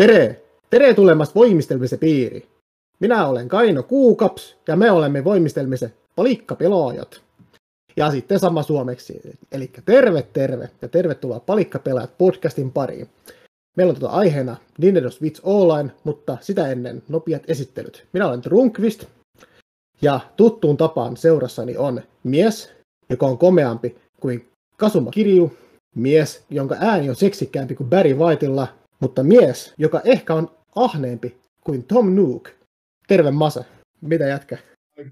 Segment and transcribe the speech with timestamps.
[0.00, 0.42] Tere!
[0.70, 2.48] Tere tulemasta voimistelmisen piiri.
[3.00, 7.20] Minä olen Kaino Kuukaps ja me olemme voimistelmisen palikkapelaajat.
[7.96, 9.20] Ja sitten sama suomeksi.
[9.52, 13.08] Eli terve, terve ja tervetuloa Palikkapelaajat podcastin pariin.
[13.76, 18.06] Meillä on tuota aiheena Nintendo Switch Online, mutta sitä ennen nopeat esittelyt.
[18.12, 19.04] Minä olen Trunkvist
[20.02, 22.72] ja tuttuun tapaan seurassani on mies,
[23.10, 25.52] joka on komeampi kuin Kasuma Kirju,
[25.94, 31.84] mies, jonka ääni on seksikkäämpi kuin Barry Whiteilla, mutta mies, joka ehkä on ahneempi kuin
[31.84, 32.48] Tom Nook.
[33.08, 33.64] Terve Mase,
[34.00, 34.58] mitä jätkä?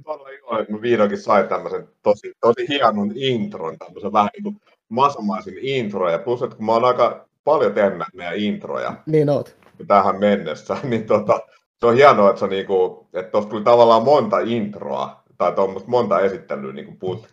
[0.04, 4.60] Todella iloinen, että mä vihdoinkin sain tämmöisen tosi, tosi hienon intron, tämmöisen vähän niin kuin
[4.88, 9.56] masamaisen intro, ja plus, että kun mä oon aika paljon tehnyt meidän introja Niin oot.
[9.86, 11.41] tähän mennessä, niin tota,
[11.80, 16.20] se on hienoa, että, se niinku, että tuossa tuli tavallaan monta introa, tai tuommoista monta
[16.20, 17.28] esittelyä niin kuin put.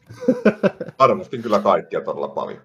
[0.99, 2.61] Arvostin kyllä kaikkia todella paljon.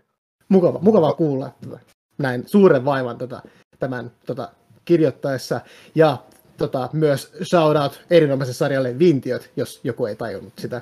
[0.48, 1.79] Mukava, mukava kuulla tota,
[2.18, 3.43] näin suuren vaivan tota,
[3.80, 4.48] tämän tota,
[4.84, 5.61] kirjoittaessa.
[5.95, 6.16] Ja
[6.57, 10.80] tota, myös shoutout erinomaiselle sarjalle Vintiöt, jos joku ei tajunnut sitä.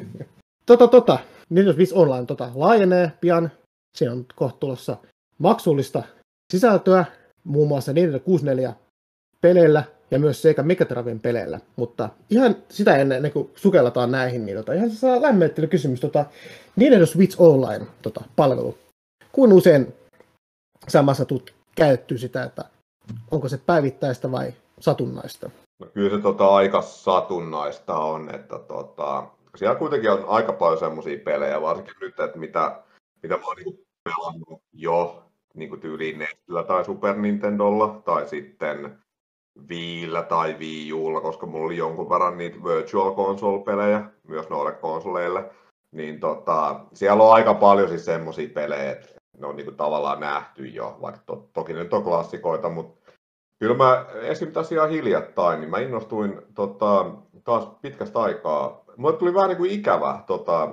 [0.66, 3.50] tota, tota, Nintendo Switch Online tota, laajenee pian.
[3.98, 4.96] Siinä on kohta tulossa
[5.38, 6.02] maksullista
[6.52, 7.04] sisältöä,
[7.44, 8.74] muun muassa Nintendo 64
[9.40, 11.60] peleillä ja myös Sega Megatraven peleillä.
[11.76, 15.18] Mutta ihan sitä ennen, ennen kuin sukelletaan näihin, niin tota, ihan se saa
[15.70, 16.00] kysymys.
[16.00, 16.24] Tota,
[16.76, 18.78] Nintendo Switch Online tota, palvelu.
[19.32, 19.94] Kuinka usein
[20.88, 22.64] samassa tuut käytetty sitä, että
[23.30, 25.50] onko se päivittäistä vai satunnaista?
[25.78, 29.26] No kyllä se tota, aika satunnaista on, että tota,
[29.56, 32.82] siellä kuitenkin on aika paljon semmoisia pelejä, varsinkin nyt, että mitä,
[33.22, 35.22] mitä mä oon niin pelannut jo
[35.54, 38.98] niin tyyliin Nintillä tai Super Nintendolla tai sitten
[39.68, 45.50] Viillä tai Wii Ulla, koska mulla oli jonkun verran niitä Virtual Console-pelejä myös noille konsoleille,
[45.92, 50.66] niin tota, siellä on aika paljon siis semmoisia pelejä, että ne on niinku tavallaan nähty
[50.66, 53.10] jo, vaikka to, toki ne on klassikoita, mutta
[53.58, 54.52] kyllä mä esim.
[54.52, 57.06] tässä ihan hiljattain, niin mä innostuin tota,
[57.44, 58.84] taas pitkästä aikaa.
[58.96, 60.68] Mulle tuli vähän niin kuin ikävä, tota,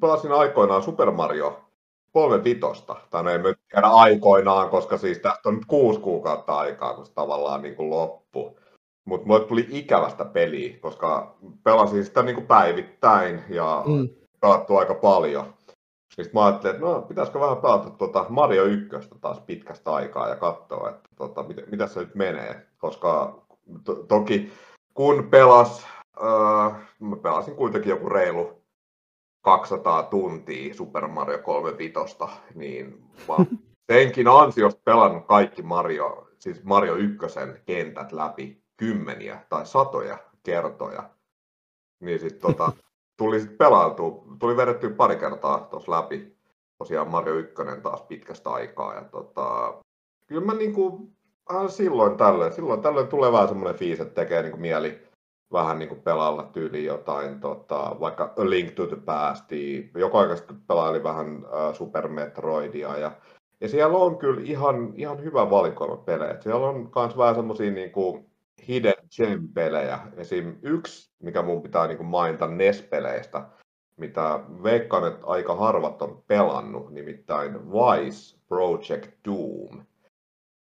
[0.00, 1.66] pelasin aikoinaan Super Mario
[2.12, 6.58] kolme vitosta, tai no ei me tiedä aikoinaan, koska siis tästä on nyt kuusi kuukautta
[6.58, 8.58] aikaa, kun se tavallaan niin kuin loppu.
[9.04, 14.08] Mutta mulle tuli ikävästä peliä, koska pelasin sitä niin kuin päivittäin ja mm.
[14.40, 15.55] pelattu aika paljon.
[16.08, 18.88] Sitten mä ajattelin, että no, pitäisikö vähän pelata tuota Mario 1
[19.20, 22.66] taas pitkästä aikaa ja katsoa, että tota, mitä, mitä se nyt menee.
[22.78, 23.42] Koska
[23.84, 24.52] to, toki
[24.94, 25.86] kun pelas,
[26.22, 28.62] äh, mä pelasin kuitenkin joku reilu
[29.42, 32.16] 200 tuntia Super Mario 35,
[32.54, 33.34] niin mä
[33.92, 37.18] senkin ansiosta pelannut kaikki Mario, siis Mario 1
[37.66, 41.10] kentät läpi kymmeniä tai satoja kertoja.
[42.00, 42.72] Niin sitten tota,
[43.16, 46.36] tuli sitten pelailtu, tuli vedetty pari kertaa tuossa läpi
[46.78, 48.94] tosiaan Mario 1 taas pitkästä aikaa.
[48.94, 49.74] Ja tota,
[50.26, 51.10] kyllä mä niinku,
[51.54, 55.06] äh, silloin tällöin, silloin tällöin tulee vähän semmoinen fiis, että tekee niinku mieli
[55.52, 59.44] vähän niin kuin pelailla tyyli jotain, tota, vaikka A Link to the Past,
[59.94, 63.12] joka aikaisesti pelaili vähän uh, Super Metroidia ja,
[63.60, 66.40] ja siellä on kyllä ihan, ihan hyvä valikoima pelejä.
[66.40, 68.25] Siellä on myös vähän semmoisia niin kuin
[68.68, 70.00] hidden gem-pelejä.
[70.16, 70.56] Esim.
[70.62, 73.48] yksi, mikä mun pitää niin kuin mainita NES-peleistä,
[73.96, 79.84] mitä veikkaan, että aika harvat on pelannut, nimittäin Vice Project Doom.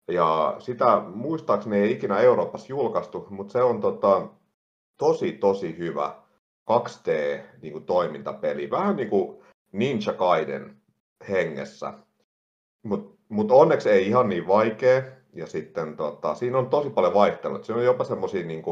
[0.08, 4.28] Ja sitä muistaakseni ei ikinä Euroopassa julkaistu, mutta se on tota,
[4.96, 6.14] tosi, tosi hyvä
[6.70, 8.56] 2D-toimintapeli.
[8.56, 9.42] Niin Vähän niin kuin
[9.72, 10.76] Ninja Gaiden
[11.28, 11.94] hengessä.
[12.82, 15.02] Mutta mut onneksi ei ihan niin vaikea.
[15.34, 17.62] Ja sitten tota, siinä on tosi paljon vaihtelua.
[17.62, 18.62] Siinä on jopa semmoisia niin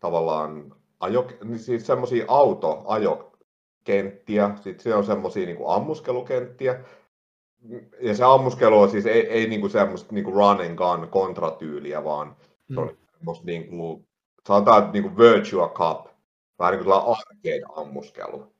[0.00, 4.50] tavallaan ajo, niin siis semmoisia auto-ajokenttiä.
[4.54, 6.84] Sitten siinä on semmoisia niin ammuskelukenttiä.
[8.00, 11.08] Ja se ammuskelu on siis ei, ei niin kuin semmoista niin kuin run and gun
[11.10, 12.36] kontratyyliä, vaan
[12.68, 12.74] mm.
[12.74, 14.06] se on semmoista niin kuin
[14.46, 16.06] sanotaan niin kuin Virtua Cup,
[16.58, 18.52] vähän niin kuin arcade-ammuskelu.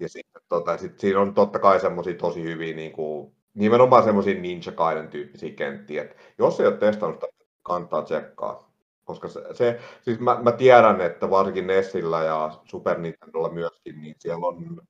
[0.00, 4.40] Ja sitten tota, sit siinä on totta kai semmoisia tosi hyviä, niin kuin, nimenomaan semmoisia
[4.40, 6.02] Ninja Gaiden tyyppisiä kenttiä.
[6.02, 8.70] Et jos ei ole testannut sitä, kannattaa tsekkaa.
[9.04, 14.14] Koska se, se siis mä, mä, tiedän, että varsinkin Nessillä ja Super Nintendolla myöskin, niin
[14.18, 14.80] siellä on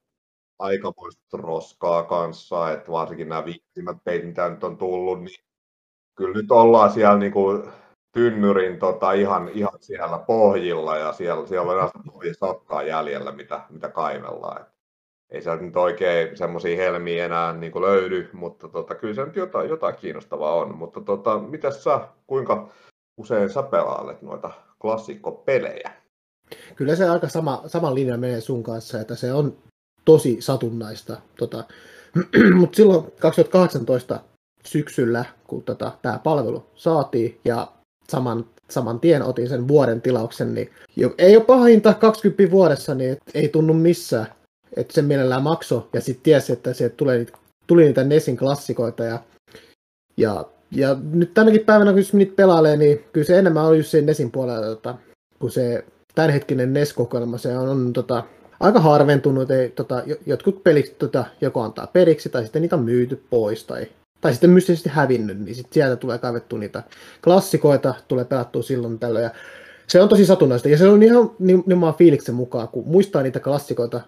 [0.59, 5.45] aikamoista roskaa kanssa, että varsinkin nämä viimeisimmät peit, mitä nyt on tullut, niin
[6.15, 7.63] kyllä nyt ollaan siellä niin kuin
[8.13, 13.89] tynnyrin tota, ihan, ihan siellä pohjilla ja siellä, siellä on enää pohjasakkaa jäljellä, mitä, mitä
[13.89, 14.63] kaivellaan.
[14.63, 14.74] Et
[15.35, 19.37] ei sieltä nyt oikein semmoisia helmiä enää niin kuin löydy, mutta tota, kyllä se nyt
[19.37, 20.77] jotain, jotain kiinnostavaa on.
[20.77, 22.69] Mutta tota, mitä sä, kuinka
[23.17, 24.51] usein sä pelailet noita
[24.81, 25.91] klassikkopelejä?
[26.77, 29.57] Kyllä se aika sama, sama linja menee sun kanssa, että se on
[30.05, 31.17] tosi satunnaista.
[31.39, 31.65] Tota,
[32.59, 34.21] mutta silloin 2018
[34.65, 37.73] syksyllä, kun tota, tämä palvelu saatiin ja
[38.09, 40.71] saman, saman tien otin sen vuoden tilauksen, niin
[41.19, 44.27] ei ole paha hinta 20 vuodessa, niin ei tunnu missään.
[44.77, 49.19] Että sen mielellään makso ja sitten tiesi, että tuli niitä, tuli niitä Nesin klassikoita ja,
[50.17, 54.07] ja, ja nyt tänäkin päivänä, kun niitä pelailee, niin kyllä se enemmän on just sen
[54.07, 54.95] Nesin puolella, tota,
[55.39, 55.85] kun se
[56.15, 58.25] tämänhetkinen NES-kokoelma, se on, on tota,
[58.61, 63.25] aika harventunut, ei, tota, jotkut pelit tota, joko antaa periksi tai sitten niitä on myyty
[63.31, 63.87] pois tai,
[64.21, 66.83] tai sitten mystisesti hävinnyt, niin sitten sieltä tulee kaivettu niitä
[67.25, 69.25] klassikoita, tulee pelattua silloin tällöin.
[69.25, 69.31] Ja
[69.87, 74.01] se on tosi satunnaista ja se on ihan nimenomaan fiiliksen mukaan, kun muistaa niitä klassikoita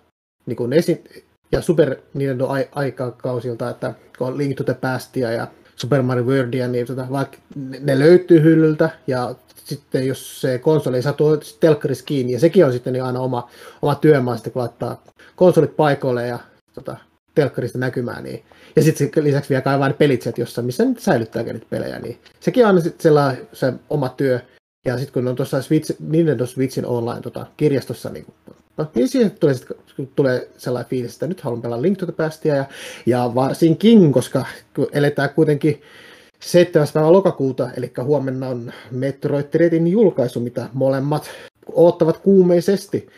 [0.47, 1.05] niin kuin esi-
[1.53, 5.47] ja Super Nintendo aikakausilta, että kun on Link to the Pastia ja
[5.77, 7.39] Super Mario Worldia, niin tota, vaikka
[7.81, 9.35] ne löytyy hyllyltä ja
[9.65, 11.15] sitten jos se konsoli ei saa
[11.61, 13.51] telkkarissa kiinni, ja sekin on sitten niin aina oma,
[13.83, 15.03] oma työmaa sitten, kun laittaa
[15.37, 16.39] konsolit paikoille ja
[16.75, 16.97] tota,
[17.35, 18.45] telkkarista näkymään, niin,
[18.77, 22.19] ja sitten lisäksi vielä kaivaa ne pelit sieltä jossain, missä nyt säilyttääkin niitä pelejä, niin
[22.41, 24.41] sekin on aina sitten sellainen se oma työ,
[24.85, 28.27] ja sitten kun on tuossa Switch, Nintendo Switchin online tota, kirjastossa, niin,
[28.77, 29.55] no, niin siihen tulee,
[30.17, 32.65] tulee sellainen fiilis, että nyt haluan pelaa Link to the Pastia, ja,
[33.07, 34.47] ja varsinkin, koska
[34.93, 35.83] eletään kuitenkin
[36.41, 36.89] 7.
[36.95, 41.31] päivä lokakuuta, eli huomenna on Metroid Dreadin julkaisu, mitä molemmat
[41.73, 43.09] odottavat kuumeisesti.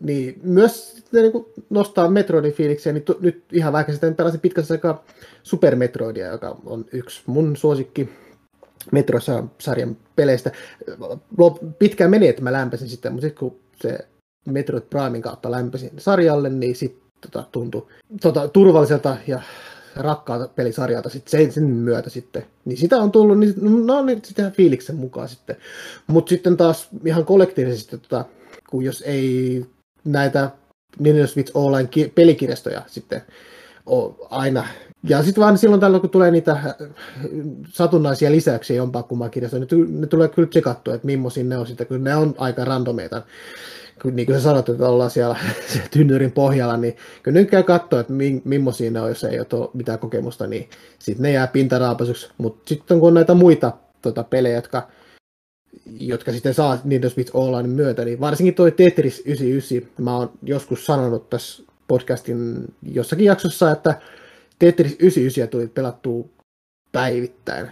[0.00, 5.04] Niin myös niin kuin nostaa Metroidin fiiliksiä, niin nyt ihan vaikka sitten pelasin pitkässä aikaa
[5.42, 8.08] Super Metroidia, joka on yksi mun suosikki
[8.92, 10.50] Metro-sarjan peleistä.
[11.78, 13.98] Pitkään meni, että mä lämpäsin sitä, mutta sitten kun se
[14.44, 17.86] Metroid Primein kautta lämpäsin sarjalle, niin sitten tota, tuntui
[18.22, 19.42] tota, turvalliselta ja
[19.96, 22.44] rakkaalta pelisarjalta sit sen, sen myötä sitten.
[22.64, 23.54] Niin sitä on tullut, niin
[23.86, 25.56] no niin sitä fiiliksen mukaan sitten.
[26.06, 28.24] Mutta sitten taas ihan kollektiivisesti, tota,
[28.70, 29.66] kun jos ei
[30.04, 30.50] näitä
[30.98, 33.22] Nintendo Switch Online pelikirjastoja sitten
[33.86, 34.66] ole aina.
[35.08, 36.74] Ja sitten vaan silloin tällöin, kun tulee niitä äh,
[37.68, 41.86] satunnaisia lisäyksiä jompaa kummaa kirjastoon, ne, ne tulee kyllä tsekattua, että millaisia ne on sitten,
[41.86, 43.22] kun ne on aika randomeita
[44.10, 45.36] niin kuin sä sanot, että ollaan siellä,
[45.90, 48.12] tynnyrin pohjalla, niin kyllä nyt käy katsoa, että
[48.44, 52.30] millaisia ne on, jos ei ole mitään kokemusta, niin sitten ne jää pintaraapasuksi.
[52.38, 53.72] Mutta sitten kun on näitä muita
[54.02, 54.88] tota, pelejä, jotka,
[56.00, 60.86] jotka sitten saa Nintendo Switch Online myötä, niin varsinkin toi Tetris 99, mä oon joskus
[60.86, 64.00] sanonut tässä podcastin jossakin jaksossa, että
[64.58, 66.24] Tetris 99 tuli pelattua
[66.92, 67.70] päivittäin.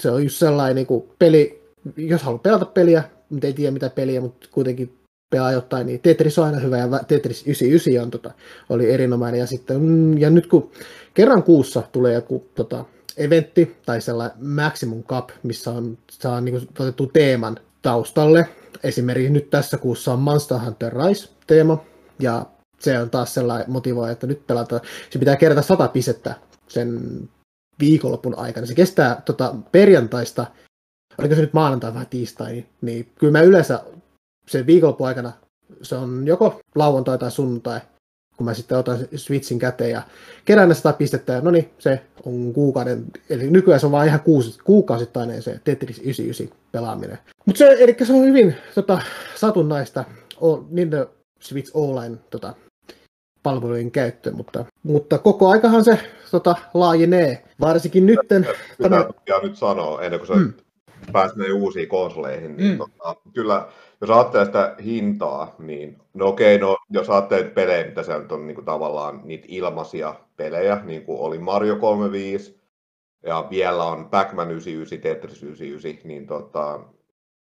[0.00, 1.62] Se on just sellainen niin kuin peli,
[1.96, 6.38] jos haluaa pelata peliä, mutta ei tiedä mitä peliä, mutta kuitenkin pelaa jotain, niin Tetris
[6.38, 8.30] on aina hyvä ja Tetris 99 on, tota,
[8.68, 9.40] oli erinomainen.
[9.40, 10.70] Ja, sitten, mm, ja nyt kun
[11.14, 12.84] kerran kuussa tulee joku tota,
[13.16, 18.48] eventti tai sellainen Maximum Cup, missä on, saa niin kuin, otettu teeman taustalle.
[18.82, 21.84] Esimerkiksi nyt tässä kuussa on Monster Hunter Rise-teema,
[22.18, 22.46] ja
[22.78, 24.80] se on taas sellainen motivoija, että nyt pelataan,
[25.10, 26.34] se pitää kerätä sata pistettä
[26.68, 27.00] sen
[27.80, 28.66] viikonlopun aikana.
[28.66, 30.46] Se kestää tota, perjantaista,
[31.18, 33.80] oliko se nyt maanantai vai tiistai, niin kyllä mä yleensä
[34.46, 35.32] sen viikonlopun aikana
[35.82, 37.80] se on joko lauantai tai sunnuntai,
[38.36, 40.02] kun mä sitten otan Switchin käteen ja
[40.44, 44.06] kerään ne 100 pistettä, ja no niin, se on kuukauden, eli nykyään se on vaan
[44.06, 47.18] ihan kuusi, kuukausittainen se Tetris 99 pelaaminen.
[47.46, 49.02] Mutta se, eli se on hyvin tota,
[49.34, 50.04] satunnaista
[50.70, 51.10] Nintendo
[51.40, 52.54] Switch Online tota,
[53.42, 55.98] palvelujen käyttö, mutta, mutta koko aikahan se
[56.30, 58.46] tota, laajenee, varsinkin nytten.
[58.78, 59.40] Mitä tämä...
[59.42, 60.52] nyt sanoo, ennen kuin se hmm.
[61.12, 62.78] pääsee uusiin konsoleihin, niin hmm.
[62.78, 63.68] tota, kyllä
[64.04, 68.54] jos ajattelee sitä hintaa, niin no okei, no jos ajattelee pelejä, mitä se on niin
[68.54, 72.60] kuin tavallaan niitä ilmaisia pelejä, niin kuin oli Mario 35,
[73.22, 76.80] ja vielä on Pac-Man 99, Tetris 99, niin tota,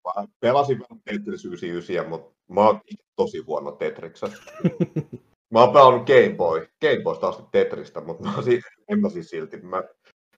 [0.04, 2.80] mä pelasin Tetris 99, mutta mä oon
[3.16, 4.52] tosi huono Tetriksessä.
[5.50, 9.30] Mä oon pelannut Game Boy, Game Boysta asti Tetristä, mutta mä siis, en mä siis
[9.30, 9.56] silti.
[9.56, 9.82] Mä,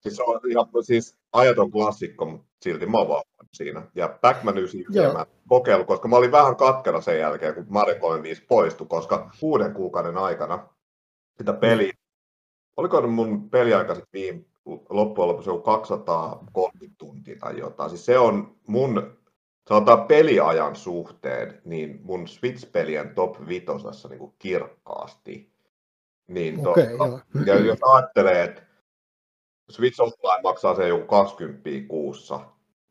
[0.00, 3.22] siis se on ihan, siis ajaton klassikko, mutta silti mä oon
[3.52, 3.82] siinä.
[3.94, 8.44] Ja Pac-Man 99 mä kokeillut, koska mä olin vähän katkera sen jälkeen, kun Mario 35
[8.48, 10.68] poistui, koska kuuden kuukauden aikana
[11.38, 11.92] sitä peliä,
[12.76, 14.44] oliko mun peliaika sitten viime,
[14.88, 17.90] loppujen lopuksi joku 230 tuntia tai jotain.
[17.90, 19.18] Siis se on mun
[19.68, 25.52] sanotaan peliajan suhteen, niin mun Switch-pelien top vitosessa niin kuin kirkkaasti.
[26.26, 28.62] Niin okay, totta, ja jos ajattelee, että
[29.70, 32.40] Switch Online maksaa se joku 20 kuussa,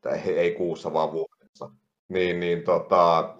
[0.01, 1.69] tai ei kuussa vaan vuodessa,
[2.09, 3.35] niin, niin tota,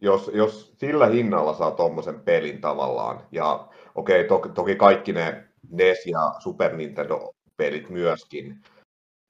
[0.00, 5.44] jos, jos sillä hinnalla saa tuommoisen pelin tavallaan, ja okei, okay, toki, toki kaikki ne
[5.70, 8.62] NES ja Super Nintendo-pelit myöskin,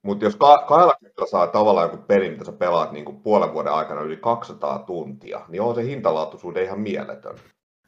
[0.02, 3.52] mutta jos ka- kahdella kertaa saa tavallaan joku peli, mitä sä pelaat niin kuin puolen
[3.52, 7.37] vuoden aikana yli 200 tuntia, niin on se hintalaatuisuuden ihan mieletön.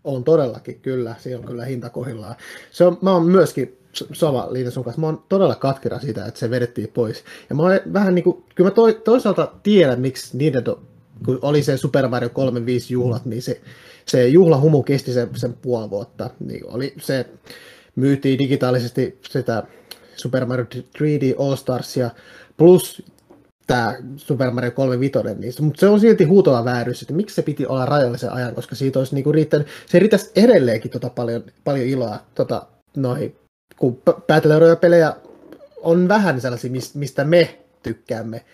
[0.04, 1.14] On todellakin, kyllä.
[1.18, 2.34] Se on kyllä hinta kohillaan.
[2.70, 3.79] Se on, mä oon myöskin
[4.12, 5.00] sama liitä sun kanssa.
[5.00, 7.24] Mä oon todella katkera siitä, että se vedettiin pois.
[7.50, 10.82] Ja mä vähän niin kuin, kyllä mä to, toisaalta tiedän, miksi Nintendo,
[11.24, 13.60] kun oli se Super Mario 35 juhlat, niin se,
[14.06, 16.30] se juhlahumu kesti sen, sen puoli vuotta.
[16.40, 17.26] Niin oli se,
[17.96, 19.62] myytiin digitaalisesti sitä
[20.16, 22.10] Super Mario 3D All Starsia,
[22.56, 23.02] plus
[23.66, 27.66] tämä Super Mario 35, niin, mutta se on silti huutava vääryys, että miksi se piti
[27.66, 32.18] olla rajallisen ajan, koska siitä olisi niinku riittänyt, se riittäisi edelleenkin tota paljon, paljon iloa
[32.34, 32.66] tota,
[32.96, 33.36] noihin,
[33.76, 34.02] kun
[34.80, 35.16] pelejä
[35.82, 38.44] on vähän sellaisia, mistä me tykkäämme.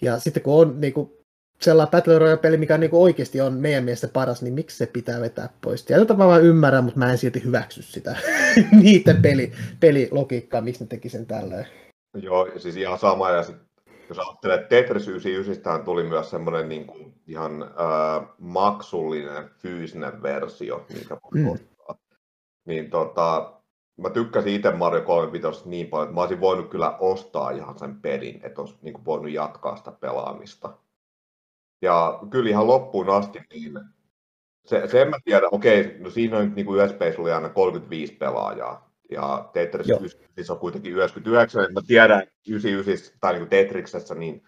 [0.00, 1.22] Ja sitten kun on niinku,
[1.60, 5.48] sellainen Battle Royale-peli, mikä niinku oikeasti on meidän mielestä paras, niin miksi se pitää vetää
[5.60, 5.86] pois?
[6.16, 8.16] Mä vaan ymmärrän, mutta mä en silti hyväksy sitä
[8.82, 11.66] niiden peli, pelilogiikkaa, miksi ne teki sen tälleen.
[12.14, 13.30] Joo, siis ihan sama.
[13.30, 13.56] Ja sit,
[14.08, 21.16] jos ajattelee, Tetris 99 tuli myös semmoinen niin kuin ihan äh, maksullinen fyysinen versio, minkä
[21.34, 21.48] mm.
[21.48, 21.98] ostaa.
[22.64, 23.52] Niin tota,
[24.02, 28.00] mä tykkäsin itse Mario 35 niin paljon, että mä olisin voinut kyllä ostaa ihan sen
[28.00, 30.78] pelin, että olisi niin kuin voinut jatkaa sitä pelaamista.
[31.82, 33.80] Ja kyllä ihan loppuun asti, niin
[34.66, 38.14] se, se en mä tiedä, okei, no siinä on niin kuin USB oli aina 35
[38.14, 39.88] pelaajaa, ja Tetris.
[39.88, 44.42] 99 on kuitenkin 99, että mä tiedän 99 tai niin Tetriksessä, niin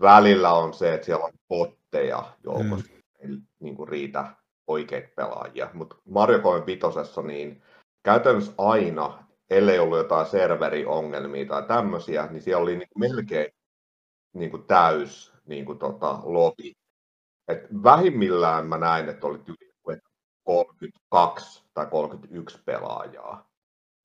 [0.00, 3.00] välillä on se, että siellä on botteja joukossa, mm.
[3.18, 4.26] ei niin kuin riitä
[4.66, 7.62] oikeita pelaajia, mutta Mario 35 niin
[8.04, 13.52] käytännössä aina, ellei ollut jotain serveriongelmia tai tämmöisiä, niin siellä oli niin kuin melkein
[14.32, 16.72] niin kuin täys niin kuin tota, lobby.
[17.48, 20.00] Et vähimmillään mä näin, että oli yli
[20.44, 23.50] 32 tai 31 pelaajaa,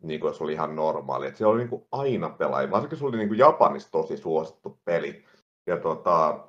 [0.01, 1.27] niin kuin se oli ihan normaali.
[1.27, 4.79] Et siellä oli niin kuin aina pelaajia, varsinkin se oli niin kuin Japanissa tosi suosittu
[4.85, 5.25] peli.
[5.67, 6.47] Ja, tota,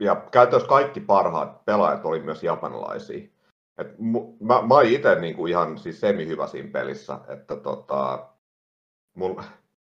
[0.00, 3.31] ja käytännössä kaikki parhaat pelaajat oli myös japanilaisia.
[3.78, 3.86] Et
[4.40, 8.28] mä, mä olin itse niin kuin ihan siis semi-hyvä siinä pelissä, että tota,
[9.14, 9.42] mun,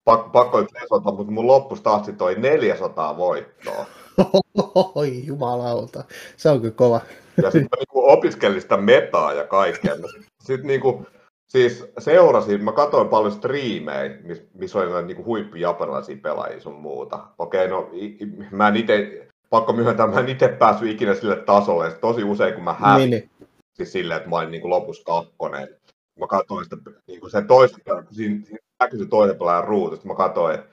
[0.04, 3.86] pakko, pakko nyt lesota, mutta mun loppus taas toi 400 voittoa.
[4.94, 6.04] Oi jumalauta,
[6.36, 7.00] se on kyllä kova.
[7.42, 9.94] Ja sitten niinku opiskelin sitä metaa ja kaikkea.
[9.94, 11.06] Sitten sit niinku,
[11.46, 14.18] siis seurasin, mä katsoin paljon striimejä,
[14.54, 17.26] missä oli näitä niinku huippujapanilaisia pelaajia sun muuta.
[17.38, 17.90] Okei, no
[18.50, 21.90] mä en ite, pakko myöntää, mä en itse päässyt ikinä sille tasolle.
[21.90, 23.49] Tosi usein kun mä hävin, niin, niin.
[23.86, 25.68] Silleen, että mä olin niinku lopussa kakkonen.
[26.20, 30.54] Mä katsoin sitä, niinku sen toisen, siinä, siinä näkyi se toinen pelaajan ruutu, mä katsoin,
[30.54, 30.66] että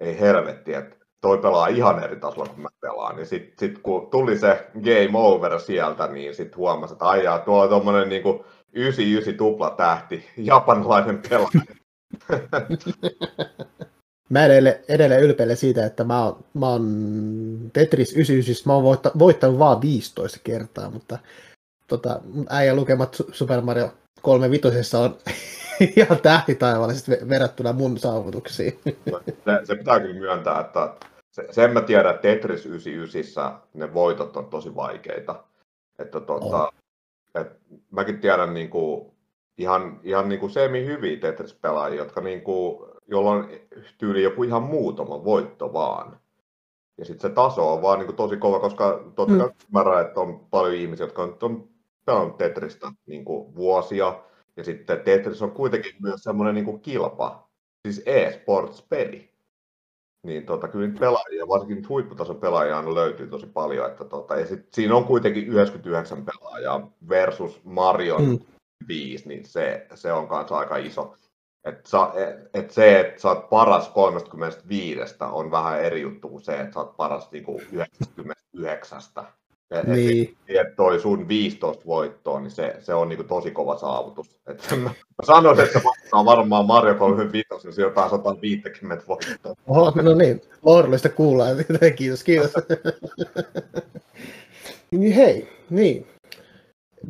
[0.00, 3.16] ei helvetti, että toi pelaa ihan eri tasolla kuin mä pelaan.
[3.16, 7.62] Niin sitten sit, kun tuli se game over sieltä, niin sitten huomasi, että aijaa, tuo
[7.62, 11.80] on tommonen niinku 99 tupla tähti, japanilainen pelaaja.
[14.30, 16.84] mä edelleen, edelleen ylpeille siitä, että mä oon, mä oon
[17.72, 21.18] Tetris 99, mä oon voittanut, voittanut vaan 15 kertaa, mutta
[21.90, 23.92] tota, äijä lukemat Super Mario
[24.22, 25.16] 35 on
[25.96, 28.78] ihan tähtitaivallisesti verrattuna mun saavutuksiin.
[29.44, 30.94] Se, se pitää kyllä myöntää, että
[31.30, 35.44] se, sen mä tiedän, että Tetris 99 ne voitot on tosi vaikeita.
[35.98, 36.74] Että tota, oh.
[37.34, 37.46] et,
[37.90, 39.12] mäkin tiedän niin kuin,
[39.58, 43.48] ihan, ihan niin kuin semi-hyviä Tetris-pelaajia, jotka niin kuin, jolla on
[43.98, 46.20] tyyli joku ihan muutama voitto vaan.
[46.98, 49.54] Ja sitten se taso on vaan niin kuin tosi kova, koska totta kai mm.
[49.68, 51.68] ymmärrän, että on paljon ihmisiä, jotka on, on
[52.10, 54.22] pelannut Tetristä niin kuin vuosia,
[54.56, 57.48] ja sitten Tetris on kuitenkin myös semmoinen niin kilpa,
[57.88, 59.30] siis e-sports-peli.
[60.26, 63.86] Niin tota, kyllä niitä pelaajia, varsinkin huipputason pelaajia löytyy tosi paljon.
[63.90, 68.38] Että tota, ja sit, siinä on kuitenkin 99 pelaajaa versus Marion mm.
[68.88, 71.14] 5, niin se, se on kanssa aika iso.
[71.64, 76.42] Et sa, et, et se, että sä oot paras 35 on vähän eri juttu kuin
[76.42, 79.00] se, että sä oot paras niinku 99.
[79.70, 80.36] Et, niin.
[80.48, 84.26] Et, toi sun 15 voittoa, niin se, se on niinku tosi kova saavutus.
[84.46, 84.90] Et mä,
[85.22, 85.84] sanoin, että se
[86.24, 89.54] varmaan Mario 35, jos jotain 150 voittoa.
[89.66, 91.44] Oho, no niin, lohdullista kuulla.
[91.96, 92.52] kiitos, kiitos.
[94.90, 96.06] niin hei, niin.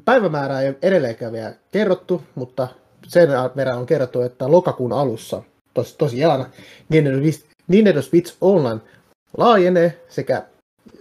[0.04, 2.68] Päivämäärää ei ole edelleenkään vielä kerrottu, mutta
[3.06, 5.42] sen verran on kerrottu, että lokakuun alussa
[5.74, 6.46] tos, tosiaan
[7.68, 8.80] Nintendo Switch Online
[9.36, 10.42] laajenee sekä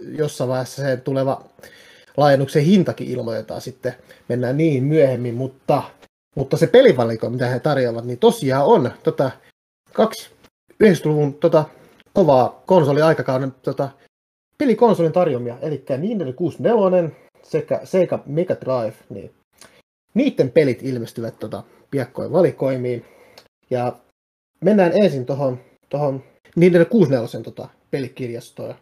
[0.00, 1.44] jossain vaiheessa se tuleva
[2.16, 3.94] laajennuksen hintakin ilmoitetaan sitten,
[4.28, 5.82] mennään niin myöhemmin, mutta,
[6.36, 9.30] mutta se pelivaliko, mitä he tarjoavat, niin tosiaan on tota,
[9.92, 10.30] kaksi
[10.84, 11.64] 90-luvun tota,
[12.12, 13.88] kovaa konsoliaikakauden tota,
[14.58, 17.10] pelikonsolin tarjoamia, eli Nintendo 64
[17.42, 19.34] sekä Sega Mega Drive, niin
[20.14, 23.04] niiden pelit ilmestyvät tota, piakkoin valikoimiin.
[23.70, 23.96] Ja
[24.60, 26.22] mennään ensin tuohon tohon
[26.56, 28.74] Nintendo 64 tota, pelikirjastoon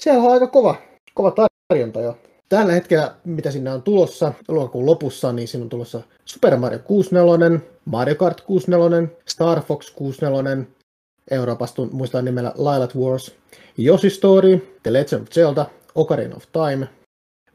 [0.00, 0.76] siellä on aika kova,
[1.14, 1.32] kova
[1.68, 6.56] tarjonta jo tällä hetkellä, mitä sinne on tulossa, lokakuun lopussa, niin siinä on tulossa Super
[6.56, 10.64] Mario 64, Mario Kart 64, Star Fox 64,
[11.30, 13.34] Euroopasta muistaa nimellä Lilat Wars,
[13.78, 16.88] Yoshi Story, The Legend of Zelda, Ocarina of Time,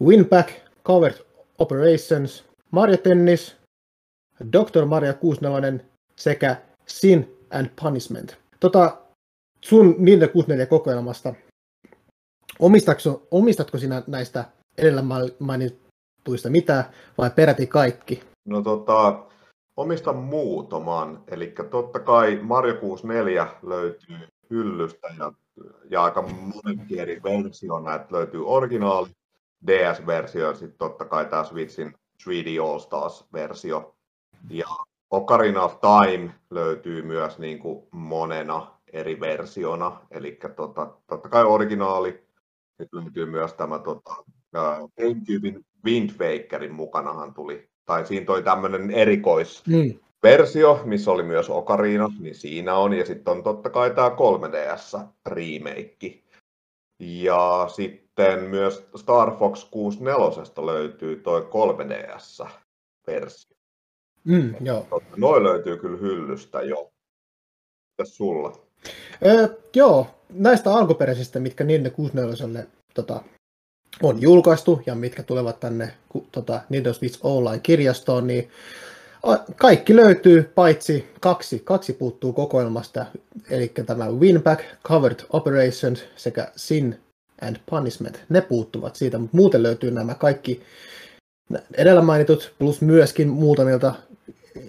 [0.01, 0.49] Winback,
[0.85, 1.15] Covered
[1.59, 3.55] Operations, Mario Tennis,
[4.53, 4.85] Dr.
[4.85, 5.79] Mario 64
[6.15, 8.37] sekä Sin and Punishment.
[8.59, 8.97] Tota,
[9.61, 11.33] sun Nintendo 64 kokoelmasta,
[12.59, 14.45] omistatko, omistatko sinä näistä
[14.77, 15.03] edellä
[15.39, 16.83] mainituista mitä
[17.17, 18.23] vai peräti kaikki?
[18.45, 19.25] No tota,
[19.77, 21.23] omistan muutaman.
[21.27, 24.17] Eli totta kai Mario 64 löytyy
[24.49, 25.33] hyllystä ja,
[25.89, 29.09] ja aika monenkin eri versiona, että löytyy originaali
[29.67, 31.93] DS-versio ja sitten totta kai tämä Switchin
[32.23, 33.95] 3D All Stars-versio.
[34.49, 34.67] Ja
[35.11, 42.24] Ocarina of Time löytyy myös niin kuin monena eri versiona, eli tota, totta kai originaali,
[42.79, 44.15] nyt löytyy myös tämä tota,
[44.97, 49.99] GameCubein Wind Wakerin mukanahan tuli, tai siinä toi tämmöinen erikois mm.
[50.23, 55.05] versio, missä oli myös Ocarina, niin siinä on, ja sitten on totta kai tämä 3DS
[55.25, 56.21] remake.
[56.99, 63.55] Ja sitten myös Star Fox 64 löytyy toi 3DS-versio.
[64.23, 64.87] Mm, joo.
[65.17, 66.91] Noin löytyy kyllä hyllystä jo.
[67.91, 68.64] Mitäs sulla?
[69.25, 72.63] Öö, joo, näistä alkuperäisistä, mitkä Nintendo 64
[72.93, 73.21] tota,
[74.03, 75.93] on julkaistu ja mitkä tulevat tänne
[76.31, 78.49] tota, Nintendo Switch Online-kirjastoon, niin
[79.55, 81.61] kaikki löytyy, paitsi kaksi.
[81.65, 83.05] Kaksi puuttuu kokoelmasta,
[83.49, 86.99] eli tämä Winback, Covered Operations sekä Sin
[87.41, 88.23] and Punishment.
[88.29, 90.61] Ne puuttuvat siitä, mutta muuten löytyy nämä kaikki
[91.77, 93.93] edellä mainitut, plus myöskin muutamilta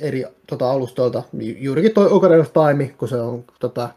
[0.01, 1.23] eri tota, alustoilta.
[1.59, 3.89] Juurikin tuo Ocarina of Time, kun se on tota,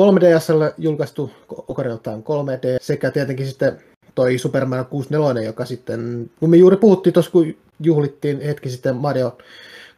[0.00, 1.30] 3DSlle julkaistu
[1.68, 3.80] Ocarina of Time 3D, sekä tietenkin sitten
[4.14, 8.96] toi Super Mario 64, joka sitten, kun me juuri puhuttiin tuossa, kun juhlittiin hetki sitten
[8.96, 9.38] Mario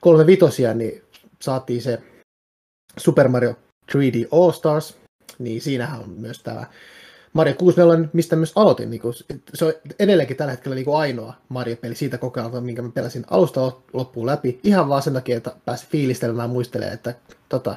[0.00, 1.02] 35, niin
[1.42, 1.98] saatiin se
[2.96, 3.54] Super Mario
[3.92, 4.96] 3D All Stars,
[5.38, 6.66] niin siinähän on myös tämä
[7.36, 8.90] Mario 64, mistä myös aloitin.
[8.90, 9.14] Niin kuin,
[9.54, 13.72] se on edelleenkin tällä hetkellä niin kuin ainoa Mario-peli siitä kokeilta, minkä mä pelasin alusta
[13.92, 14.60] loppuun läpi.
[14.64, 17.14] Ihan vaan sen takia, että pääsi fiilistelemään muistelemaan, että
[17.48, 17.76] tota,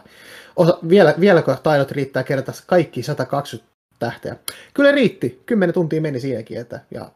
[0.55, 3.69] osa, vielä, vieläkö taidot riittää kerätä kaikki 120
[3.99, 4.35] tähteä.
[4.73, 5.43] Kyllä riitti.
[5.45, 6.57] Kymmenen tuntia meni siinäkin.
[6.57, 7.11] Että, ja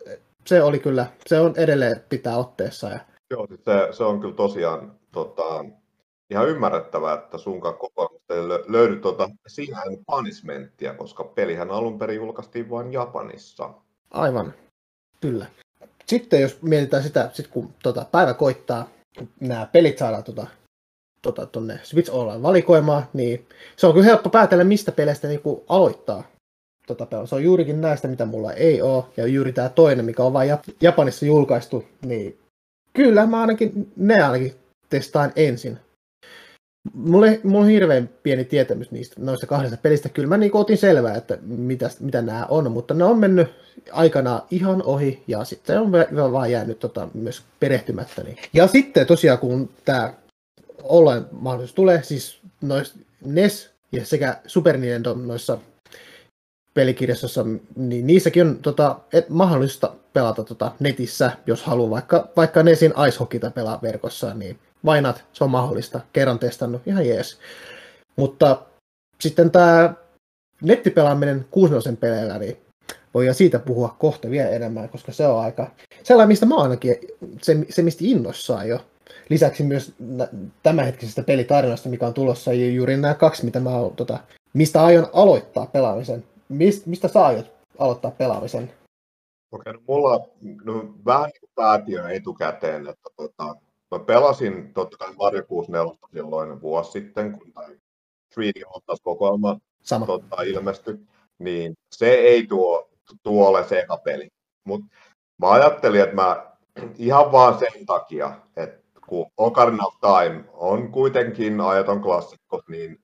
[0.45, 2.89] se oli kyllä, se on edelleen pitää otteessa.
[2.89, 2.99] Ja...
[3.31, 5.65] Joo, siis se, se on kyllä tosiaan tota,
[6.33, 12.69] ihan ymmärrettävää, että sunkaan kokoelmasta ei löydy tuota siihen punishmenttia, koska pelihän alun perin julkaistiin
[12.69, 13.73] vain Japanissa.
[14.11, 14.53] Aivan,
[15.21, 15.45] kyllä.
[16.05, 18.89] Sitten jos mietitään sitä, sit kun tota, päivä koittaa,
[19.39, 20.47] nämä pelit saadaan tota,
[21.21, 26.23] tota, tonne Switch Online valikoimaan, niin se on kyllä helppo päätellä, mistä peleistä niin aloittaa
[26.87, 27.25] tota.
[27.25, 30.49] Se on juurikin näistä, mitä mulla ei ole, ja juuri tämä toinen, mikä on vain
[30.81, 32.39] Japanissa julkaistu, niin
[32.93, 34.55] kyllä mä ainakin, ne ainakin
[34.89, 35.79] testaan ensin.
[36.93, 40.09] Mulla, mulla on hirveän pieni tietämys niistä noista kahdesta pelistä.
[40.09, 43.47] Kyllä mä niin otin selvää, että mitä, mitä nämä on, mutta ne on mennyt
[43.91, 45.91] aikana ihan ohi ja sitten on
[46.31, 48.23] vaan jäänyt tota, myös perehtymättä.
[48.23, 48.37] Niin.
[48.53, 50.13] Ja sitten tosiaan kun tämä
[50.83, 55.57] online mahdollisuus tulee, siis noissa NES ja sekä Super Nintendo noissa
[56.73, 62.93] pelikirjastossa, niin niissäkin on tota, et, mahdollista pelata tota, netissä, jos haluaa, vaikka, vaikka Nesin
[63.07, 65.99] Ice Hockeyta pelaa verkossa, niin vainat, se on mahdollista.
[66.13, 67.37] Kerran testannut, ihan jees.
[68.15, 68.61] Mutta
[69.19, 69.93] sitten tämä
[70.61, 72.57] nettipelaaminen 6 peleillä, niin
[73.13, 75.71] voidaan siitä puhua kohta vielä enemmän, koska se on aika
[76.03, 76.95] sellainen, mistä mä ainakin,
[77.41, 78.85] se, se mistä innossaan jo.
[79.29, 79.93] Lisäksi myös
[80.63, 84.19] tämänhetkisestä pelitarinasta, mikä on tulossa, juuri nämä kaksi, mitä mä oon, tota,
[84.53, 86.23] mistä aion aloittaa pelaamisen.
[86.53, 88.73] Mist, mistä sä aiot aloittaa pelaamisen?
[89.51, 90.27] Okei, no mulla
[90.63, 93.55] no, vähän niin päätin etukäteen, että tota,
[93.91, 97.77] mä pelasin totta kai Mario 64 silloin vuosi sitten, kun tai
[98.35, 99.59] 3D ottas kokoelma
[100.05, 100.99] tota, ilmestyi,
[101.39, 102.89] niin se ei tuo,
[103.23, 104.27] tuo ole se eka peli.
[104.63, 104.87] Mutta
[105.41, 106.51] mä ajattelin, että mä
[106.97, 112.99] ihan vaan sen takia, että kun Ocarina of Time on kuitenkin ajaton klassikko, niin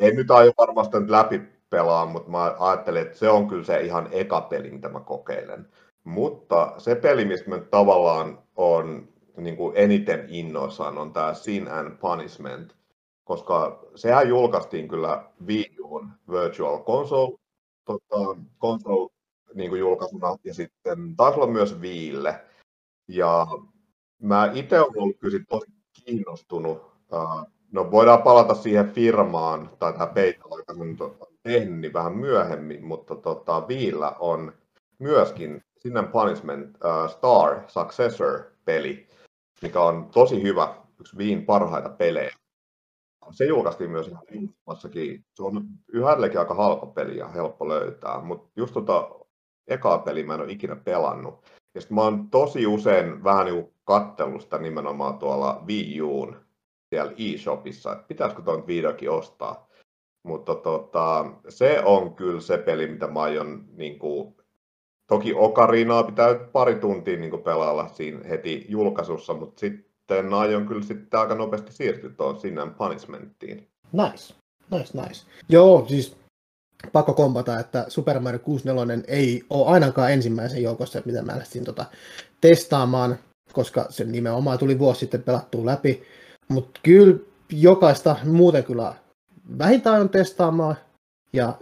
[0.00, 3.80] en nyt aio varmasti nyt läpi pelaa, mutta mä ajattelin, että se on kyllä se
[3.80, 5.68] ihan eka peli, mitä mä kokeilen.
[6.04, 11.98] Mutta se peli, mistä mä tavallaan on niin kuin eniten innoissaan, on tämä Sin and
[11.98, 12.76] Punishment,
[13.24, 15.76] koska sehän julkaistiin kyllä Wii
[16.30, 17.38] Virtual Console,
[17.84, 19.10] tota, console
[19.54, 22.40] niin kuin julkaisuna, ja sitten taisi olla myös Viille.
[23.08, 23.46] Ja
[24.22, 25.66] mä itse olen ollut kyllä tosi
[26.04, 26.82] kiinnostunut.
[27.72, 30.14] No voidaan palata siihen firmaan, tai tähän
[30.66, 30.96] sen
[31.44, 34.52] tehnyt niin vähän myöhemmin, mutta tota, Viillä on
[34.98, 39.06] myöskin Sin Punishment uh, Star Successor-peli,
[39.62, 42.30] mikä on tosi hyvä, yksi Viin parhaita pelejä.
[43.30, 45.24] Se julkaistiin myös ihan Viinmassakin.
[45.34, 49.10] Se on yhdellekin aika halpa peli ja helppo löytää, mutta just tota
[49.66, 51.44] ekaa peliä mä en ole ikinä pelannut.
[51.74, 56.36] Ja sitten mä oon tosi usein vähän niin kattellut sitä nimenomaan tuolla Wii Uun
[56.88, 59.68] siellä eShopissa, että pitäisikö tuon vihdoinkin ostaa.
[60.24, 64.34] Mutta tota, se on kyllä se peli, mitä mä aion, niin kuin,
[65.06, 71.20] toki Okarinaa pitää pari tuntia niin pelailla siinä heti julkaisussa, mutta sitten aion kyllä sitten
[71.20, 73.68] aika nopeasti siirtyä tuon sinne punishmenttiin.
[73.92, 74.34] Nice,
[74.70, 75.26] nice, nice.
[75.48, 76.16] Joo, siis
[76.92, 81.84] pakko kompata, että Super Mario 64 ei ole ainakaan ensimmäisen joukossa, mitä mä lähtin tota
[82.40, 83.18] testaamaan,
[83.52, 86.02] koska se nimenomaan tuli vuosi sitten pelattua läpi.
[86.48, 87.16] Mutta kyllä
[87.52, 88.94] jokaista muuten kyllä
[89.58, 90.76] vähintään on testaamaan.
[91.32, 91.58] Ja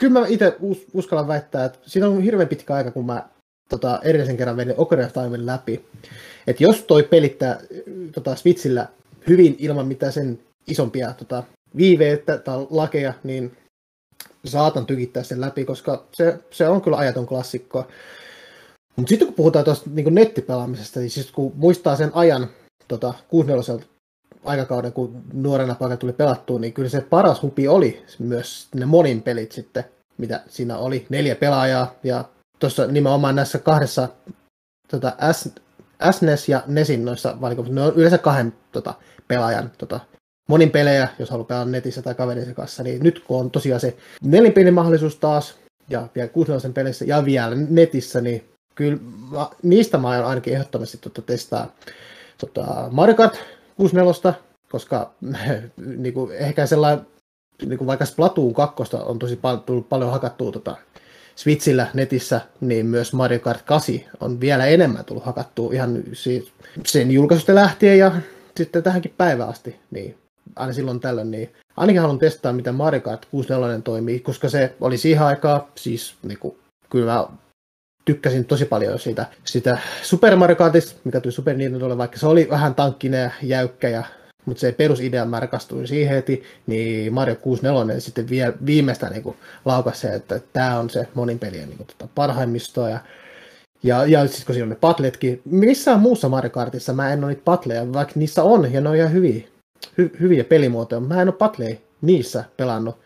[0.00, 3.28] kyllä mä itse us- uskallan väittää, että siinä on hirveän pitkä aika, kun mä
[3.68, 5.84] tota, edellisen kerran vedin Ocarina of Time läpi.
[6.46, 7.60] Että jos toi pelittää
[8.12, 8.88] tota, Switchillä
[9.28, 11.42] hyvin ilman mitään sen isompia tota,
[11.76, 13.56] viiveitä tai lakeja, niin
[14.44, 17.86] saatan tykittää sen läpi, koska se, se on kyllä ajaton klassikko.
[18.96, 22.46] Mutta sitten kun puhutaan tuosta niin nettipelaamisesta, niin siis kun muistaa sen ajan
[22.88, 23.62] tota, 64
[24.48, 29.22] aikakauden, kun nuorena paikka tuli pelattua, niin kyllä se paras hupi oli myös ne monin
[29.22, 29.84] pelit sitten,
[30.18, 31.06] mitä siinä oli.
[31.08, 32.24] Neljä pelaajaa ja
[32.58, 34.08] tuossa nimenomaan näissä kahdessa
[34.90, 35.48] tota, S,
[36.10, 38.94] SNES ja NESin noissa valikoissa, ne on yleensä kahden tota,
[39.28, 40.00] pelaajan tota,
[40.48, 43.96] monin pelejä, jos haluaa pelata netissä tai kaverin kanssa, niin nyt kun on tosiaan se
[44.22, 45.58] nelinpelin mahdollisuus taas,
[45.90, 48.98] ja vielä kuusinoisen pelissä, ja vielä netissä, niin kyllä
[49.30, 51.74] mä, niistä mä aion ainakin ehdottomasti tota, testaa
[52.38, 53.38] tota, Mario Kart
[53.78, 54.34] 64,
[54.70, 55.10] koska
[55.96, 57.06] niin kuin, ehkä sellainen,
[57.66, 60.76] niin kuin vaikka Splatoon 2 on tosi pal- tullut paljon hakattua tota,
[61.36, 66.52] Switchillä netissä, niin myös Mario Kart 8 on vielä enemmän tullut hakattua ihan siis
[66.86, 68.12] sen julkaisusta lähtien ja
[68.56, 70.18] sitten tähänkin päivään asti, niin
[70.56, 74.98] aina silloin tällöin, niin ainakin haluan testaa, miten Mario Kart 64 toimii, koska se oli
[74.98, 76.56] siihen aikaan, siis niin kuin,
[76.90, 77.26] kyllä mä
[78.08, 82.48] tykkäsin tosi paljon siitä, sitä Super Mario Kartista, mikä tuli Super Nintendolle, vaikka se oli
[82.50, 84.04] vähän tankkinen ja jäykkä, ja,
[84.44, 90.00] mutta se perusidea mä rakastuin siihen heti, niin Mario 64 sitten vie, viimeistään niin laukasi
[90.00, 92.98] se, että tämä on se monin pelien niin tota, parhaimmistoa, ja
[93.82, 97.32] ja, ja sitten kun siinä on ne patletkin, missään muussa Mario Kartissa mä en ole
[97.32, 99.42] niitä patleja, vaikka niissä on, ja ne on ihan hyviä,
[99.98, 102.96] hy, hyviä pelimuotoja, mä en ole patleja niissä pelannut.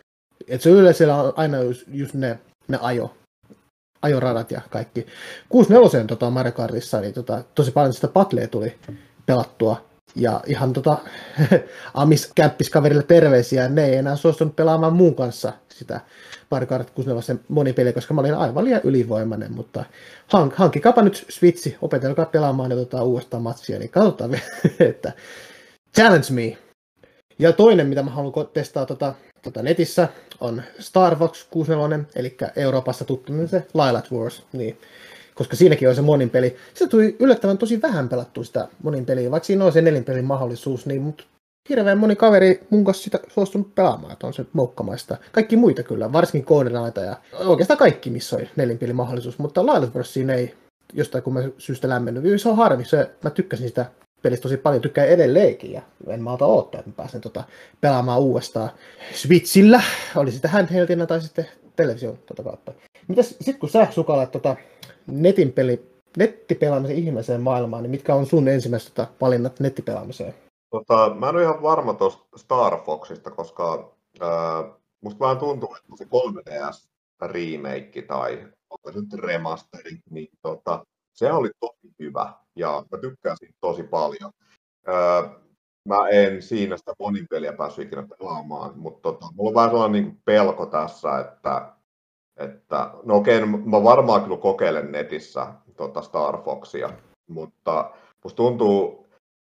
[0.48, 2.38] Et se yleensä on aina just, just ne,
[2.68, 3.14] ne ajo,
[4.02, 5.06] ajoradat ja kaikki.
[5.48, 8.78] 64 tota, Mario Kartissa, niin tota, tosi paljon sitä patleja tuli
[9.26, 9.84] pelattua.
[10.16, 10.98] Ja ihan tota,
[11.94, 16.00] Amis käppiskaverille terveisiä, ne ei enää suostunut pelaamaan muun kanssa sitä
[16.50, 19.84] Mario Kart 64 monipeliä, koska mä olin aivan liian ylivoimainen, mutta
[20.26, 24.30] hank, hankkikapa nyt Switchi, opetelkaa pelaamaan ja tota, uudestaan matsia, niin katsotaan,
[24.90, 25.12] että
[25.96, 26.58] challenge me.
[27.38, 30.09] Ja toinen, mitä mä haluan testaa tota, tota netissä,
[30.40, 34.78] on Star Fox 64, eli Euroopassa tuttu se Lilat Wars, niin,
[35.35, 36.57] koska siinäkin on se monin peli.
[36.74, 40.87] Se tuli yllättävän tosi vähän pelattua sitä monin peliä, vaikka siinä on se nelinpelin mahdollisuus,
[40.87, 41.24] niin mutta
[41.68, 45.16] hirveän moni kaveri mun kanssa sitä suostunut pelaamaan, että on se moukkamaista.
[45.33, 50.14] Kaikki muita kyllä, varsinkin koordinaita ja oikeastaan kaikki, missä on nelinpelin mahdollisuus, mutta Lilat Wars
[50.14, 50.55] siinä ei
[50.92, 52.40] jostain kun mä syystä lämmennyt.
[52.40, 53.87] Se on harmi, se, mä tykkäsin sitä
[54.22, 57.44] pelistä tosi paljon, tykkään edelleenkin ja en malta odottaa, että mä pääsen tota
[57.80, 58.70] pelaamaan uudestaan
[59.14, 59.82] Switchillä,
[60.16, 62.72] oli sitä handheldinä tai sitten television tota kautta.
[63.08, 64.56] Mitäs sitten kun sä sukallat tota
[65.06, 70.35] netin peli, nettipelaamisen ihmeeseen maailmaan, niin mitkä on sun ensimmäiset tota, valinnat nettipelaamiseen?
[70.70, 74.64] Tota, mä en ole ihan varma tuosta Star Foxista, koska ää,
[75.00, 76.88] musta vähän tuntuu, että se 3DS
[77.22, 83.37] remake tai onko se nyt remasteri, niin tota, se oli tosi hyvä ja mä tykkään
[83.37, 84.33] siitä tosi paljon.
[84.88, 85.22] Öö,
[85.88, 90.03] mä en siinä sitä monin peliä päässyt ikinä pelaamaan, mutta tota, mulla on vähän sellainen
[90.03, 91.72] niin pelko tässä, että,
[92.37, 95.46] että no okei, no mä varmaan kyllä kokeilen netissä
[95.77, 96.90] tota Star Foxia,
[97.29, 97.90] mutta
[98.25, 99.03] musta tuntuu,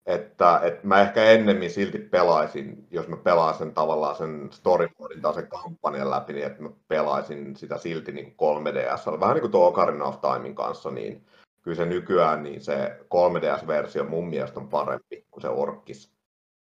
[0.07, 5.35] että, että mä ehkä ennemmin silti pelaisin, jos mä pelaan sen tavallaan sen storyboardin tai
[5.35, 9.21] sen kampanjan läpi, niin että mä pelaisin sitä silti niin 3DS.
[9.21, 11.27] Vähän niin kuin tuo Ocarina of Timein kanssa, niin
[11.63, 16.13] kyllä se nykyään niin se 3DS-versio mun mielestä on parempi kuin se Orkis.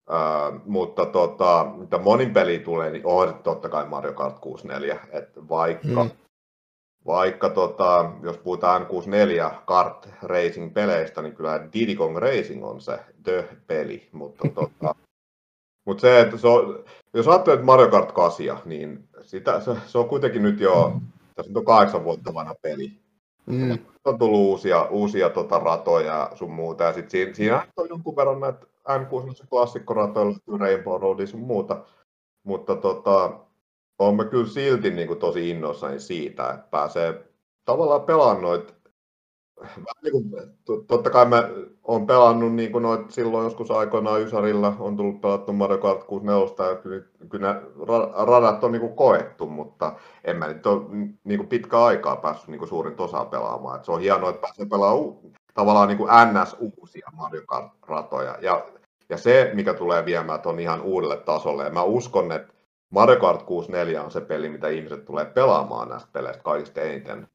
[0.10, 5.00] Uh, mutta tota, mitä monin peli tulee, niin on totta kai Mario Kart 64.
[5.12, 6.12] että vaikka, mm.
[7.06, 14.10] vaikka tota, jos puhutaan 64 Kart Racing-peleistä, niin kyllä Diddy Kong Racing on se the-peli.
[14.12, 14.96] Mutta tota,
[15.86, 20.10] mut se, että se on, jos ajattelet Mario Kart 8, niin sitä, se, se, on
[20.10, 21.02] kuitenkin nyt jo,
[21.36, 23.03] tässä on kahdeksan vuotta vanha peli
[23.46, 23.78] Mm.
[24.06, 28.40] On tullut uusia, uusia tota, ratoja sun muuta, ja sitten siinä, siinä on jonkun verran
[28.40, 31.84] näitä N6 klassikkoratoilla, Rainbow Road sun muuta,
[32.44, 33.40] mutta tota,
[34.00, 37.26] olemme kyllä silti niin kuin, tosi innoissani siitä, että pääsee
[37.66, 38.74] tavallaan pelaamaan noita
[40.04, 40.32] niin kuin,
[40.88, 41.50] totta kai mä
[41.84, 46.70] oon pelannut niin kuin noit silloin joskus aikoinaan Ysarilla, on tullut pelattu Mario Kart 64
[46.70, 47.62] ja kyllä, kyllä
[48.26, 50.82] radat on niin kuin koettu, mutta en mä nyt ole
[51.24, 53.76] niin kuin pitkä aikaa päässyt niin kuin suurin osa pelaamaan.
[53.76, 55.16] Et se on hienoa, että pääsee pelaamaan
[55.54, 58.38] tavallaan niin kuin NS-uusia Mario Kart-ratoja.
[58.42, 58.66] Ja,
[59.10, 61.64] ja se, mikä tulee viemään on ihan uudelle tasolle.
[61.64, 62.54] Ja mä uskon, että
[62.90, 67.28] Mario Kart 64 on se peli, mitä ihmiset tulee pelaamaan näistä peleistä kaikista eniten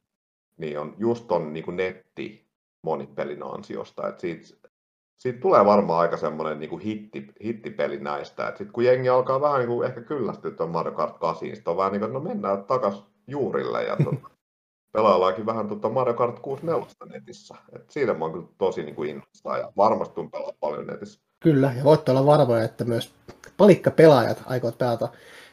[0.59, 2.49] niin on just ton niin netti
[2.83, 4.09] monipelin ansiosta.
[4.09, 4.69] Et siitä,
[5.17, 8.49] siitä tulee varmaan aika semmoinen niin hitti, hittipeli näistä.
[8.49, 11.77] Sitten kun jengi alkaa vähän niin kuin ehkä kyllästyä tuon Mario Kart 8, sitten on
[11.77, 14.31] vähän niin kuin, no mennään takaisin juurille ja tuota,
[14.93, 17.55] pelaillaankin vähän tuota Mario Kart 64 netissä.
[17.73, 21.21] Et siitä mä oon kyllä tosi niin kuin innostaa ja varmasti tuun pelaa paljon netissä.
[21.41, 23.13] Kyllä, ja voitte olla varmoja, että myös
[23.57, 25.09] palikkapelaajat aikovat pelata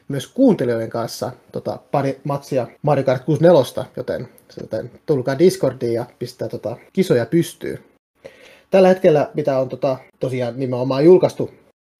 [0.08, 4.28] myös kuuntelijoiden kanssa tota, pari matsia Mario Kart 64, joten,
[4.60, 7.84] joten tulkaa Discordiin ja pistää tota, kisoja pystyy.
[8.70, 11.50] Tällä hetkellä, mitä on tota, tosiaan nimenomaan julkaistu,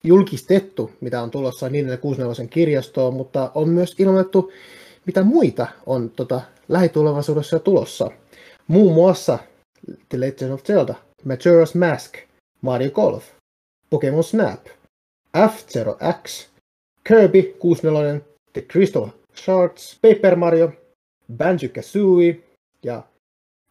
[0.04, 4.52] julkistettu, mitä on tulossa niin 64 kirjastoon, mutta on myös ilmoitettu,
[5.06, 8.10] mitä muita on tota, lähitulevaisuudessa tulossa.
[8.68, 9.38] Muun muassa
[10.08, 12.14] The Legend of Zelda, Majora's Mask,
[12.62, 13.24] Mario Golf,
[13.90, 14.66] Pokemon Snap,
[15.36, 16.48] F-Zero X,
[17.08, 18.20] Kirby 64,
[18.52, 20.72] The Crystal Shards, Paper Mario,
[21.32, 22.42] Banjo-Kazooie
[22.82, 23.02] ja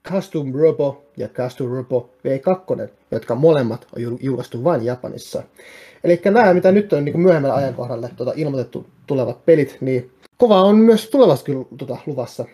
[0.08, 5.44] Custom Robo ja Custom Robo V2, jotka molemmat on julkaistu vain Japanissa.
[6.04, 10.78] Eli nämä, mitä nyt on niin myöhemmällä ajankohdalle tuota, ilmoitettu tulevat pelit, niin kova on
[10.78, 12.46] myös tulevassa kyllä tuota, luvassa.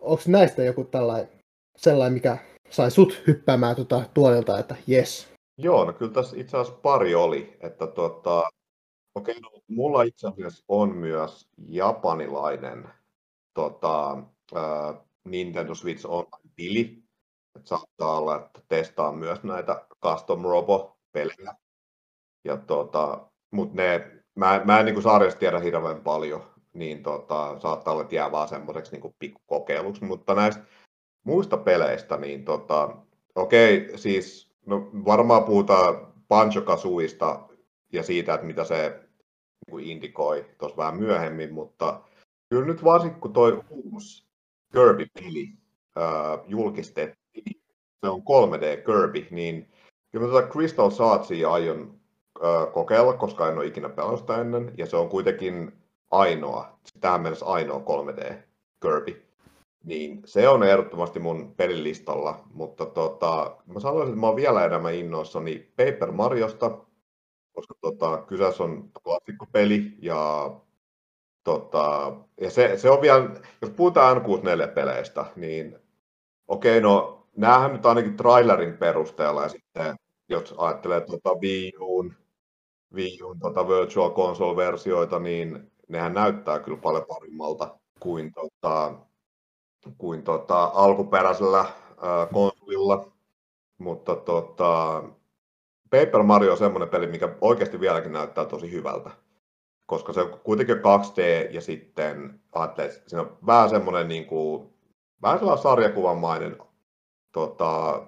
[0.00, 1.28] Onko näistä joku tällainen,
[1.76, 2.38] sellainen, mikä
[2.70, 5.28] sai sut hyppäämään tuota, tuolilta, että yes?
[5.58, 8.42] Joo, no kyllä tässä itse asiassa pari oli, että tuota,
[9.14, 12.88] Okei, no, mulla itse asiassa on myös japanilainen
[13.54, 14.22] tota,
[14.54, 17.02] ää, Nintendo Switch Online-tili.
[17.56, 21.54] Et saattaa olla, että testaan myös näitä Custom Robo-pelejä.
[22.44, 27.92] Ja tota, mut ne, mä, mä en niin sarjasta tiedä hirveän paljon, niin tota, saattaa
[27.92, 30.04] olla, että jää vaan semmoiseksi niin pikkukokeiluksi.
[30.04, 30.62] Mutta näistä
[31.24, 32.96] muista peleistä, niin tota,
[33.34, 37.48] okei, siis no, varmaan puhutaan Banjo Kazooista
[37.92, 39.09] ja siitä, että mitä se
[39.66, 42.00] niin indikoi tuossa vähän myöhemmin, mutta
[42.50, 44.26] kyllä nyt varsinkin kun toi uusi
[44.72, 45.52] Kirby-peli
[45.98, 47.62] äh, julkistettiin,
[48.00, 49.70] se on 3D Kirby, niin
[50.12, 52.00] kyllä mä tätä Crystal Shards aion
[52.44, 55.72] äh, kokeilla, koska en ole ikinä pelannut ennen, ja se on kuitenkin
[56.10, 58.34] ainoa, tähän mennessä ainoa 3D
[58.82, 59.22] Kirby.
[59.84, 64.94] Niin se on ehdottomasti mun pelilistalla, mutta tota, mä sanoisin, että mä oon vielä enemmän
[64.94, 66.78] innoissani Paper Mariosta,
[67.60, 70.50] koska tota, kyseessä on klassikkopeli ja,
[71.44, 73.30] tota, ja se, se, on vielä,
[73.62, 75.78] jos puhutaan N64-peleistä, niin
[76.48, 79.96] okei, okay, no näähän nyt ainakin trailerin perusteella ja sitten
[80.28, 82.14] jos ajattelee tota Wii Uun,
[82.94, 88.94] Wii Uun tota Virtual Console-versioita, niin nehän näyttää kyllä paljon paremmalta kuin, tota,
[89.98, 91.64] kuin tota, alkuperäisellä
[92.32, 93.12] konsolilla.
[93.78, 95.02] Mutta tota,
[95.90, 99.10] Paper Mario on semmoinen peli, mikä oikeasti vieläkin näyttää tosi hyvältä.
[99.86, 104.70] Koska se on kuitenkin 2D ja sitten ajattelee, siinä on vähän semmoinen niin kuin,
[105.22, 106.56] vähän sellainen sarjakuvamainen
[107.32, 108.02] tota,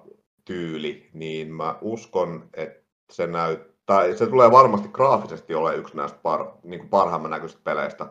[0.44, 6.46] tyyli, niin mä uskon, että se näyttää, se tulee varmasti graafisesti ole yksi näistä par,
[6.62, 8.06] niin kuin parhaimman näköisistä peleistä.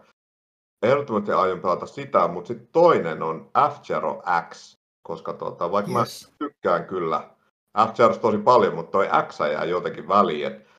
[0.81, 6.27] Ehdottomasti aion pelata sitä, mutta sitten toinen on F-Zero X, koska tota, vaikka yes.
[6.27, 7.29] mä tykkään kyllä
[7.77, 10.47] FCRs tosi paljon, mutta toi X jää jotenkin väliin.
[10.47, 10.71] Et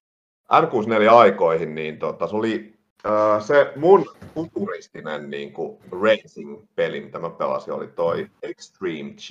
[0.52, 2.74] N64-aikoihin niin tota, se oli
[3.06, 9.30] äh, se mun futuristinen niin kuin, racing-peli, mitä mä pelasin, oli toi Extreme G.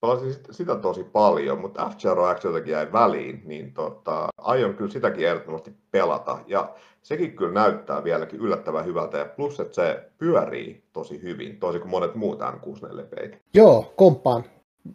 [0.00, 1.96] Pelasin sitä tosi paljon, mutta f
[2.38, 6.38] X jotenkin jäi väliin, niin tota, aion kyllä sitäkin ehdottomasti pelata.
[6.46, 11.80] Ja sekin kyllä näyttää vieläkin yllättävän hyvältä, ja plus, että se pyörii tosi hyvin, toisin
[11.80, 13.38] kuin monet muut N64-pelit.
[13.54, 14.44] Joo, komppaan,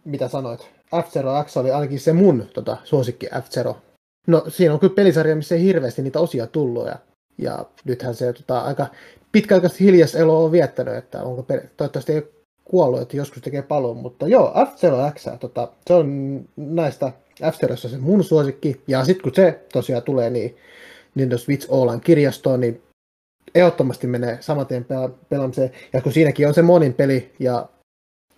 [0.06, 0.70] mitä sanoit.
[0.96, 3.78] F-Zero X oli ainakin se mun tota, suosikki F-Zero.
[4.28, 6.96] No siinä on kyllä pelisarja, missä ei hirveästi niitä osia tullut ja,
[7.38, 8.88] ja nythän se tota, aika
[9.32, 11.62] pitkäaikaisesti hiljas elo on viettänyt, että onko per...
[11.78, 12.24] toivottavasti ei
[12.66, 17.12] kuollut, että joskus tekee palon, mutta joo, F-Zero X, tota, se on näistä
[17.52, 20.58] f se mun suosikki, ja sitten kun se tosiaan tulee, niin
[21.16, 22.82] Nintendo Switch Online kirjastoon, niin
[23.56, 27.70] ehdottomasti menee saman tien pela- pelaamiseen, ja kun siinäkin on se monin peli, ja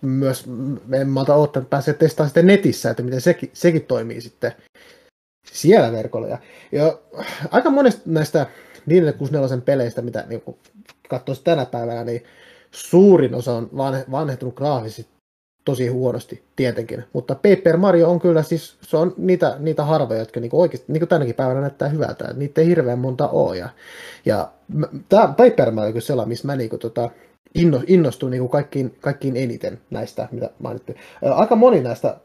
[0.02, 0.44] myös
[0.92, 4.52] en malta odottaa, että pääsee testaamaan sitten netissä, että miten sekin, sekin toimii sitten
[5.52, 6.26] siellä verkolla.
[6.28, 6.38] Ja,
[6.72, 6.98] ja
[7.50, 8.46] aika monesta näistä
[8.86, 10.42] 464 peleistä, mitä niin
[11.08, 12.24] katsoisi tänä päivänä, niin
[12.70, 13.70] suurin osa on
[14.10, 15.10] vanhentunut graafisesti
[15.64, 20.40] tosi huonosti tietenkin, mutta Paper Mario on kyllä siis, se on niitä, niitä harvoja, jotka
[20.40, 23.56] niinku oikeasti, niin kuin tänäkin päivänä näyttää hyvältä, niitä ei hirveän monta ole.
[23.56, 23.68] Ja,
[24.24, 24.50] ja
[25.08, 27.10] tämä Paper Mario on sellainen, missä mä niinku, tota,
[27.54, 30.98] inno, innostuin niinku kaikkiin, kaikkiin eniten näistä, mitä mainittiin.
[31.22, 32.16] Aika moni näistä,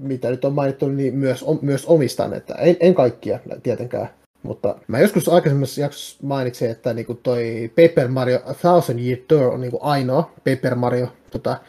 [0.00, 4.08] mitä nyt on mainittu, niin myös, myös omistan, että en, en kaikkia tietenkään,
[4.42, 9.52] mutta mä joskus aikaisemmassa jaksossa mainitsin, että niinku toi Paper Mario A Thousand Year Door
[9.52, 11.60] on niinku ainoa Paper Mario tota,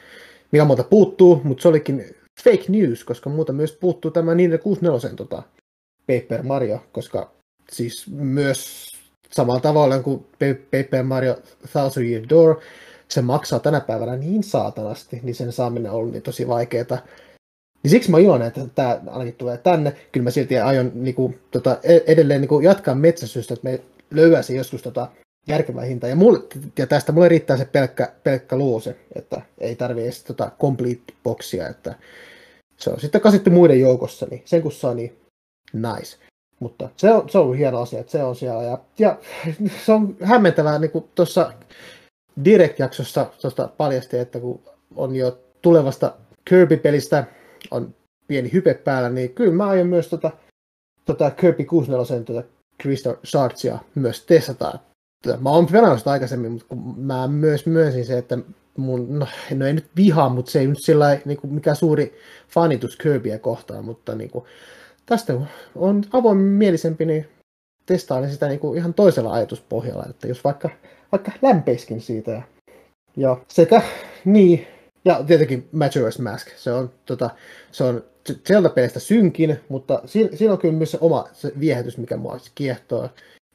[0.51, 5.15] mikä muuta puuttuu, mutta se olikin fake news, koska muuta myös puuttuu tämä Nintendo 64
[5.15, 5.43] tota,
[6.07, 7.31] Paper Mario, koska
[7.71, 8.91] siis myös
[9.31, 10.25] samalla tavalla kuin
[10.71, 11.37] Paper Mario
[11.71, 12.59] Thousand Year Door,
[13.09, 16.97] se maksaa tänä päivänä niin saatanasti, niin sen saaminen on ollut niin tosi vaikeaa.
[17.83, 19.95] Niin siksi mä iloinen, että tämä ainakin tulee tänne.
[20.11, 23.81] Kyllä mä silti aion niin kuin, tota, e-, edelleen niin kuin jatkaa metsästystä, että me
[24.11, 25.07] löyäisin joskus tota,
[25.47, 26.07] järkevä hinta.
[26.07, 26.39] Ja, mulle,
[26.77, 31.67] ja tästä mulle riittää se pelkkä, pelkkä luuse, että ei tarvii edes tota complete boxia,
[31.67, 31.95] että
[32.77, 35.17] se on sitten kasittu muiden joukossa, niin sen kun saa, niin
[35.73, 36.17] nice.
[36.59, 38.63] Mutta se on, se on ollut hieno asia, että se on siellä.
[38.63, 39.17] Ja, ja
[39.85, 41.53] se on hämmentävää, niin kuin tuossa
[42.45, 44.61] Direct-jaksossa tuosta paljasti, että kun
[44.95, 46.13] on jo tulevasta
[46.45, 47.23] Kirby-pelistä
[47.71, 47.95] on
[48.27, 50.31] pieni hype päällä, niin kyllä mä aion myös tota,
[51.05, 52.43] tota Kirby 64 tota
[52.81, 54.79] Crystal Shardsia myös testata
[55.39, 58.37] mä oon pelannut sitä aikaisemmin, mutta kun mä myös myönsin se, että
[58.77, 62.17] mun, no, no ei nyt vihaa, mutta se ei nyt sillä niin mikä suuri
[62.49, 64.45] fanitus Kirbyä kohtaan, mutta niin kuin,
[65.09, 65.33] tästä
[65.75, 67.27] on avoin mielisempi, niin
[67.85, 70.69] testaan sitä niin kuin ihan toisella ajatuspohjalla, että jos vaikka,
[71.11, 72.31] vaikka lämpeiskin siitä.
[72.31, 72.41] Ja,
[73.17, 73.81] ja sekä
[74.25, 74.67] niin,
[75.05, 77.29] ja tietenkin Majora's Mask, se on, tota,
[77.71, 78.03] se on
[78.47, 83.09] Zelda-pelistä synkin, mutta siinä, siinä on kyllä myös se oma se viehätys, mikä mua kiehtoo.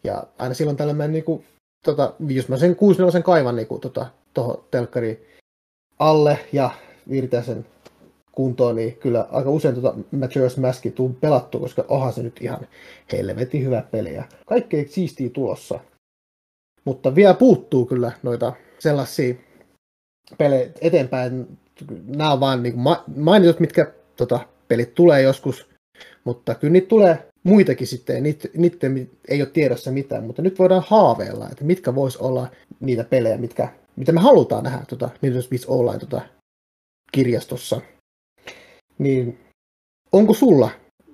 [0.05, 1.45] Ja aina silloin tällä mä niin kuin
[1.85, 5.27] tota, jos mä sen 6 sen kaivan niin tota, tuohon telkkariin
[5.99, 6.71] alle ja
[7.11, 7.67] viritän sen
[8.35, 12.69] kuntoon, niin kyllä aika usein tuota Majora's Maskia tuu pelattu, koska onhan se nyt ihan
[13.13, 15.81] helvetin hyvä peli ja kaikkea siistiä tulossa.
[16.85, 19.35] Mutta vielä puuttuu kyllä noita sellaisia
[20.39, 21.59] pelejä eteenpäin.
[22.07, 22.75] Nämä on vaan niin
[23.17, 25.67] mainitut, mitkä tota, pelit tulee joskus,
[26.25, 28.87] mutta kyllä niitä tulee muitakin sitten, niitä, niitä
[29.29, 32.49] ei ole tiedossa mitään, mutta nyt voidaan haaveilla, että mitkä vois olla
[32.81, 36.21] niitä pelejä, mitkä, mitä me halutaan nähdä tuota, Nintendo Switch Online tuota,
[37.13, 37.81] kirjastossa.
[38.99, 39.39] Niin
[40.13, 40.71] onko sulla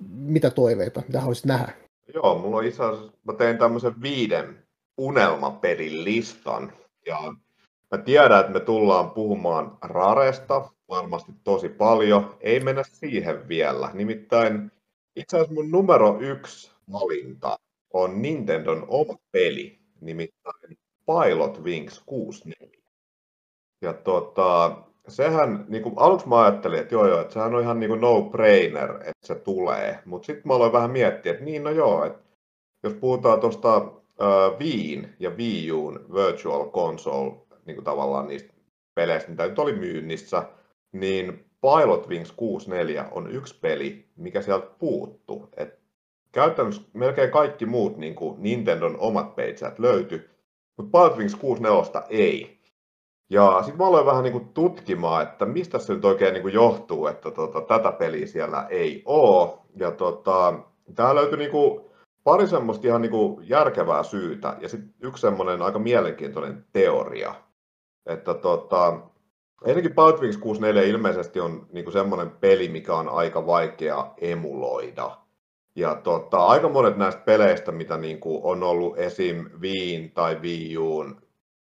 [0.09, 1.73] mitä toiveita, mitä haluaisit nähdä?
[2.13, 4.63] Joo, mulla on itse asiassa, mä tein tämmöisen viiden
[4.97, 6.73] unelmapelin listan,
[7.05, 7.33] ja
[7.91, 14.71] mä tiedän, että me tullaan puhumaan Raresta varmasti tosi paljon, ei mennä siihen vielä, nimittäin
[15.15, 17.59] itse asiassa mun numero yksi valinta
[17.93, 22.81] on Nintendon oma peli, nimittäin Pilot Wings 64.
[23.81, 27.79] Ja tota, sehän, niin kuin aluksi mä ajattelin, että joo joo, että sehän on ihan
[27.79, 29.99] niin kuin no-brainer, että se tulee.
[30.05, 32.19] Mutta sitten mä aloin vähän miettiä, että niin no joo, että
[32.83, 37.33] jos puhutaan tuosta uh, Viin ja Wii Uun Virtual Console,
[37.65, 38.53] niin kuin tavallaan niistä
[38.95, 40.43] peleistä, mitä nyt oli myynnissä,
[40.91, 45.49] niin Pilot Wings 64 on yksi peli, mikä sieltä puuttu.
[45.57, 45.79] Et
[46.31, 50.29] käytännössä melkein kaikki muut niin kuin Nintendon omat peitsät löytyi,
[50.77, 52.60] mutta Pilot Wings 64 ei.
[53.31, 56.53] Ja sitten mä aloin vähän niin kuin tutkimaan, että mistä se nyt oikein niin kuin
[56.53, 59.49] johtuu, että tota, tätä peliä siellä ei ole.
[59.75, 60.53] Ja tota,
[60.95, 61.81] tää löytyi niin kuin
[62.23, 67.35] pari semmoista ihan niin kuin järkevää syytä ja sitten yksi semmoinen aika mielenkiintoinen teoria.
[68.05, 68.99] Että tota,
[69.65, 75.17] Ennenkin Wings 64 ilmeisesti on niin semmoinen peli, mikä on aika vaikea emuloida.
[75.75, 79.49] Ja tota, aika monet näistä peleistä, mitä niin kuin on ollut esim.
[79.61, 80.71] Viin tai Wii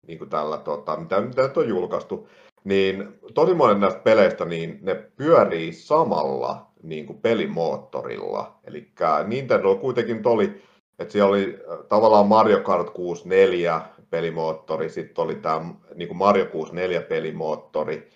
[0.07, 2.29] niin kuin tällä, tota, mitä, mitä nyt on julkaistu,
[2.65, 8.61] niin tosi monet näistä peleistä, niin ne pyörii samalla niin kuin pelimoottorilla.
[8.65, 8.93] Eli
[9.27, 10.63] Nintendo kuitenkin oli,
[10.99, 13.81] että siellä oli äh, tavallaan Mario Kart 64,
[14.11, 18.11] pelimoottori, sitten oli tämä niin Mario 64 pelimoottori,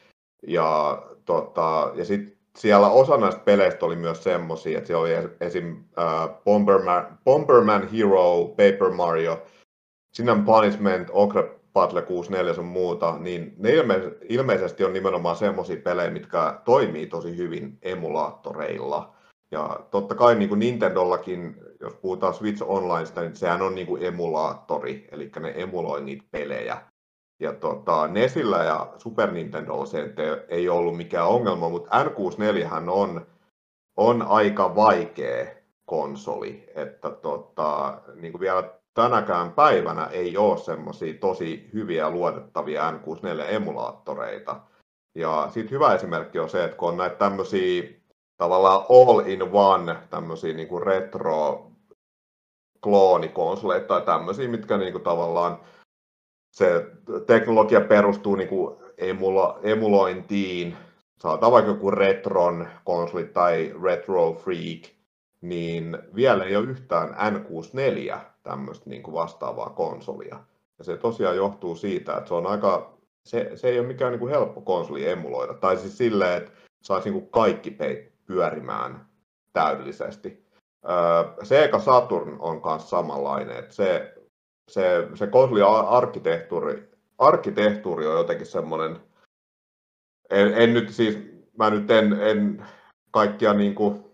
[0.46, 5.84] ja, tota, ja sitten siellä osa näistä peleistä oli myös semmoisia, että siellä oli esim.
[5.98, 9.42] Äh, Bomberman, Bomberman Hero, Paper Mario,
[10.14, 16.10] Sin Punishment, Ogre Battle 64 sun muuta, niin ne ilme- ilmeisesti on nimenomaan semmoisia pelejä,
[16.10, 19.14] mitkä toimii tosi hyvin emulaattoreilla.
[19.50, 24.02] Ja totta kai niin kuin Nintendollakin, jos puhutaan Switch Onlineista, niin sehän on niin kuin
[24.02, 26.82] emulaattori, eli ne emuloi niitä pelejä.
[27.40, 30.14] Ja tota, Nesillä ja Super Nintendolla se
[30.48, 33.26] ei ollut mikään ongelma, mutta N64 on,
[33.96, 35.46] on aika vaikea
[35.84, 44.56] konsoli, että tota, niin kuin vielä tänäkään päivänä ei ole semmoisia tosi hyviä luotettavia N64-emulaattoreita.
[45.14, 47.82] Ja siitä hyvä esimerkki on se, että kun on näitä tämmöisiä
[48.36, 51.70] tavallaan all in one tämmöisiä niin kuin retro
[52.82, 55.58] kloonikonsoleita tai tämmöisiä, mitkä niin kuin tavallaan
[56.52, 56.86] se
[57.26, 60.76] teknologia perustuu niin kuin emula, emulointiin,
[61.18, 64.82] saattaa vaikka joku Retron konsoli tai Retro Freak,
[65.40, 70.40] niin vielä ei ole yhtään N64 tämmöistä niin kuin vastaavaa konsolia.
[70.78, 74.20] Ja se tosiaan johtuu siitä, että se on aika, se, se ei ole mikään niin
[74.20, 75.54] kuin helppo konsoli emuloida.
[75.54, 79.08] Tai siis silleen, että saisi niin kuin kaikki peit pyörimään
[79.52, 80.44] täydellisesti.
[80.88, 84.14] Öö, Sega Saturn on myös samanlainen, että se,
[84.70, 88.96] se, se konsoli-arkkitehtuuri arkkitehtuuri on jotenkin semmoinen,
[90.30, 91.18] en, en nyt siis,
[91.58, 92.66] mä nyt en, en
[93.10, 94.04] kaikkia niin kuin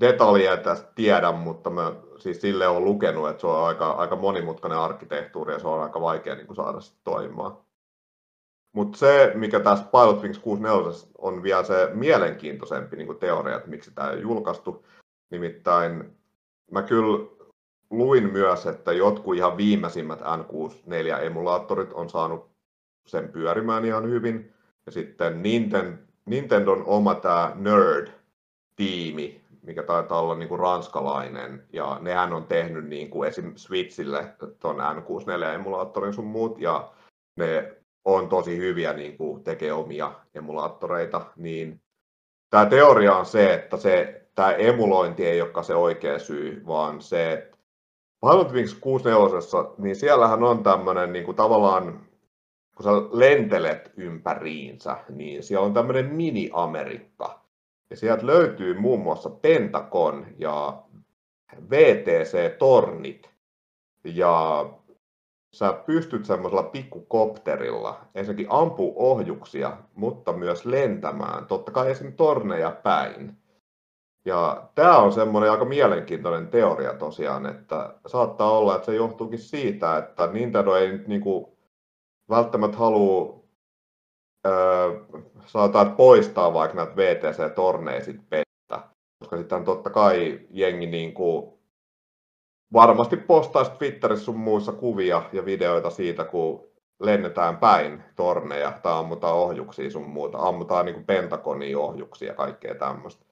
[0.00, 1.92] detaljeja tästä tiedä, mutta mä
[2.22, 6.00] siis sille on lukenut, että se on aika, aika monimutkainen arkkitehtuuri ja se on aika
[6.00, 7.56] vaikea niin kuin saada sitä toimimaan.
[8.72, 13.90] Mutta se, mikä tässä Pilot Wings 64 on vielä se mielenkiintoisempi niin teoria, että miksi
[13.94, 14.86] tämä ei julkaistu.
[15.30, 16.16] Nimittäin
[16.70, 17.26] mä kyllä
[17.90, 22.50] luin myös, että jotkut ihan viimeisimmät N64-emulaattorit on saanut
[23.06, 24.54] sen pyörimään ihan hyvin.
[24.86, 25.42] Ja sitten
[26.26, 33.10] Nintendon oma tämä Nerd-tiimi, mikä taitaa olla niin kuin ranskalainen, ja nehän on tehnyt niin
[33.10, 33.52] kuin esim.
[33.56, 36.92] Switchille tuon N64-emulaattorin sun muut, ja
[37.36, 41.80] ne on tosi hyviä, niin kuin tekee omia emulaattoreita, niin
[42.50, 47.32] tämä teoria on se, että se, tämä emulointi ei olekaan se oikea syy, vaan se,
[47.32, 47.58] että
[48.20, 52.06] Pilot Wings 64, niin siellähän on tämmöinen niin kuin tavallaan,
[52.76, 57.41] kun sä lentelet ympäriinsä, niin siellä on tämmöinen mini-Amerikka.
[57.90, 60.82] Ja sieltä löytyy muun muassa Pentagon ja
[61.70, 63.30] VTC-tornit.
[64.04, 64.66] Ja
[65.52, 73.36] sä pystyt semmoisella pikkukopterilla ensinnäkin ampuu ohjuksia, mutta myös lentämään, totta kai esimerkiksi torneja päin.
[74.24, 79.96] Ja tämä on semmoinen aika mielenkiintoinen teoria tosiaan, että saattaa olla, että se johtuukin siitä,
[79.96, 81.58] että Nintendo ei nyt niinku
[82.28, 83.41] välttämättä halua
[84.46, 85.00] öö,
[85.46, 88.88] saataan poistaa vaikka näitä VTC-torneja sit pestä,
[89.18, 91.58] koska sitten totta kai jengi niinku
[92.72, 99.34] varmasti postaisi Twitterissä sun muissa kuvia ja videoita siitä, kun lennetään päin torneja tai ammutaan
[99.34, 103.24] ohjuksia sun muuta, ammutaan niin Pentagonin ohjuksia ja kaikkea tämmöistä.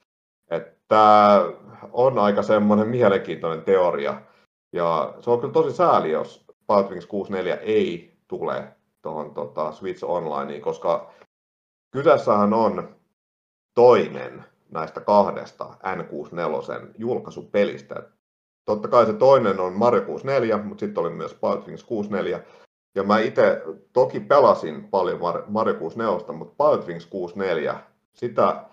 [0.89, 1.45] Tämä
[1.93, 4.23] on aika semmoinen mielenkiintoinen teoria.
[4.73, 6.47] Ja se on kyllä tosi sääli, jos
[6.89, 8.65] Wings 64 ei tule
[9.03, 11.13] tuohon tota, Switch Onlineen, koska
[11.91, 12.97] kyseessähän on
[13.75, 18.03] toinen näistä kahdesta N64 julkaisupelistä.
[18.65, 22.41] Totta kai se toinen on Mario 64, mutta sitten oli myös Wings 64.
[22.95, 27.81] Ja mä itse toki pelasin paljon Mario 64, mutta Wings 64,
[28.13, 28.65] sitä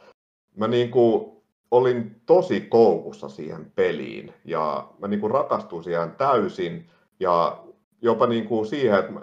[0.55, 1.37] mä niinku
[1.71, 7.63] olin tosi koukussa siihen peliin ja mä niin kuin rakastuin siihen täysin ja
[8.01, 9.13] jopa niin kuin siihen, että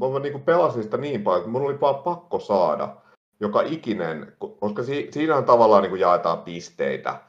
[0.00, 2.96] mä, mä niin pelasin sitä niin paljon, että mun oli vaan pakko saada
[3.40, 7.20] joka ikinen, koska si, siinähän tavallaan niin kuin jaetaan pisteitä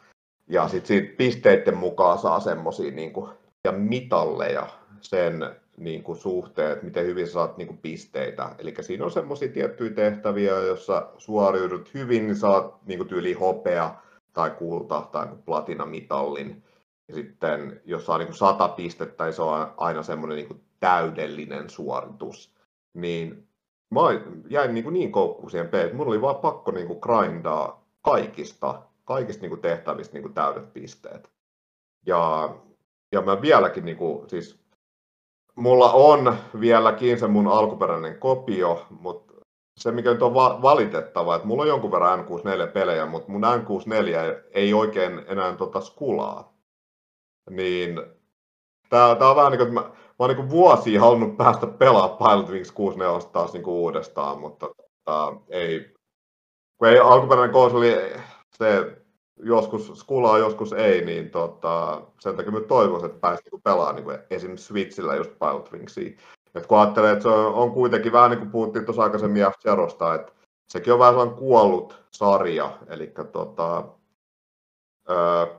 [0.49, 3.29] ja sitten siitä pisteiden mukaan saa semmoisia niin kuin,
[3.63, 4.67] ja mitalleja
[5.01, 8.55] sen niin kuin suhteet, miten hyvin saat niin kuin pisteitä.
[8.59, 13.95] Eli siinä on semmoisia tiettyjä tehtäviä, joissa suoriudut hyvin, niin saat niin kuin tyyli hopea,
[14.33, 16.63] tai kulta tai platinamitalin.
[17.07, 20.61] Ja sitten jos saa niin kuin 100 pistettä, niin se on aina semmoinen niin kuin
[20.79, 22.54] täydellinen suoritus.
[22.95, 23.47] Niin
[23.91, 24.01] mä
[24.49, 27.85] jäin niin, kuin niin koukkuun siihen peliin, että mulla oli vaan pakko niin kuin grindaa
[28.01, 31.31] kaikista, kaikista niin kuin tehtävistä niin kuin täydet pisteet.
[32.05, 32.55] Ja,
[33.11, 34.59] ja mä vieläkin, niin kuin, siis
[35.55, 39.33] mulla on vieläkin se mun alkuperäinen kopio, mutta
[39.77, 44.43] se, mikä nyt on va- valitettava, että mulla on jonkun verran N64-pelejä, mutta mun N64
[44.51, 46.53] ei oikein enää tota skulaa.
[47.49, 48.01] Niin
[48.89, 52.49] tää, tää on vähän niin kuin, että mä oon niin vuosia halunnut päästä pelaamaan Pilot
[52.49, 55.93] Wings 64 taas niin kuin uudestaan, mutta tota, ei,
[56.77, 58.13] kun ei alkuperäinen konsoli,
[58.57, 58.97] se
[59.39, 64.19] joskus skulaa, joskus ei, niin tota, sen takia mä toivoisin, että pääsi niin pelaamaan niin
[64.29, 66.17] esimerkiksi Switchillä just Pilot Wingsia.
[66.55, 70.15] Et kun ajattelee, että se on, on kuitenkin vähän niin kuin puhuttiin tuossa aikaisemmin F-Zerosta,
[70.15, 70.31] että
[70.69, 73.83] sekin on vähän sellainen kuollut sarja, eli tota,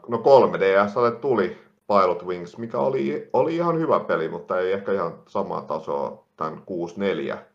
[0.08, 1.58] no 3DSlle tuli
[1.88, 6.62] Pilot Wings, mikä oli, oli ihan hyvä peli, mutta ei ehkä ihan samaa tasoa tämän
[6.66, 7.46] 64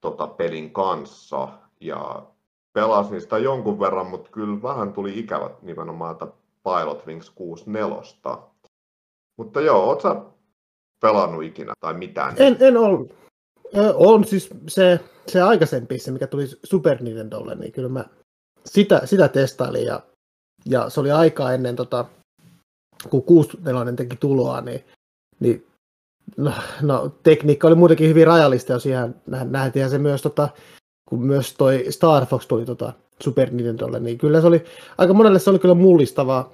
[0.00, 1.48] tota, pelin kanssa
[1.80, 2.26] ja
[2.72, 6.26] pelasin sitä jonkun verran, mutta kyllä vähän tuli ikävät nimenomaan että
[6.64, 8.50] Pilot Wings 64.
[9.36, 10.16] Mutta joo, oot sä
[11.00, 12.34] pelannut ikinä tai mitään?
[12.38, 12.74] En, en.
[13.76, 18.04] Ö, on siis se, se aikaisempi, se mikä tuli Super Nintendolle, niin kyllä mä
[18.64, 20.00] sitä, sitä testailin ja,
[20.66, 22.04] ja se oli aikaa ennen tota,
[23.10, 24.84] kun 64 teki tuloa, niin,
[25.40, 25.66] niin
[26.36, 30.48] no, no, tekniikka oli muutenkin hyvin rajallista, jos ihan nähtiin se myös, tota,
[31.08, 32.92] kun myös toi Star Fox tuli tota,
[33.22, 34.64] Super Nintendolle, niin kyllä se oli,
[34.98, 36.50] aika monelle se oli kyllä mullistava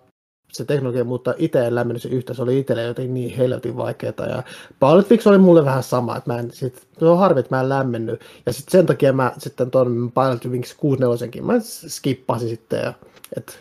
[0.52, 4.26] se teknologia, mutta itse en lämmennyt se yhtä, se oli itselle jotenkin niin helvetin vaikeaa.
[4.28, 4.42] Ja
[4.80, 7.60] Pilot Fix oli mulle vähän sama, että mä en, sit, se on harmi, että mä
[7.60, 8.20] en lämmennyt.
[8.46, 12.92] Ja sitten sen takia mä sitten tuon Pilot Wings 64 mä skippasin sitten, ja,
[13.36, 13.58] et,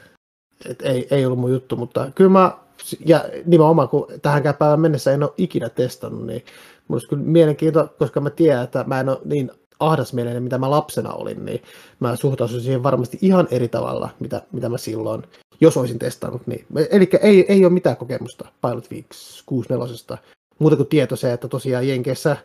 [0.69, 2.57] et ei, ei ollut mun juttu, mutta kyllä mä
[3.05, 6.45] ja nimenomaan kun tähänkään päivään mennessä en ole ikinä testannut, niin
[6.88, 10.69] mulla olisi kyllä mielenkiintoista, koska mä tiedän, että mä en ole niin ahdasmielinen, mitä mä
[10.69, 11.61] lapsena olin, niin
[11.99, 15.23] mä suhtautuisin siihen varmasti ihan eri tavalla, mitä, mitä mä silloin,
[15.61, 16.47] jos olisin testannut.
[16.47, 16.65] Niin.
[16.91, 20.17] Eli ei, ei ole mitään kokemusta Pilot Weeks 64.
[20.59, 22.38] Muuta kuin tieto se, että tosiaan Jenkeissä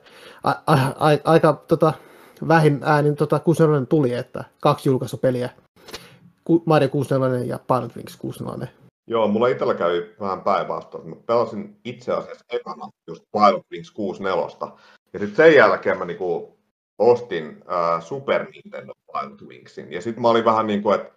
[0.44, 1.92] a, a, a, aika tota,
[2.48, 5.50] vähin äänin tota, 64 tuli, että kaksi julkaisupeliä,
[6.64, 8.79] Mario 64 ja Pilot Wings 64
[9.10, 11.08] Joo, mulla itsellä kävi vähän päinvastoin.
[11.08, 14.76] Mä pelasin itse asiassa ekana just Pilot Wings 64.
[15.12, 16.58] Ja sitten sen jälkeen mä niinku
[16.98, 19.92] ostin äh, Super Nintendo Pilot Wingsin.
[19.92, 21.12] Ja sitten mä olin vähän niin kuin, että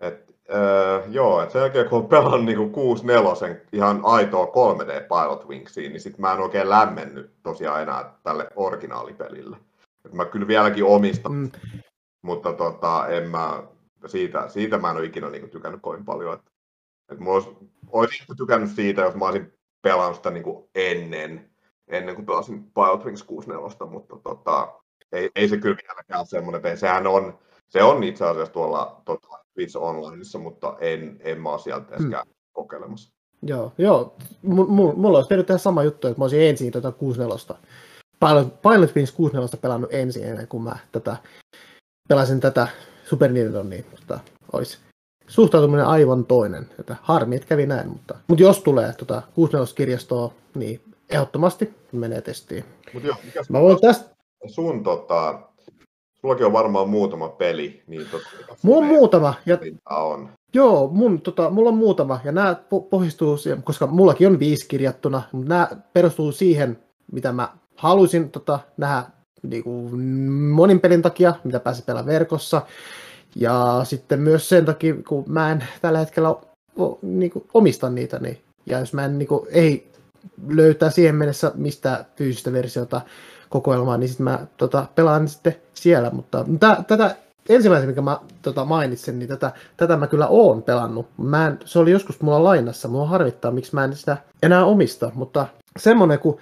[0.00, 5.48] et, äh, joo, että sen jälkeen kun on pelannut niinku 64 ihan aitoa 3D Pilot
[5.48, 9.56] Wingsiin, niin sitten mä en oikein lämmennyt tosiaan enää tälle originaalipelille.
[10.04, 11.50] Et mä kyllä vieläkin omistan, mm.
[12.22, 13.62] mutta tota, en mä,
[14.06, 16.34] siitä, siitä mä en ole ikinä niinku tykännyt kovin paljon.
[16.34, 16.55] Että
[17.12, 17.48] et mä olisi,
[17.92, 19.52] olisin tykännyt siitä, jos mä olisin
[19.82, 21.50] pelannut sitä niin kuin ennen,
[21.88, 24.80] ennen kuin pelasin Pilot Wings 64, mutta tota,
[25.12, 27.38] ei, ei, se kyllä vieläkään ole semmoinen, että sehän on,
[27.68, 32.06] se on itse asiassa tuolla tota, Twitch Onlineissa, mutta en, en mä ole sieltä edes
[32.06, 32.32] hmm.
[32.52, 33.12] kokeilemassa.
[33.42, 34.16] Joo, joo.
[34.42, 37.56] M- mulla olisi tehnyt tähän sama juttu, että mä olisin ensin tuota 64.
[38.20, 41.16] Pilot, Pilot Wings 64 pelannut ensin ennen kuin mä tätä,
[42.08, 42.68] pelasin tätä
[43.04, 44.20] Super Nintendo, niin tota,
[44.52, 44.78] olisi
[45.26, 46.66] suhtautuminen aivan toinen.
[46.80, 52.64] Että harmi, että kävi näin, mutta, mutta jos tulee tota 64-kirjastoa, niin ehdottomasti menee testiin.
[52.94, 53.16] Mut joo,
[53.48, 54.16] Mä voin tästä...
[54.46, 55.38] Sun tota,
[56.20, 57.82] sullakin on varmaan muutama peli.
[57.86, 58.26] Niin tota,
[58.62, 59.34] mulla on muutama.
[59.46, 59.58] Ja...
[59.90, 60.28] On.
[60.54, 62.56] Joo, mun, tota, mulla on muutama, ja nämä
[62.90, 66.78] pohjistuu siihen, koska mullakin on viisi kirjattuna, mutta nämä perustuu siihen,
[67.12, 69.04] mitä mä halusin tota, nähdä
[69.42, 70.00] niin kuin
[70.30, 72.62] monin pelin takia, mitä pääsi pelaamaan verkossa.
[73.40, 76.34] Ja sitten myös sen takia, kun mä en tällä hetkellä
[77.02, 79.90] niin kuin omista niitä, niin, ja jos mä en niin kuin, ei
[80.48, 83.00] löytää siihen mennessä mistä fyysistä versiota
[83.48, 86.10] kokoelmaa, niin sitten mä tota, pelaan sitten siellä.
[86.10, 87.16] Mutta t- tätä
[87.48, 91.06] ensimmäisen, mikä mä tota, mainitsin, niin tätä, tätä mä kyllä oon pelannut.
[91.18, 95.10] Mä en, se oli joskus mulla lainassa, mua harvittaa, miksi mä en sitä enää omista,
[95.14, 95.46] mutta
[95.78, 96.36] semmonen kuin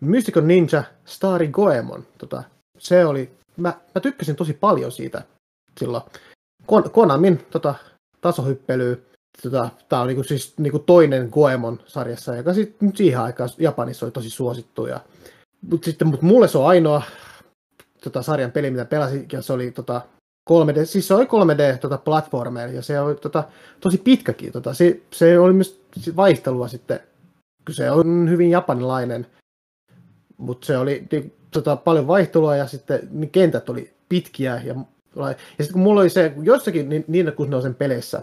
[0.00, 2.42] Mystical Ninja Starry Goemon, tota,
[2.78, 5.22] se oli, mä, mä tykkäsin tosi paljon siitä
[5.80, 6.02] silloin
[6.66, 7.74] Kon- Konamin tota,
[8.20, 9.06] tasohyppely,
[9.42, 14.12] tota, tämä on niinku, siis niinku toinen Goemon sarjassa, joka sitten siihen aikaan Japanissa oli
[14.12, 14.86] tosi suosittu.
[14.86, 15.00] Ja,
[15.70, 17.02] mutta sitten mut mulle se on ainoa
[18.04, 20.00] tota, sarjan peli, mitä pelasin, ja se oli tota,
[20.50, 23.44] 3D, siis se oli 3D tota, platformer, ja se oli tota,
[23.80, 24.52] tosi pitkäkin.
[24.52, 25.80] Tota, se, se oli myös
[26.16, 27.00] vaihtelua sitten,
[27.66, 29.26] kun se on hyvin japanilainen,
[30.36, 34.74] mutta se oli niin, tota, paljon vaihtelua, ja sitten niin kentät oli pitkiä, ja
[35.16, 35.34] ja
[35.64, 38.22] sitten kun mulla oli se, jossakin niin, niin kun ne on sen peleissä,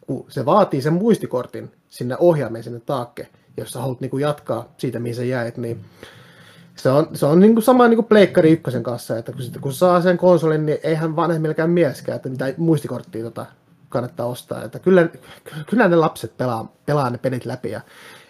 [0.00, 4.74] kun se vaatii sen muistikortin sinne ohjaameen sinne taakke, jos sä haluat niin kuin jatkaa
[4.76, 5.84] siitä, mihin sä jäit, niin
[6.76, 9.62] se on, se on niin kuin sama niin kuin Pleikkari ykkösen kanssa, että kun, sitten,
[9.62, 13.46] kun saa sen konsolin, niin eihän vanhemmilläkään mieskään, että mitä muistikorttia tota,
[13.88, 14.64] kannattaa ostaa.
[14.64, 15.08] Että kyllä,
[15.70, 17.80] kyllä ne lapset pelaa, pelaa ne pelit läpi ja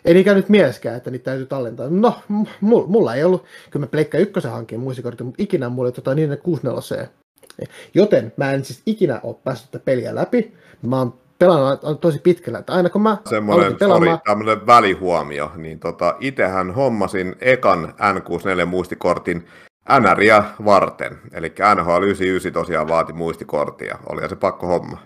[0.04, 1.86] ei niinkään nyt mieskään, että niitä täytyy tallentaa.
[1.90, 2.14] No,
[2.60, 6.38] mulla ei ollut, kyllä mä Pleikka ykkösen hankin muistikortin, mutta ikinä mulla ei tota, niin
[6.42, 7.08] 64
[7.94, 10.54] Joten mä en siis ikinä ole päässyt tätä peliä läpi.
[10.82, 14.10] Mä oon pelannut tosi pitkällä, että aina kun mä Semmoinen, pelaamaan...
[14.10, 19.42] sorry, tämmöinen välihuomio, niin tota, itehän hommasin ekan N64-muistikortin
[20.00, 24.98] NRiä varten, eli NHL 99 tosiaan vaati muistikorttia, oli se pakko homma.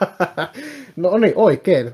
[0.96, 1.90] no niin, oikein.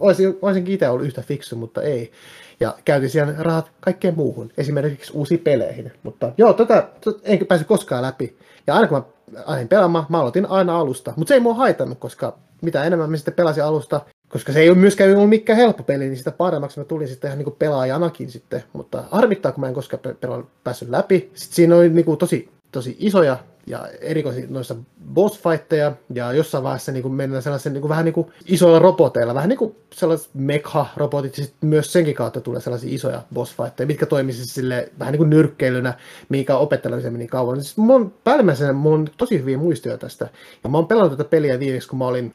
[0.00, 2.12] Olisin, olisinkin itse ollut yhtä fiksu, mutta ei.
[2.60, 5.92] Ja käytin siellä rahat kaikkeen muuhun, esimerkiksi uusiin peleihin.
[6.02, 6.88] Mutta joo, tätä
[7.22, 8.36] enkä pääse koskaan läpi.
[8.66, 9.04] Ja aina kun mä
[9.46, 11.12] aina pelaamaan, mä aloitin aina alusta.
[11.16, 14.68] Mutta se ei mua haitannut, koska mitä enemmän mä sitten pelasin alusta, koska se ei
[14.68, 18.30] ole myöskään ollut mikään helppo peli, niin sitä paremmaksi mä tulin sitten ihan niin pelaajanakin
[18.30, 18.64] sitten.
[18.72, 20.28] Mutta harmittaa, kun mä en koskaan pe- pe-
[20.64, 21.30] päässyt läpi.
[21.34, 23.36] Sitten siinä oli niin kuin tosi tosi isoja
[23.66, 24.74] ja erikoisesti noissa
[25.14, 28.78] boss fightteja, ja jossain vaiheessa niin kuin mennään sellaisen niin kuin, vähän niin kuin isoilla
[28.78, 33.86] roboteilla, vähän niin kuin sellaiset mecha-robotit, sitten myös senkin kautta tulee sellaisia isoja boss fightteja,
[33.86, 35.94] mitkä toimisi sille vähän niin kuin nyrkkeilynä,
[36.28, 37.62] mikä opettelemisen meni kauan.
[37.62, 40.28] Siis on päällimmäisenä, mulla on tosi hyviä muistoja tästä,
[40.64, 42.32] ja mä oon pelannut tätä peliä viimeksi, kun mä olin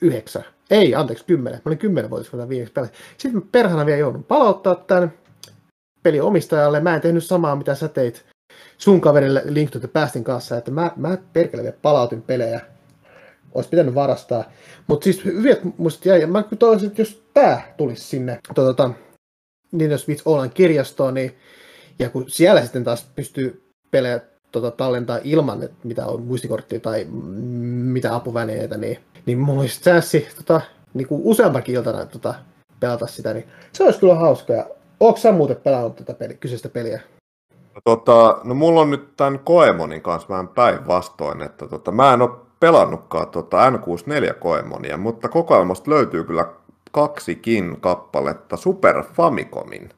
[0.00, 0.44] yhdeksän.
[0.70, 1.58] Ei, anteeksi, kymmenen.
[1.64, 2.94] Mä olin kymmenen vuotta, kun viimeksi pelasin.
[3.18, 5.12] Sitten mä perhana vielä joudun palauttaa tämän
[6.02, 6.80] pelin omistajalle.
[6.80, 8.24] Mä en tehnyt samaa, mitä sä teit
[8.78, 12.60] sun kaverille Link to the Pastin kanssa, että mä, mä perkele vielä palautin pelejä.
[13.54, 14.44] Olisi pitänyt varastaa.
[14.86, 16.26] Mutta siis hyviä muistot jäi.
[16.26, 18.90] Mä toivoisin, että jos tää tulisi sinne tuota,
[19.72, 21.36] niin jos Switch Online kirjastoon, niin
[21.98, 24.20] ja kun siellä sitten taas pystyy pelejä
[24.52, 27.06] tota, tallentaa ilman, että mitä on muistikorttia tai
[27.84, 30.60] mitä apuvälineitä, niin, niin mulla olisi chanssi tota,
[30.94, 32.34] niin kuin useampakin iltana tota,
[32.80, 34.52] pelata sitä, niin se olisi kyllä hauska.
[34.52, 37.00] Ja onko sä muuten pelannut tätä peli, kyseistä peliä?
[37.76, 42.22] No, tota, no mulla on nyt tämän Koemonin kanssa vähän päinvastoin, että tota, mä en
[42.22, 46.46] ole pelannutkaan tota N64 Koemonia, mutta kokoelmasta löytyy kyllä
[46.92, 49.88] kaksikin kappaletta Super Famicomin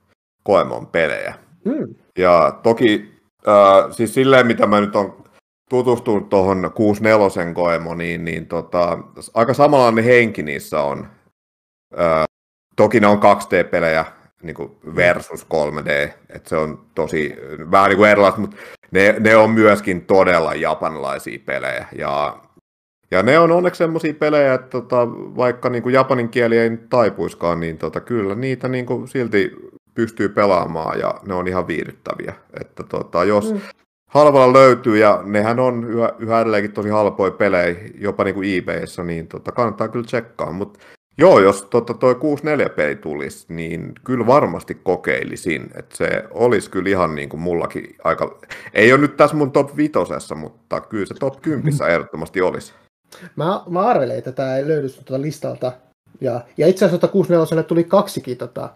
[0.42, 1.34] Koemon pelejä.
[1.64, 1.94] Mm.
[2.18, 3.14] Ja toki
[3.48, 5.24] äh, siis silleen, mitä mä nyt on
[5.70, 8.98] tutustunut tuohon 64 Koemoniin, niin tota,
[9.34, 11.06] aika samanlainen henki niissä on.
[12.00, 12.24] Äh,
[12.76, 14.04] toki ne on 2D-pelejä,
[14.42, 17.36] niin kuin versus 3D, että se on tosi
[17.70, 18.56] vähän niin kuin erilaista, mutta
[18.90, 22.38] ne, ne on myöskin todella japanilaisia pelejä, ja,
[23.10, 27.60] ja ne on onneksi sellaisia pelejä, että tota, vaikka niin kuin japanin kieli ei taipuiskaan,
[27.60, 29.52] niin tota, kyllä niitä niin kuin silti
[29.94, 33.60] pystyy pelaamaan, ja ne on ihan viihdyttäviä, että tota, jos mm.
[34.10, 39.04] halvalla löytyy, ja nehän on yhä, yhä edelleenkin tosi halpoja pelejä, jopa niin kuin eBayssä,
[39.04, 40.78] niin tota, kannattaa kyllä tsekkaa, mutta
[41.18, 45.70] Joo, jos tota, toi 6-4-peli tulisi, niin kyllä varmasti kokeilisin.
[45.74, 48.38] Että se olisi kyllä ihan niin kuin mullakin aika...
[48.74, 52.72] Ei ole nyt tässä mun top vitosessa, mutta kyllä se top 10 ehdottomasti olisi.
[53.36, 55.72] Mä, mä arvelin, että tämä ei löydy tuota listalta.
[56.20, 58.70] Ja, ja itse asiassa 64 tuli kaksikin tota,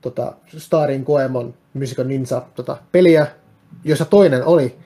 [0.00, 3.26] tota Starin Koemon Musical Ninja tota, peliä,
[3.84, 4.76] jossa toinen oli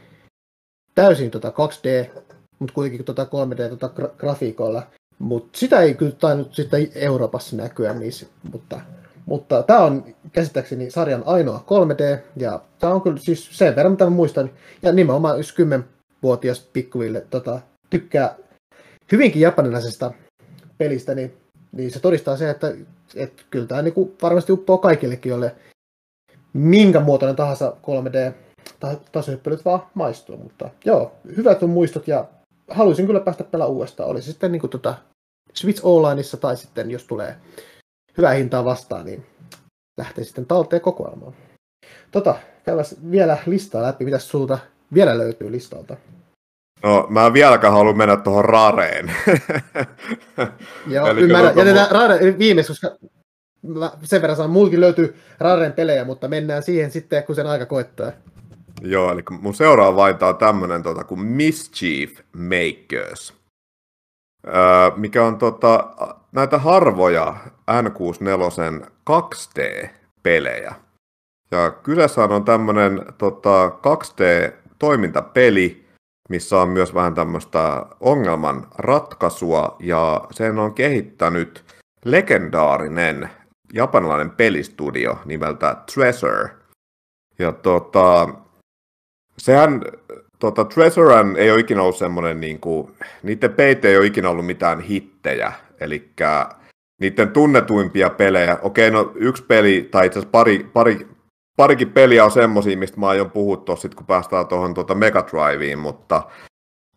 [0.94, 2.20] täysin tota 2D,
[2.58, 4.82] mutta kuitenkin tota 3D tota gra- grafiikoilla.
[5.22, 8.80] Mutta sitä ei kyllä tainnut sitten Euroopassa näkyä niissä, mutta,
[9.26, 14.10] mutta tämä on käsittääkseni sarjan ainoa 3D, ja tämä on kyllä siis sen verran, mitä
[14.10, 14.50] muistan,
[14.82, 17.60] ja nimenomaan jos 10-vuotias pikkuville tota,
[17.90, 18.34] tykkää
[19.12, 20.12] hyvinkin japanilaisesta
[20.78, 21.34] pelistä, niin,
[21.72, 22.74] niin se todistaa se, että,
[23.14, 25.54] että kyllä tämä niin varmasti uppoo kaikillekin, jolle
[26.52, 28.32] minkä muotoinen tahansa 3D
[29.12, 32.24] tasohyppelyt vaan maistuu, mutta joo, hyvät on muistot ja
[32.70, 34.08] haluaisin kyllä päästä pelaamaan uudestaan.
[34.08, 34.94] Oli sitten niin kuin tota
[35.54, 37.36] Switch Onlineissa tai sitten jos tulee
[38.18, 39.26] hyvää hintaa vastaan, niin
[39.98, 41.32] lähtee sitten talteen kokoelmaan.
[42.10, 42.34] Tota,
[42.64, 44.04] käydään vielä listaa läpi.
[44.04, 44.58] Mitäs sulta
[44.94, 45.96] vielä löytyy listalta?
[46.82, 49.12] No, mä en vieläkään halua mennä tuohon Rareen.
[50.86, 51.56] Joo, ymmärrän.
[51.56, 52.00] Jätetään mun...
[52.00, 52.96] Rare viimeis, koska
[54.02, 58.12] sen verran sanon, mulkin löytyy Raren pelejä, mutta mennään siihen sitten, kun sen aika koittaa.
[58.82, 63.34] Joo, eli mun seuraava valinta on tämmönen tota, kuin Mischief Makers,
[64.96, 65.88] mikä on tota,
[66.32, 67.36] näitä harvoja
[67.70, 70.74] N64 2D-pelejä.
[71.50, 75.84] Ja kyseessä on tämmönen tota, 2D-toimintapeli,
[76.28, 81.64] missä on myös vähän tämmöistä ongelman ratkaisua, ja sen on kehittänyt
[82.04, 83.30] legendaarinen
[83.72, 86.50] japanilainen pelistudio nimeltä Treasure.
[87.38, 88.28] Ja tota,
[89.38, 89.82] sehän,
[90.42, 94.46] tota, Treasuran ei ole ikinä ollut semmoinen, niin kuin, niiden peite ei ole ikinä ollut
[94.46, 96.10] mitään hittejä, eli
[97.00, 101.08] niiden tunnetuimpia pelejä, okei, no yksi peli, tai itse asiassa pari, pari,
[101.56, 105.78] parikin peliä on semmoisia, mistä mä aion puhua tuossa, kun päästään tuohon tuota Mega Driveen,
[105.78, 106.22] mutta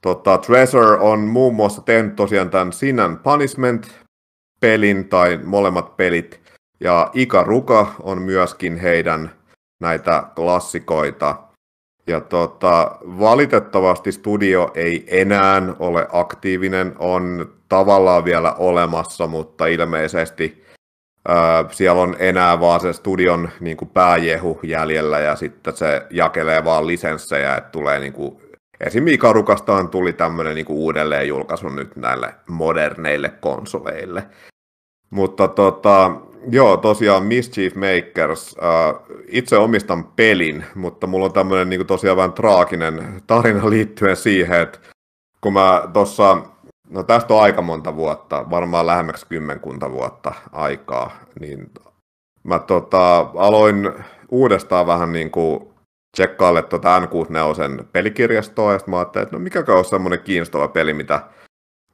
[0.02, 6.42] tota, Treasure on muun muassa tehnyt tosiaan tämän Sin and Punishment-pelin, tai molemmat pelit,
[6.80, 9.32] ja Ikaruka on myöskin heidän
[9.80, 11.45] näitä klassikoita,
[12.08, 20.66] ja tota, valitettavasti studio ei enää ole aktiivinen, on tavallaan vielä olemassa, mutta ilmeisesti
[21.28, 26.66] ää, siellä on enää vaan se studion niin kuin pääjehu jäljellä ja sitten se jakelee
[26.66, 28.42] vaan lisenssejä, että tulee niin kuin,
[28.80, 29.08] esim.
[29.08, 31.28] Ikarukastaan tuli tämmöinen niin uudelleen
[31.76, 34.24] nyt näille moderneille konsoleille.
[35.10, 36.12] Mutta tota,
[36.52, 38.56] Joo, tosiaan Mischief Makers.
[38.58, 44.62] Uh, itse omistan pelin, mutta mulla on tämmöinen niin tosiaan vähän traaginen tarina liittyen siihen,
[44.62, 44.80] että
[45.42, 46.38] kun mä tuossa,
[46.90, 51.72] no tästä on aika monta vuotta, varmaan lähemmäksi kymmenkunta vuotta aikaa, niin
[52.44, 53.94] mä tota, aloin
[54.30, 55.68] uudestaan vähän niin kuin
[56.12, 60.94] tsekkaille tuota N64 pelikirjastoa, ja sitten mä ajattelin, että no mikä on semmoinen kiinnostava peli,
[60.94, 61.22] mitä,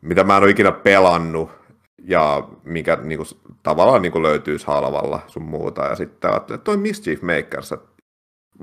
[0.02, 1.61] mitä mä en ole ikinä pelannut,
[2.04, 3.28] ja mikä niin kuin,
[3.64, 5.82] tavallaan niin kuin löytyisi halvalla sun muuta.
[5.82, 7.92] Ja sitten että toi Mischief Makers, että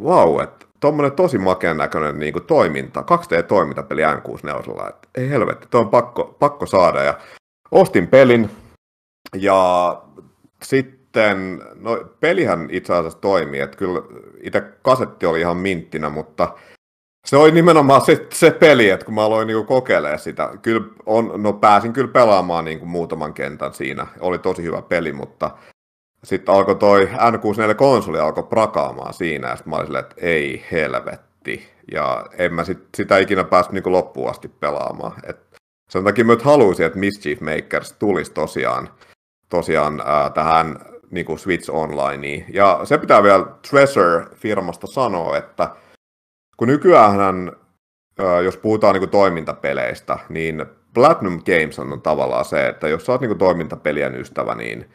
[0.02, 5.80] wow, että tuommoinen tosi makeen näköinen niin kuin toiminta, 2D-toimintapeli N64, että ei helvetti, tuo
[5.80, 7.02] on pakko, pakko saada.
[7.02, 7.18] Ja
[7.70, 8.50] ostin pelin,
[9.36, 10.02] ja
[10.62, 14.02] sitten, no pelihän itse asiassa toimii, että kyllä
[14.42, 16.54] itse kasetti oli ihan minttinä, mutta
[17.28, 21.32] se oli nimenomaan se, se peli, että kun mä aloin niinku kokeilemaan sitä, kyllä on,
[21.36, 25.50] no pääsin kyllä pelaamaan niinku muutaman kentän siinä, oli tosi hyvä peli, mutta
[26.24, 31.68] sitten alkoi toi N64-konsoli alkoi prakaamaan siinä, ja sitten mä olin silleen, että ei helvetti,
[31.92, 35.12] ja en mä sit, sitä ikinä päässyt niinku loppuun asti pelaamaan.
[35.22, 35.38] Et
[35.90, 38.88] sen takia mä nyt haluaisin, että Mischief Makers tulisi tosiaan,
[39.48, 40.78] tosiaan ää, tähän
[41.10, 42.44] niinku Switch Onlineen.
[42.48, 45.70] Ja se pitää vielä Treasure-firmasta sanoa, että
[46.58, 47.52] kun nykyään,
[48.44, 53.20] jos puhutaan niin kuin toimintapeleistä, niin Platinum Games on tavallaan se, että jos sä oot
[53.20, 54.90] niin kuin toimintapelien ystävä, niin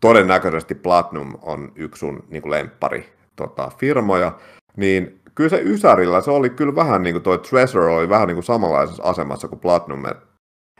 [0.00, 4.32] todennäköisesti Platinum on yksi sun niin kuin lemppari tota, firmoja,
[4.76, 8.36] niin kyllä se Ysärillä se oli kyllä vähän niin kuin toi Treasure oli vähän niin
[8.36, 10.26] kuin samanlaisessa asemassa kuin Platinum, että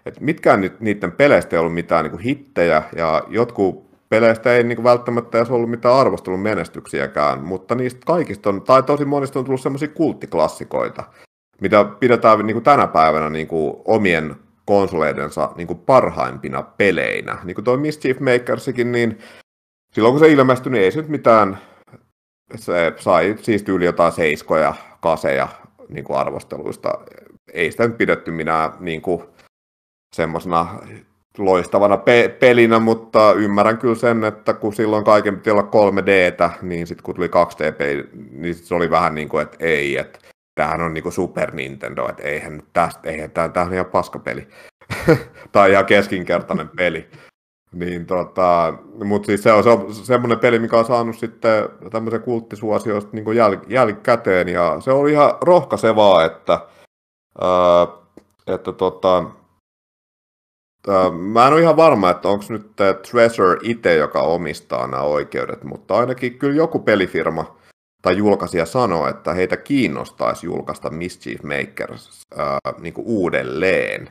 [0.07, 4.85] et mitkään niiden peleistä ei ollut mitään niin kuin hittejä, ja jotkut peleistä ei niin
[4.85, 9.61] välttämättä edes ollut mitään arvostelun menestyksiäkään, mutta niistä kaikista on, tai tosi monista on tullut
[9.61, 11.05] semmoisia kulttiklassikoita,
[11.61, 17.39] mitä pidetään niin kuin tänä päivänä niin kuin omien konsoleidensa niin kuin parhaimpina peleinä.
[17.45, 19.19] Niin kuin toi Mischief Makersikin, niin
[19.93, 21.59] silloin kun se ilmestyi, niin ei se nyt mitään,
[22.55, 25.49] se sai siis tyyli jotain seiskoja, kaseja
[25.89, 26.99] niin kuin arvosteluista.
[27.53, 29.23] Ei sitä nyt pidetty minä niin kuin
[30.17, 30.79] semmoisena
[31.39, 36.87] loistavana pe- pelinä, mutta ymmärrän kyllä sen, että kun silloin kaiken piti olla 3Dtä, niin
[36.87, 40.19] sitten kun tuli 2D, niin se oli vähän niin kuin, että ei, että
[40.55, 44.49] tämähän on niin kuin Super Nintendo, että eihän tästä, eihän tämä, tämä on ihan paskapeli.
[45.53, 47.09] tai ihan keskinkertainen peli.
[47.73, 48.75] Niin tota,
[49.05, 53.37] mutta siis se on, se on semmoinen peli, mikä on saanut sitten tämmöisen kulttisuosiosta niin
[53.37, 56.61] jäl, jälkikäteen, ja se oli ihan rohkaisevaa, että,
[57.41, 57.87] ää,
[58.47, 59.25] että tota,
[61.19, 62.67] Mä en ole ihan varma, että onko nyt
[63.11, 67.59] Treasure itse, joka omistaa nämä oikeudet, mutta ainakin kyllä joku pelifirma
[68.03, 74.09] tai julkaisija sanoo, että heitä kiinnostaisi julkaista Mischief Makers ää, niin kuin uudelleen.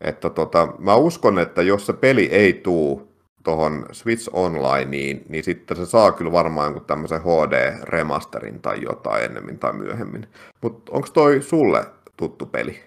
[0.00, 5.76] Että tota, mä uskon, että jos se peli ei tuu tuohon Switch Onlineen, niin sitten
[5.76, 10.26] se saa kyllä varmaan jonkun tämmöisen HD-remasterin tai jotain ennemmin tai myöhemmin.
[10.62, 11.84] Mutta onko toi sulle
[12.16, 12.80] tuttu peli?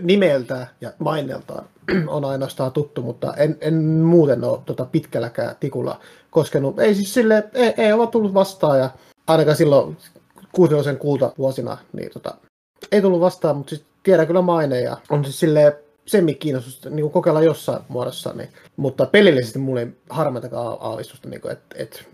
[0.00, 1.64] Nimeltä ja maineltaan
[2.06, 6.78] on ainoastaan tuttu, mutta en, en muuten ole tota pitkälläkään tikulla koskenut.
[6.78, 8.90] Ei siis sille, ei, ei ole tullut vastaan ja
[9.26, 9.96] ainakaan silloin
[10.52, 12.34] kuusiosen kuulta vuosina, niin tota,
[12.92, 15.72] ei tullut vastaan, mutta siis tiedän kyllä maine ja on siis silleen
[16.06, 22.08] semmi-kiinnostusta niin kokeilla jossain muodossa, niin, mutta pelillisesti mulla ei harmaitakaan aavistusta, niin että et,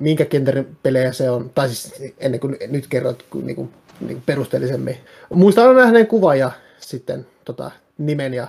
[0.00, 3.70] minkä kentän pelejä se on, tai siis ennen kuin nyt kerroit niin kuin,
[4.00, 4.96] niin kuin perusteellisemmin.
[5.34, 6.50] Muistan nähneen kuvan ja
[6.80, 8.48] sitten tota, nimen ja,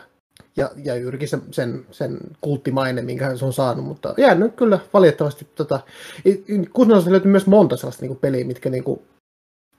[0.58, 5.48] ja, ja juurikin sen, sen, sen kulttimaine, minkä se on saanut, mutta jäänyt kyllä valitettavasti.
[5.56, 5.80] Tota,
[6.74, 9.02] Kuusinossa löytyy myös monta sellaista niin peliä, mitkä niin kuin,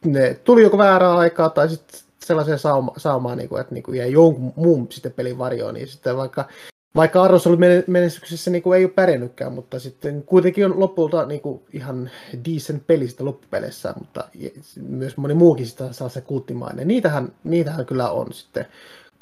[0.04, 3.98] ne tuli joko väärää aikaa tai sitten sellaiseen sauma, saumaan, niin kuin, että niin kuin
[3.98, 6.48] jäi jonkun muun sitten pelin varjoon, niin sitten vaikka
[6.96, 7.56] vaikka arvostelu
[7.86, 12.10] menestyksessä niin kuin ei ole pärjännytkään, mutta sitten kuitenkin on lopulta niin kuin ihan
[12.50, 14.24] decent peli sitä loppupeleissä, mutta
[14.80, 16.88] myös moni muukin sitä saa se kulttimainen.
[16.88, 18.66] Niitähän, niitähän kyllä on sitten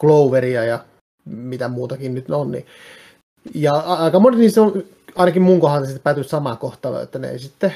[0.01, 0.85] Cloveria ja
[1.25, 2.53] mitä muutakin nyt on.
[2.53, 2.67] Niin.
[3.55, 4.85] Ja aika moni niistä on,
[5.17, 7.75] ainakin mun kohdalla sitten päätynyt samaan kohtaloon, että ne ei sitten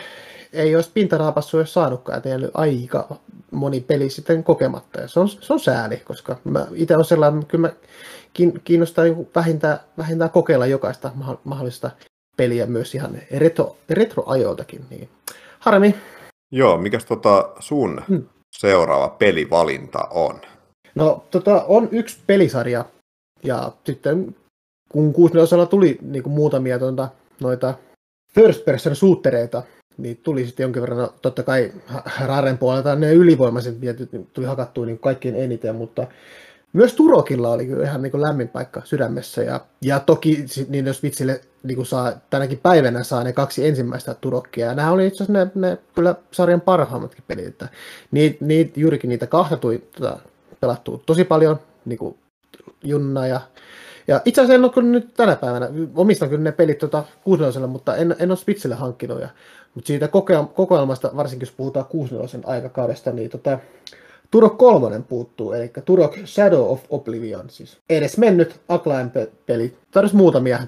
[0.52, 3.16] ei olisi pintaraapassu jos saanutkaan, että jäänyt aika
[3.50, 5.00] moni peli sitten kokematta.
[5.00, 7.74] Ja se on, se on sääli, koska mä itse olen sellainen, kyllä mä
[8.64, 11.10] kiinnostaa vähintään, vähintään kokeilla jokaista
[11.44, 11.90] mahdollista
[12.36, 14.84] peliä myös ihan retro, retroajoiltakin.
[14.90, 15.08] Niin.
[15.58, 15.94] Harmi.
[16.52, 18.24] Joo, mikäs tota sun hmm.
[18.58, 20.40] seuraava pelivalinta on?
[20.94, 22.84] No, tota, on yksi pelisarja,
[23.42, 24.36] ja sitten
[24.88, 27.08] kun 64 tuli niin kuin muutamia tuota,
[27.40, 27.74] noita
[28.34, 29.62] first person suuttereita,
[29.98, 31.72] niin tuli sitten jonkin verran, no, totta kai
[32.26, 33.76] Raren puolelta ne ylivoimaiset
[34.32, 36.06] tuli hakattua niin kaikkien eniten, mutta
[36.72, 39.42] myös Turokilla oli kyllä ihan niin kuin lämmin paikka sydämessä.
[39.42, 44.14] Ja, ja toki niin jos vitsille niin kuin saa, tänäkin päivänä saa ne kaksi ensimmäistä
[44.14, 44.66] Turokkia.
[44.66, 47.46] Ja nämä oli itse asiassa ne, ne kyllä sarjan parhaimmatkin pelit.
[47.46, 47.68] Että
[48.10, 50.18] niit, niit, juurikin niitä kahta tuli tota,
[50.60, 52.18] pelattua tosi paljon niin kuin
[52.84, 53.40] junna ja
[54.08, 57.42] ja itse asiassa en ole kyllä nyt tänä päivänä, omistan kyllä ne pelit tota, 6
[57.66, 59.20] mutta en, en ole Spitsille hankkinut.
[59.20, 59.28] Ja,
[59.74, 60.08] mutta siitä
[60.54, 62.14] kokoelmasta, varsinkin jos puhutaan 6
[62.44, 63.58] aikakaudesta, niin tota,
[64.30, 69.76] Turok kolmonen puuttuu, eli Turok Shadow of Oblivion, siis edes mennyt Acclaim-peli.
[69.90, 70.58] Tarvitsisi muutamia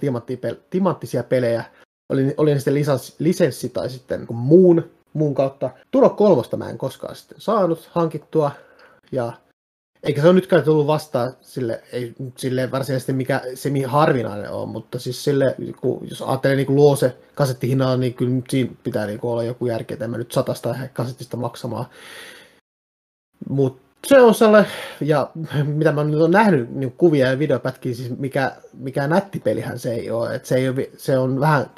[0.71, 1.65] timanttisia pelejä,
[2.09, 5.71] oli, oli ne sitten lisens, lisenssi tai sitten muun, muun kautta.
[5.91, 8.51] Turok kolmosta mä en koskaan sitten saanut hankittua,
[9.13, 9.33] ja
[10.03, 14.69] eikä se ole nytkään tullut vastaan sille, ei sille varsinaisesti mikä se mihin harvinainen on,
[14.69, 19.43] mutta siis sille, kun, jos ajattelee niin luose kasettihinnalla, niin kyllä siinä pitää niin olla
[19.43, 21.87] joku järki, että mä nyt satasta kasettista maksamaan.
[23.49, 24.71] Mutta se on sellainen,
[25.01, 25.31] ja
[25.65, 30.11] mitä mä nyt olen nähnyt niin kuvia ja videopätkiä, siis mikä, mikä nättipelihän se ei
[30.11, 30.35] ole.
[30.35, 31.71] Et se, ei ole se on vähän,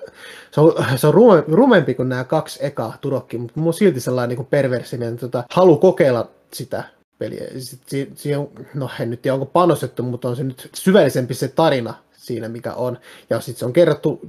[0.50, 4.00] se on, se on rume, rumempi kuin nämä kaksi ekaa turokki, mutta mulla on silti
[4.00, 6.84] sellainen niin perversinen tota, halu kokeilla sitä
[7.22, 7.44] peliä.
[7.58, 11.48] Si, si, on, no en nyt tiedä onko panostettu, mutta on se nyt syvällisempi se
[11.48, 12.98] tarina siinä, mikä on.
[13.30, 14.20] Ja sitten se on kerrottu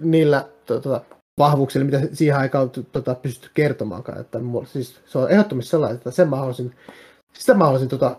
[0.00, 1.00] niillä tota,
[1.38, 4.20] vahvuuksilla, mitä siihen aikaan tota, pystytty kertomaankaan.
[4.20, 6.74] Että, siis, se on ehdottomasti sellainen, että sen mä haluaisin,
[7.32, 8.16] sitä mä haluaisin tota,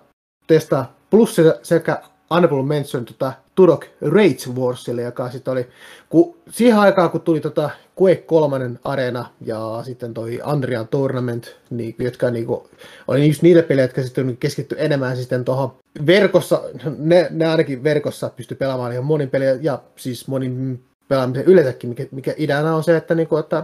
[0.48, 0.96] testaa.
[1.10, 2.02] Plus sekä
[2.32, 5.68] Honorable Mention tota, Turok Rage Warsille, joka sitten oli,
[6.10, 7.70] kun, siihen aikaan kun tuli tota
[8.02, 12.70] Quake 3 arena ja sitten toi Andrian Tournament, niin, jotka niinku,
[13.08, 15.74] oli just niitä pelejä, jotka sitten keskitty enemmän sitten tuohon
[16.06, 16.62] verkossa,
[16.98, 22.06] ne, ne ainakin verkossa pysty pelaamaan ihan monin peliä ja siis monin pelaamisen yleensäkin, mikä,
[22.12, 23.64] mikä ideana on se, että, niinku, että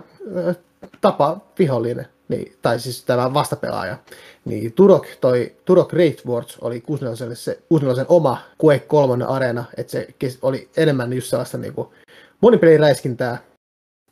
[1.01, 3.97] tapa vihollinen, niin, tai siis tämä vastapelaaja.
[4.45, 9.91] Niin Turok, toi, Turok Great Wars oli 64 se 64 oma Quake 3 areena, että
[9.91, 10.07] se
[10.41, 11.93] oli enemmän just sellaista niinku
[12.41, 13.37] monipeliräiskintää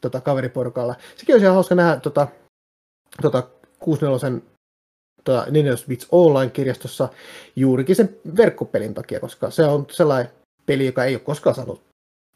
[0.01, 0.95] tota, kaveriporukalla.
[1.15, 2.27] Sekin olisi ihan hauska nähdä tota,
[3.21, 3.43] tota
[3.79, 4.41] 64
[5.23, 7.09] tota, Nintendo Switch Online-kirjastossa
[7.55, 10.31] juurikin sen verkkopelin takia, koska se on sellainen
[10.65, 11.81] peli, joka ei ole koskaan saanut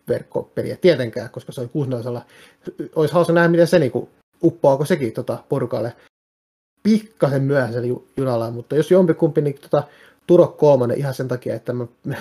[0.07, 2.21] verkkopeliä tietenkään, koska se on 64
[2.95, 4.09] Olisi hauska nähdä, miten se niinku,
[4.43, 5.95] uppoako sekin tota, porukalle
[6.83, 9.83] pikkasen myöhäisellä junalla, mutta jos jompikumpi, niin tota,
[10.27, 11.87] Turok kolmonen ihan sen takia, että mä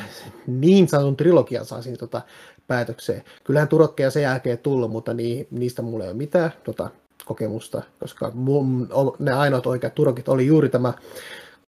[0.47, 2.23] niin sanotun trilogian saisin tota,
[2.66, 3.25] päätökseen.
[3.45, 6.91] Kyllähän Turokkeja sen jälkeen tullut, mutta niin, niistä mulla ei ole mitään tota,
[7.25, 8.89] kokemusta, koska mun,
[9.19, 10.93] ne ainoat oikeat Turokit oli juuri tämä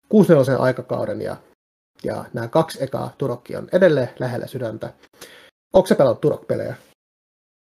[0.10, 1.36] 64 aikakauden ja,
[2.04, 4.94] ja nämä kaksi ekaa Turokkia on edelleen lähellä sydäntä.
[5.74, 6.76] Onko se pelannut Turok-pelejä?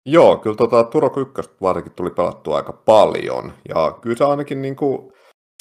[0.05, 3.53] Joo, kyllä tota, Turok 1 varsinkin tuli pelattua aika paljon.
[3.69, 5.11] Ja kyllä se ainakin niin kuin,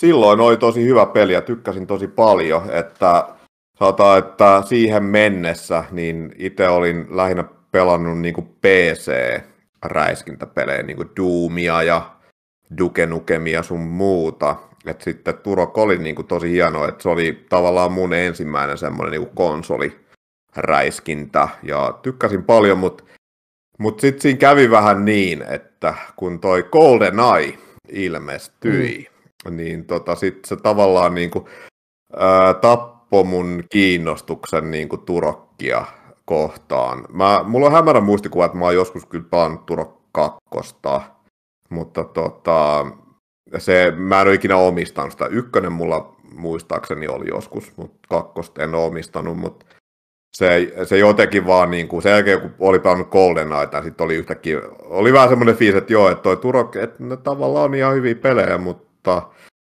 [0.00, 3.28] silloin oli tosi hyvä peli ja tykkäsin tosi paljon, että
[3.78, 11.82] sanotaan, että siihen mennessä niin itse olin lähinnä pelannut niin kuin PC-räiskintäpelejä, niin kuin Doomia
[11.82, 12.14] ja
[12.78, 14.56] Duke Nukemia sun muuta.
[14.86, 19.10] Et sitten Turok oli niin kuin tosi hieno, että se oli tavallaan mun ensimmäinen semmoinen
[19.10, 23.04] niin kuin konsoliräiskintä ja tykkäsin paljon, mutta
[23.78, 27.58] mutta sitten siinä kävi vähän niin, että kun toi Golden Eye
[27.88, 29.08] ilmestyi,
[29.48, 29.56] mm.
[29.56, 31.48] niin tota, sitten se tavallaan niinku,
[32.16, 35.84] ää, tappoi mun kiinnostuksen niinku Turokkia
[36.24, 37.04] kohtaan.
[37.12, 40.40] Mä, mulla on hämärä muistikuva, että mä oon joskus kyllä pelannut Turok 2,
[41.70, 42.86] mutta tota,
[43.58, 45.26] se, mä en ole ikinä omistanut sitä.
[45.26, 49.66] Ykkönen mulla muistaakseni oli joskus, mutta kakkosta en ole omistanut, mutta
[50.34, 54.14] se, se jotenkin vaan niin kuin, sen jälkeen kun oli pelannut Golden Knight, sitten oli
[54.14, 57.94] yhtäkkiä, oli vähän semmoinen fiilis, että joo, että toi Turok, että ne tavallaan on ihan
[57.94, 59.22] hyviä pelejä, mutta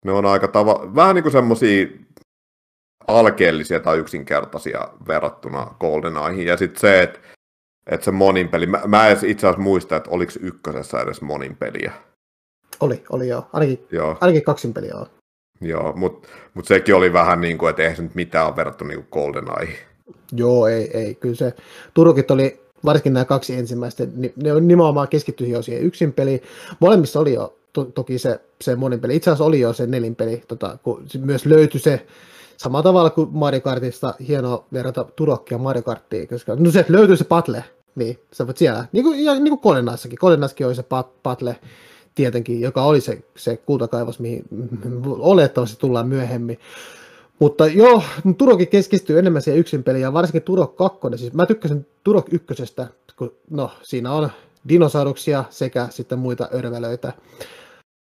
[0.04, 1.86] ne on aika tava, vähän niin kuin semmoisia
[3.08, 6.46] alkeellisia tai yksinkertaisia verrattuna Golden Knighthin.
[6.46, 7.18] Ja sitten se, että,
[7.86, 11.56] että se monin peli, mä, mä en itse asiassa muista, että oliko ykkösessä edes monin
[11.56, 11.92] peliä.
[12.80, 13.46] Oli, oli joo.
[13.52, 14.18] Ainakin, joo.
[14.20, 15.06] ainakin kaksin peliä on.
[15.60, 18.84] Joo, mutta mut sekin oli vähän niin kuin, että eihän se nyt mitään ole verrattu
[18.84, 19.89] niin kuin Golden Knightin.
[20.32, 21.14] Joo, ei, ei.
[21.14, 21.54] Kyllä se
[21.94, 24.06] Turukit oli, varsinkin nämä kaksi ensimmäistä,
[24.36, 26.42] ne on nimenomaan keskitty jo siihen yksin peliin.
[26.80, 29.16] Molemmissa oli jo to, toki se, se monin peli.
[29.16, 32.06] Itse asiassa oli jo se nelin peli, tota, kun myös löytyi se
[32.56, 37.24] samalla tavalla kuin Mario Kartista, hienoa verrata Turokkia Mario Karttiin, koska no se löytyy se
[37.24, 40.84] patle, niin sä voit siellä, niin kuin, ja, niin kuin Kolenaissakin, Kolenaissakin oli se
[41.22, 41.56] patle,
[42.14, 44.44] tietenkin, joka oli se, se kultakaivos, mihin
[45.06, 46.58] olettavasti tullaan myöhemmin.
[47.40, 48.02] Mutta joo,
[48.38, 50.98] Turokin keskistyy enemmän siihen yksin peliin, ja varsinkin Turok 2.
[51.16, 52.46] Siis mä tykkäsin Turok 1,
[53.16, 54.30] kun no, siinä on
[54.68, 57.12] dinosauruksia sekä sitten muita örvelöitä.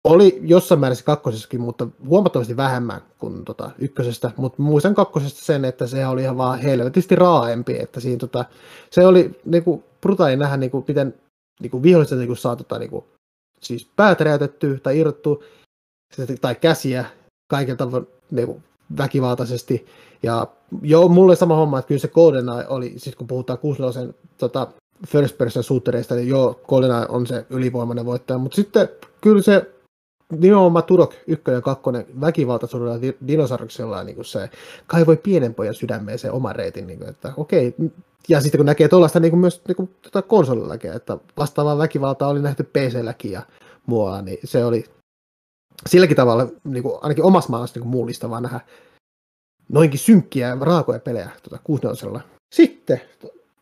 [0.03, 4.31] Oli jossain määrin kakkosessakin, mutta huomattavasti vähemmän kuin tota, ykkösestä.
[4.37, 7.77] Mutta muistan kakkosesta sen, että se oli ihan vaan helvetisti raaempi.
[7.79, 8.45] Että siinä, tota,
[8.89, 11.13] se oli niinku, brutaali nähdä, niinku, miten
[11.61, 13.05] niinku, viholliset niinku, saa tota, niinku,
[13.61, 15.43] siis päätä räjäytettyä tai irrottu
[16.41, 17.05] tai käsiä
[17.47, 17.87] kaikilta
[18.31, 18.61] niinku,
[18.97, 19.85] väkivaltaisesti.
[20.23, 20.47] Ja
[20.81, 24.67] joo, mulle sama homma, että kyllä se GoldenEye oli, siis kun puhutaan 64 tota,
[25.07, 28.89] first person shootereista, niin joo, GoldenEye on se ylivoimainen voittaja, mutta sitten
[29.21, 29.71] kyllä se
[30.31, 31.83] nimenomaan Turok 1 ja 2
[32.21, 34.49] väkivaltaisuudella dinosauruksella niin kuin se
[34.87, 37.75] kaivoi pienen pojan sydämeen se oma reitin, niin kuin, että okei,
[38.29, 42.29] ja sitten kun näkee tuollaista niin kuin myös niin kuin, tota konsolillakin, että vastaavaa väkivaltaa
[42.29, 43.41] oli nähty PC-lläkin ja
[43.85, 44.85] muualla, niin se oli
[45.89, 48.59] silläkin tavalla niin kuin, ainakin omassa maailmassa niin mullistavaa nähdä
[49.69, 52.21] noinkin synkkiä raakoja pelejä tuota, 64.
[52.55, 53.01] Sitten,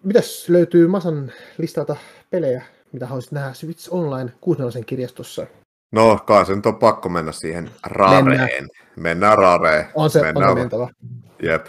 [0.03, 1.95] mitäs löytyy Masan listalta
[2.29, 5.47] pelejä, mitä haluaisit nähdä Switch Online 64 kirjastossa?
[5.91, 8.25] No, kai se nyt on pakko mennä siihen rareen.
[8.25, 8.49] Mennään,
[8.95, 9.85] Mennään rareen.
[9.95, 10.51] On se, Mennään.
[10.51, 10.87] on mentävä.
[11.43, 11.65] Jep.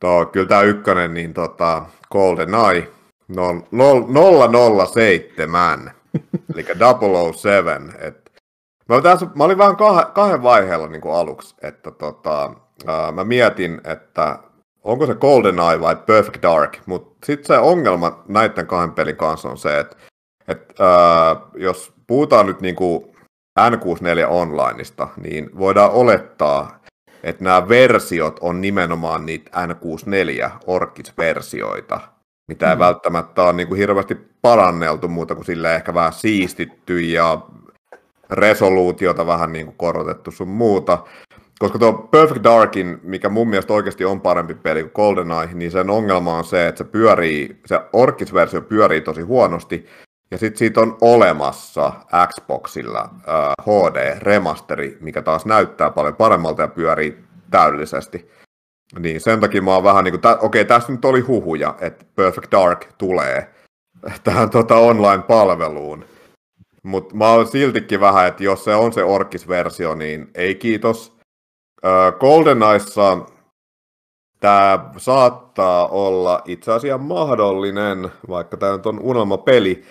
[0.00, 2.88] Tuo, kyllä tämä ykkönen, niin tota, Golden Eye,
[4.92, 5.92] 007,
[6.54, 6.66] eli
[7.34, 7.94] 007.
[8.00, 8.27] Et,
[8.88, 12.52] mä, tässä, mä olin vähän kah, kahden vaiheella niin kuin aluksi, että tota,
[12.86, 14.38] ää, mä mietin, että
[14.84, 19.48] onko se Golden Eye vai Perfect Dark, mutta sitten se ongelma näiden kahden pelin kanssa
[19.48, 19.96] on se, että
[20.48, 23.04] et, ää, jos puhutaan nyt niin kuin
[23.60, 26.78] N64 Onlineista, niin voidaan olettaa,
[27.22, 32.00] että nämä versiot on nimenomaan niitä N64 Orkis-versioita,
[32.48, 32.80] mitä ei mm.
[32.80, 37.40] välttämättä ole niin kuin hirveästi paranneltu muuta kuin sille ehkä vähän siistitty ja
[38.30, 40.98] resoluutiota vähän niin kuin korotettu sun muuta.
[41.58, 45.90] Koska tuo Perfect Darkin, mikä mun mielestä oikeasti on parempi peli kuin GoldenEye, niin sen
[45.90, 49.86] ongelma on se, että se pyörii, se Orkis-versio pyörii tosi huonosti,
[50.30, 51.92] ja sitten siitä on olemassa
[52.26, 57.18] Xboxilla uh, HD-remasteri, mikä taas näyttää paljon paremmalta ja pyörii
[57.50, 58.30] täydellisesti.
[58.98, 62.04] Niin sen takia mä oon vähän niin kuin, okei, okay, tässä nyt oli huhuja, että
[62.14, 63.54] Perfect Dark tulee
[64.24, 66.04] tähän tota online-palveluun.
[66.82, 71.18] Mutta mä oon siltikin vähän, että jos se on se Orkis-versio, niin ei kiitos.
[72.20, 73.18] GoldenEyessa
[74.40, 79.84] tämä saattaa olla itse asiassa mahdollinen, vaikka tämä nyt on unelmapeli,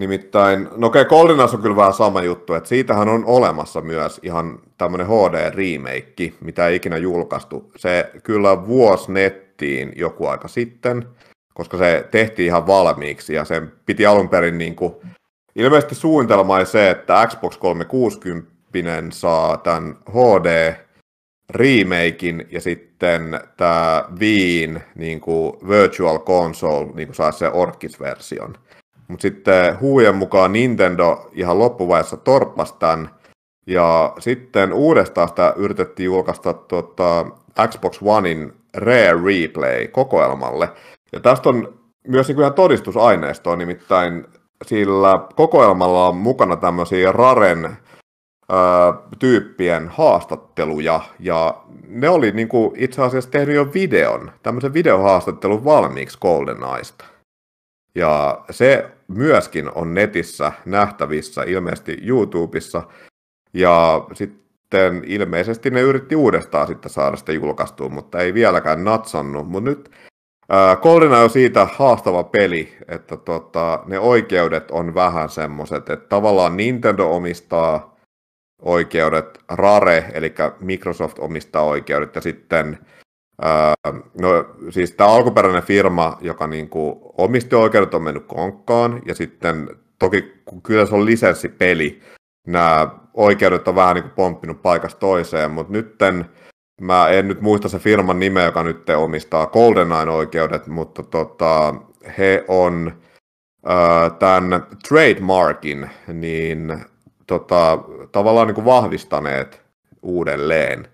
[0.00, 4.20] Nimittäin, no okei, okay, Goldenas on kyllä vähän sama juttu, että siitähän on olemassa myös
[4.22, 7.72] ihan tämmöinen HD-remake, mitä ei ikinä julkaistu.
[7.76, 11.08] Se kyllä vuosi nettiin joku aika sitten,
[11.54, 14.94] koska se tehtiin ihan valmiiksi ja sen piti alun perin niin kuin,
[15.60, 18.50] ilmeisesti suunnitelma se, että Xbox 360
[19.12, 20.74] saa tämän HD
[21.50, 28.54] remakein ja sitten tämä Viin niin kuin Virtual Console niin kuin saisi se Orkis-version.
[29.08, 33.10] Mutta sitten huujen mukaan Nintendo ihan loppuvaiheessa torppasi tämän.
[33.66, 37.26] Ja sitten uudestaan sitä yritettiin julkaista tuota,
[37.68, 40.68] Xbox Onein Rare Replay kokoelmalle.
[41.12, 44.26] Ja tästä on myös niin ihan todistusaineistoa, nimittäin
[44.66, 47.76] sillä kokoelmalla on mukana tämmöisiä Raren
[49.18, 56.18] tyyppien haastatteluja, ja ne oli niin kuin itse asiassa tehnyt jo videon, tämmöisen videohaastattelun valmiiksi
[56.20, 57.04] GoldenEyesta.
[57.94, 62.82] Ja se myöskin on netissä nähtävissä, ilmeisesti YouTubessa.
[63.54, 69.48] Ja sitten ilmeisesti ne yritti uudestaan sitten saada sitä julkaistua, mutta ei vieläkään natsannut.
[69.48, 69.90] Mutta nyt
[70.82, 77.10] Goldena on siitä haastava peli, että tota, ne oikeudet on vähän semmoiset, että tavallaan Nintendo
[77.10, 77.96] omistaa
[78.62, 82.78] oikeudet, Rare, eli Microsoft omistaa oikeudet, ja sitten
[84.20, 84.28] no
[84.70, 90.42] siis tämä alkuperäinen firma, joka niin kuin omisti oikeudet, on mennyt konkkaan, ja sitten toki
[90.62, 92.00] kyllä se on lisenssipeli,
[92.46, 96.26] nämä oikeudet on vähän niin kuin pomppinut paikasta toiseen, mutta nytten
[96.80, 101.74] mä en nyt muista se firman nimeä, joka nyt omistaa GoldenEye oikeudet, mutta tota,
[102.18, 102.92] he on
[103.68, 106.84] äh, tämän trademarkin niin
[107.26, 107.78] tota,
[108.12, 109.62] tavallaan niin kuin vahvistaneet
[110.02, 110.86] uudelleen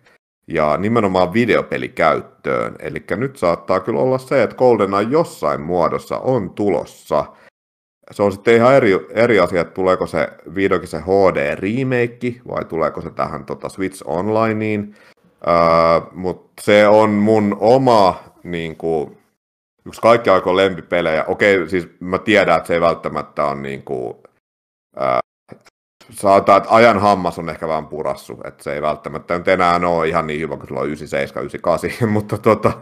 [0.46, 2.76] ja nimenomaan videopelikäyttöön.
[2.78, 7.24] Eli nyt saattaa kyllä olla se, että GoldenEye jossain muodossa on tulossa.
[8.10, 13.00] Se on sitten ihan eri, eri asia, että tuleeko se vihdoinkin se HD-remake vai tuleeko
[13.00, 14.96] se tähän tota Switch Onlineen.
[16.12, 19.18] Mutta se on mun oma niin kuin,
[19.86, 21.24] yksi kaikki aikojen lempipelejä.
[21.24, 24.08] Okei, siis mä tiedän, että se ei välttämättä ole niin kuin,
[24.96, 25.18] uh,
[26.10, 30.08] sanotaan, että ajan hammas on ehkä vähän purassu, että se ei välttämättä nyt enää ole
[30.08, 32.72] ihan niin hyvä kuin silloin 97, 98, mutta tota,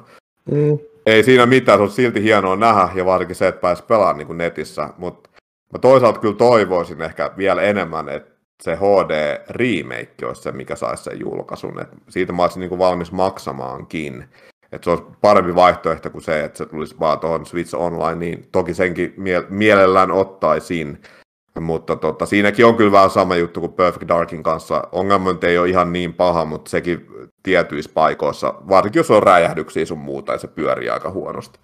[0.50, 0.78] mm.
[1.07, 4.26] ei siinä mitään, se on silti hienoa nähdä, ja varsinkin se, että pääsi pelaamaan niin
[4.26, 5.30] kuin netissä, mutta
[5.72, 8.34] mä toisaalta kyllä toivoisin ehkä vielä enemmän, että
[8.65, 13.12] se HD-remake olisi se, mikä saisi sen julkaisun, että siitä mä olisin niin kuin valmis
[13.12, 14.25] maksamaankin,
[14.73, 18.49] että se olisi parempi vaihtoehto kuin se, että se tulisi vaan tuohon Switch Online, niin
[18.53, 20.99] toki senkin mie- mielellään ottaisin,
[21.61, 24.89] Mutta tota, siinäkin on kyllä vähän sama juttu kuin Perfect Darkin kanssa.
[24.93, 27.07] Ongelma ei ole ihan niin paha, mutta sekin
[27.43, 31.59] tietyissä paikoissa, varsinkin jos on räjähdyksiä sun muuta, ja se pyörii aika huonosti.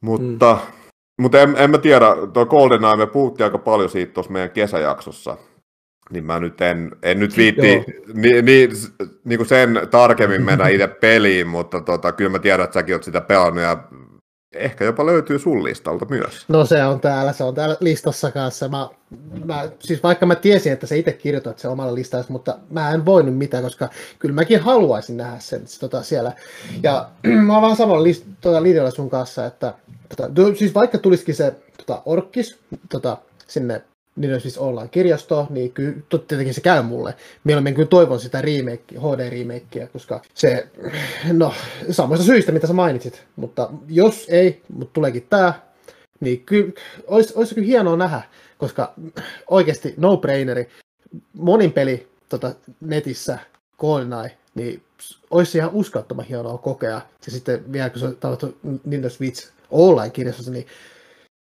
[0.00, 0.72] Mutta, mm.
[1.22, 5.36] mutta en, en mä tiedä, tuo GoldenEye, me puhuttiin aika paljon siitä tuossa meidän kesäjaksossa,
[6.10, 7.84] niin mä nyt en, en nyt viitti
[8.14, 8.68] ni, ni,
[9.24, 13.04] niin kuin sen tarkemmin mennä itse peliin, mutta tota, kyllä mä tiedän, että säkin oot
[13.04, 13.84] sitä pelannut ja
[14.54, 16.44] ehkä jopa löytyy sun listalta myös.
[16.48, 18.68] No se on täällä, se on täällä listassa kanssa.
[18.68, 18.88] Mä,
[19.44, 23.06] mä, siis vaikka mä tiesin, että sä itse kirjoitat se omalla listassa, mutta mä en
[23.06, 23.88] voinut mitään, koska
[24.18, 26.32] kyllä mäkin haluaisin nähdä sen tota, siellä.
[26.82, 27.08] Ja
[27.46, 29.74] mä oon vähän samalla list, tota, linjalla sun kanssa, että
[30.16, 32.58] tota, siis vaikka tulisikin se tota, orkkis
[32.88, 33.82] tota, sinne
[34.16, 35.96] niin siis ollaan kirjasto, niin kyllä
[36.28, 37.14] tietenkin se käy mulle.
[37.44, 40.66] Mieluummin kyllä toivon sitä remake, HD-remakeä, koska se,
[41.32, 41.54] no,
[41.90, 43.22] samoista syistä, mitä sä mainitsit.
[43.36, 45.70] Mutta jos ei, mutta tuleekin tää,
[46.20, 46.72] niin kyllä,
[47.06, 48.22] olisi, olisi kyllä hienoa nähdä,
[48.58, 48.94] koska
[49.48, 50.68] oikeasti no-braineri,
[51.32, 53.38] monin peli tota, netissä,
[53.78, 54.82] GoldenEye, niin
[55.30, 57.00] olisi ihan uskottoman hienoa kokea.
[57.26, 60.66] Ja sitten vielä kun se on Nintendo Switch online-kirjastossa, niin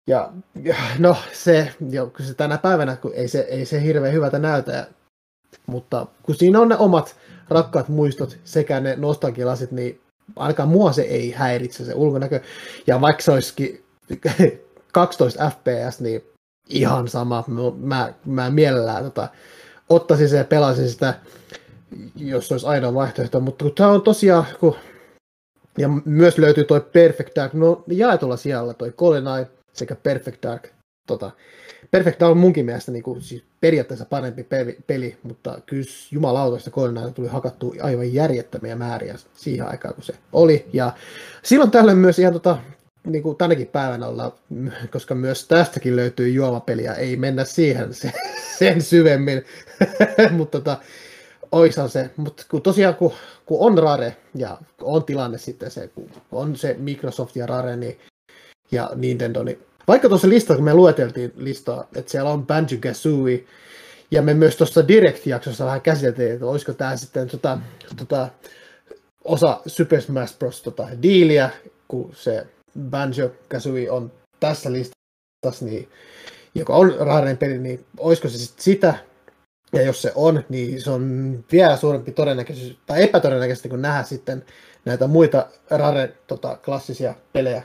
[0.08, 0.32] ja,
[0.64, 4.40] ja no se, jo, kun se tänä päivänä, kun ei se, ei se hirveän hyvältä
[4.40, 4.88] näytä,
[5.66, 7.16] mutta kun siinä on ne omat
[7.50, 10.02] rakkaat muistot sekä ne nostalgialasit, niin
[10.36, 12.40] ainakaan mua se ei häiritse se ulkonäkö.
[12.88, 13.84] Ja vaikka se olisikin
[14.92, 16.24] 12 fps, niin
[16.70, 17.44] ihan sama.
[17.78, 19.28] Mä, mä mielellään tota,
[19.90, 21.14] ottaisin sen ja pelaisin sitä,
[22.16, 23.40] jos olisi ainoa vaihtoehto.
[23.40, 24.76] Mutta kun tämä on tosiaan, kun,
[25.78, 30.68] ja myös löytyy toi Perfect Dark, no jaetulla sijalla toi GoldenEye, sekä Perfect Dark.
[31.08, 31.32] Tota,
[31.92, 36.72] Perfect Dark on munkin mielestä niin kuin, siis periaatteessa parempi peli, peli mutta kyllä jumalautoista
[36.72, 40.66] koordinaatio tuli hakattu aivan järjettömiä määriä siihen aikaan, kun se oli.
[40.74, 40.94] Ja
[41.44, 42.58] silloin tällöin myös ihan tota,
[43.08, 44.36] niin kuin tänäkin päivänä olla,
[44.92, 48.14] koska myös tästäkin löytyy juomapeliä, ei mennä siihen sen,
[48.60, 49.46] sen syvemmin,
[50.38, 50.78] mutta tota,
[51.52, 53.14] oishan se, mutta kun tosiaan kun,
[53.46, 57.98] kun on Rare ja on tilanne sitten se, kun on se Microsoft ja Rare, niin
[58.74, 63.44] ja Nintendo, niin vaikka tuossa listassa, kun me lueteltiin listaa, että siellä on Banjo Kazooie,
[64.12, 67.58] ja me myös tuossa Direct-jaksossa vähän käsiteltiin, että olisiko tämä sitten tota,
[67.98, 68.30] tota,
[69.24, 70.62] osa Super Smash Bros.
[70.62, 71.50] Tota, diiliä,
[71.88, 72.48] kun se
[72.90, 75.90] Banjo Kazooie on tässä listassa, niin,
[76.56, 78.94] joka on rahainen peli, niin olisiko se sitten sitä,
[79.74, 84.46] ja jos se on, niin se on vielä suurempi todennäköisyys, tai epätodennäköisesti, kun nähdä sitten
[84.86, 87.64] näitä muita Rare tota, klassisia pelejä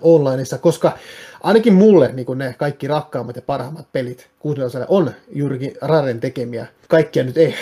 [0.00, 0.98] onlineissa, koska
[1.42, 6.66] ainakin mulle niin ne kaikki rakkaammat ja parhaimmat pelit kuudeloselle on juurikin Raren tekemiä.
[6.88, 7.54] Kaikkia nyt ei,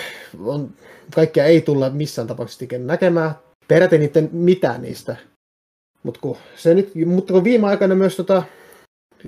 [0.45, 0.71] on,
[1.15, 3.35] kaikkia ei tulla missään tapauksessa näkemään.
[3.69, 5.17] Peräti niiden mitään niistä.
[6.03, 8.43] Mutta kun, se nyt, mutta kun viime aikoina myös tota,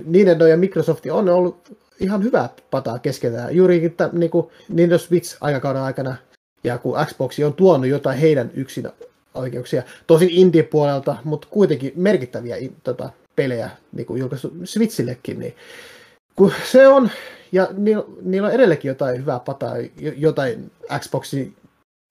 [0.05, 3.55] Nintendo ja Microsoft on ollut ihan hyvä pataa keskenään.
[3.55, 6.15] Juurikin tämän, niin kuin Nintendo Switch-aikakauden aikana
[6.63, 8.89] ja kun Xbox on tuonut jotain heidän yksin
[9.35, 9.83] oikeuksia.
[10.07, 15.39] Tosin indie-puolelta, mutta kuitenkin merkittäviä tota, pelejä niin kuin julkaistu Switchillekin.
[15.39, 15.55] Niin,
[16.35, 17.09] kun se on,
[17.51, 19.73] ja niillä, niillä on edelleenkin jotain hyvää pataa,
[20.17, 21.55] jotain Xboxin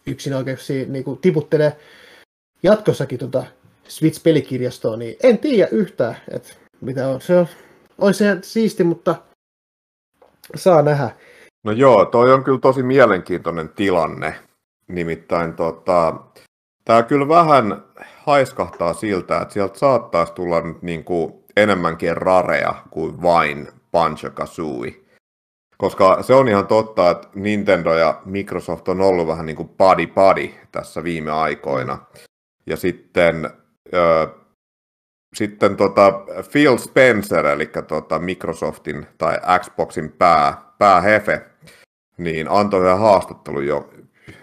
[0.06, 1.76] yksin oikeuksia niin kuin tiputtelee
[2.62, 3.44] jatkossakin tota
[3.88, 6.48] Switch-pelikirjastoon, niin en tiedä yhtään, että
[6.80, 7.20] mitä on.
[7.20, 7.46] Se on,
[7.98, 9.16] olisi se siisti, mutta
[10.56, 11.10] saa nähdä.
[11.64, 14.34] No joo, toi on kyllä tosi mielenkiintoinen tilanne.
[14.88, 16.14] Nimittäin tota,
[16.84, 17.82] Tämä kyllä vähän
[18.16, 24.94] haiskahtaa siltä, että sieltä saattaisi tulla nyt niin kuin enemmänkin rarea kuin vain Banjo Kazooie.
[25.78, 30.06] Koska se on ihan totta, että Nintendo ja Microsoft on ollut vähän niin kuin padi
[30.06, 31.98] padi tässä viime aikoina.
[32.66, 33.44] Ja sitten,
[33.94, 34.34] äh,
[35.36, 36.12] sitten tota
[36.52, 41.42] Phil Spencer, eli tota Microsoftin tai Xboxin pää, päähefe,
[42.18, 43.90] niin antoi yhden haastattelun jo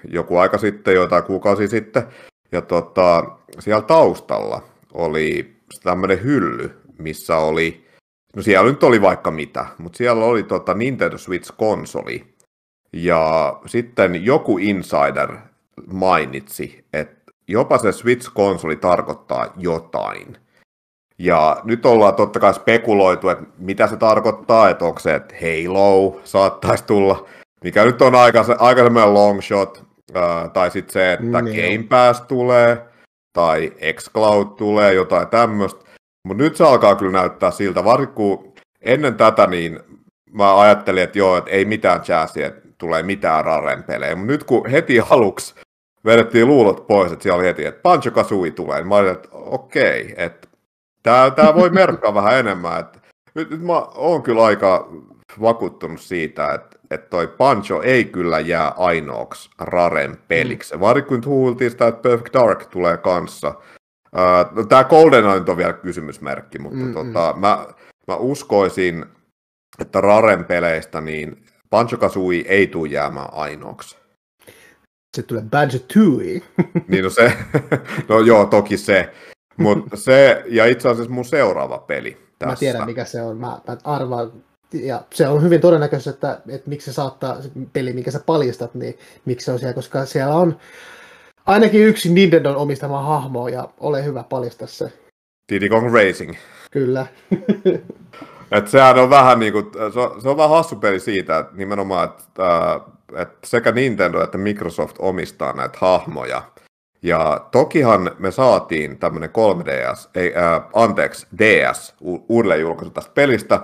[0.10, 2.08] joku aika sitten, jotain kuukausi sitten,
[2.52, 3.26] ja tota,
[3.60, 4.62] siellä taustalla
[4.94, 7.88] oli tämmöinen hylly, missä oli,
[8.36, 12.32] no siellä nyt oli vaikka mitä, mutta siellä oli tota Nintendo Switch-konsoli.
[12.94, 15.38] Ja sitten joku insider
[15.94, 20.38] mainitsi, että jopa se Switch-konsoli tarkoittaa jotain.
[21.18, 26.22] Ja nyt ollaan totta kai spekuloitu, että mitä se tarkoittaa, että onko se, että Halo
[26.24, 27.26] saattaisi tulla,
[27.64, 29.84] mikä nyt on aika, aika semmoinen long shot,
[30.54, 32.86] Tai sitten se, että mm, Game Pass tulee,
[33.34, 35.86] tai xCloud tulee, jotain tämmöistä.
[36.28, 39.80] Mutta nyt se alkaa kyllä näyttää siltä, varsinkin kun ennen tätä niin
[40.34, 44.16] mä ajattelin, että joo, että ei mitään jazzia, että tulee mitään Raren pelejä.
[44.16, 45.56] Mutta nyt kun heti aluksi
[46.06, 49.30] vedettiin luulot pois, että siellä oli heti, että Banjo Kazooie tulee, niin mä olin, että
[49.32, 50.48] okei, että
[51.04, 52.80] tämä, tämä voi merkkaa vähän enemmän.
[52.80, 53.00] Että
[53.36, 54.90] Nyt, nyt mä oon kyllä aika
[55.42, 60.76] vakuuttunut siitä, että, että toi Pancho ei kyllä jää ainoaksi Raren peliksi.
[60.76, 60.80] Mm.
[60.80, 63.56] Varsinkin kun huultiin sitä, että Perfect Dark tulee kanssa.
[64.56, 67.40] No, tämä Golden on vielä kysymysmerkki, mutta mm, tota, mm.
[67.40, 67.66] Mä,
[68.08, 69.06] mä uskoisin,
[69.80, 73.98] että Raren peleistä niin Banjo Kazooie ei tule jäämään ainoaksi.
[75.18, 76.42] Se tulee Banjo Tooie.
[76.88, 77.34] niin no se,
[78.10, 79.14] no joo, toki se.
[79.58, 82.52] Mutta se, ja itse asiassa mun seuraava peli tässä.
[82.52, 84.32] Mä tiedän mikä se on, mä, mä arvaan,
[84.74, 88.76] ja se on hyvin todennäköistä, että, että miksi se saattaa, se peli, minkä sä paljastat,
[88.76, 90.58] niin miksi se on siellä, koska siellä on
[91.46, 94.94] ainakin yksi Nintendon omistama hahmo, ja ole hyvä paljastaa se.
[95.52, 96.36] Diddy Kong Racing.
[96.72, 97.06] Kyllä.
[98.52, 101.56] Et sehän on vähän niin kuin, se on, se on vähän hassu peli siitä, että
[101.56, 102.82] nimenomaan, että, äh,
[103.22, 106.42] että sekä Nintendo että Microsoft omistaa näitä hahmoja.
[107.04, 113.60] Ja tokihan me saatiin tämmöinen 3DS, ei, äh, anteeksi, DS, u- uudelleen julkaisu tästä pelistä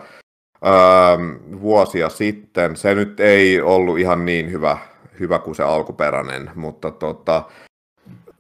[0.66, 2.76] äh, vuosia sitten.
[2.76, 4.78] Se nyt ei ollut ihan niin hyvä,
[5.20, 7.44] hyvä kuin se alkuperäinen, mutta tota,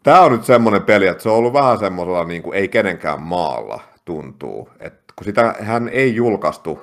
[0.03, 3.21] tämä on nyt semmoinen peli, että se on ollut vähän semmoisella niin kuin ei kenenkään
[3.21, 4.69] maalla tuntuu.
[4.79, 6.81] että kun sitä hän ei julkaistu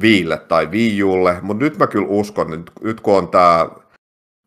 [0.00, 3.68] Viille tai Wii Ulle, mutta nyt mä kyllä uskon, että nyt kun on tämä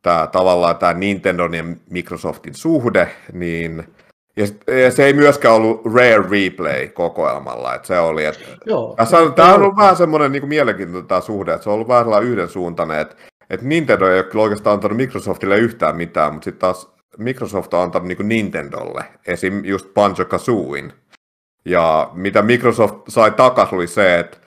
[0.01, 3.94] tää, tavallaan tämä Nintendo ja Microsoftin suhde, niin
[4.37, 4.45] ja,
[4.83, 9.53] ja se ei myöskään ollut Rare Replay-kokoelmalla, että se oli, että Joo, tässä on, tämä
[9.53, 13.15] on ollut vähän semmoinen niin mielenkiintoinen tämä suhde, että se on ollut vähän yhdensuuntainen, että,
[13.49, 18.07] että Nintendo ei ole oikeastaan antanut Microsoftille yhtään mitään, mutta sitten taas Microsoft on antanut
[18.07, 19.65] niin Nintendolle, esim.
[19.65, 20.93] just Banjo-Kazooin,
[21.65, 24.37] ja mitä Microsoft sai takas oli se, että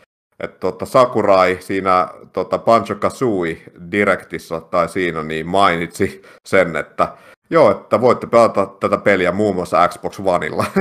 [0.40, 7.08] että tota Sakurai siinä tota Banjo Kazooie Directissa tai siinä niin mainitsi sen, että
[7.50, 10.64] joo, että voitte pelata tätä peliä muun muassa Xbox Oneilla.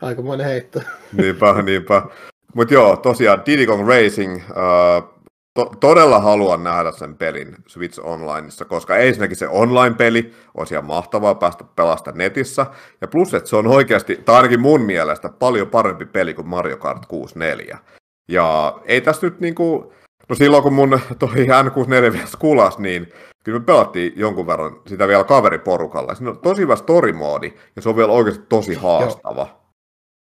[0.00, 0.80] Aikamoinen heitto.
[1.12, 2.02] niinpä, niinpä.
[2.54, 4.42] Mutta joo, tosiaan Diddy Kong Racing, uh,
[5.54, 11.34] to- todella haluan nähdä sen pelin Switch Onlineissa, koska ensinnäkin se online-peli olisi ihan mahtavaa
[11.34, 12.66] päästä pelasta netissä,
[13.00, 16.76] ja plus, että se on oikeasti, tai ainakin mun mielestä, paljon parempi peli kuin Mario
[16.76, 17.78] Kart 64.
[18.28, 19.92] Ja ei tässä nyt niinku,
[20.32, 23.12] no silloin kun mun toi N64 vielä kulas, niin
[23.44, 26.14] kyllä me pelattiin jonkun verran sitä vielä kaveriporukalla.
[26.14, 29.42] Siinä on tosi hyvä story-moodi, ja se on vielä oikeasti tosi haastava.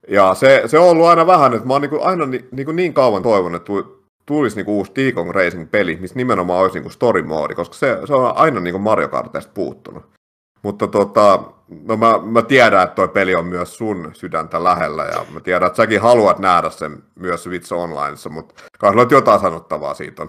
[0.08, 0.28] Joo.
[0.28, 2.94] Ja se, se on ollut aina vähän, että mä oon niinku aina ni, niinku niin
[2.94, 3.72] kauan toivonut, että
[4.26, 8.60] tulisi niinku uusi Deacon Racing-peli, missä nimenomaan olisi niinku story-moodi, koska se, se on aina
[8.60, 10.15] niinku Mario Kartista puuttunut.
[10.66, 11.42] Mutta tota,
[11.84, 15.66] no mä, mä tiedän, että toi peli on myös sun sydäntä lähellä, ja mä tiedän,
[15.66, 20.28] että säkin haluat nähdä sen myös Switch Onlineissa, mutta kai sulla jotain sanottavaa siitä on.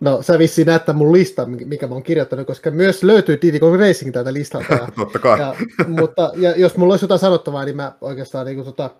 [0.00, 3.80] No sä vissiin näyttää mun lista, mikä mä oon kirjoittanut, koska myös löytyy Diddy Kong
[3.80, 4.74] Racing täältä listalta.
[4.74, 5.40] Ja, Totta kai.
[5.40, 5.54] Ja,
[5.86, 8.90] mutta ja jos mulla olisi jotain sanottavaa, niin mä oikeastaan niin kuin, tota,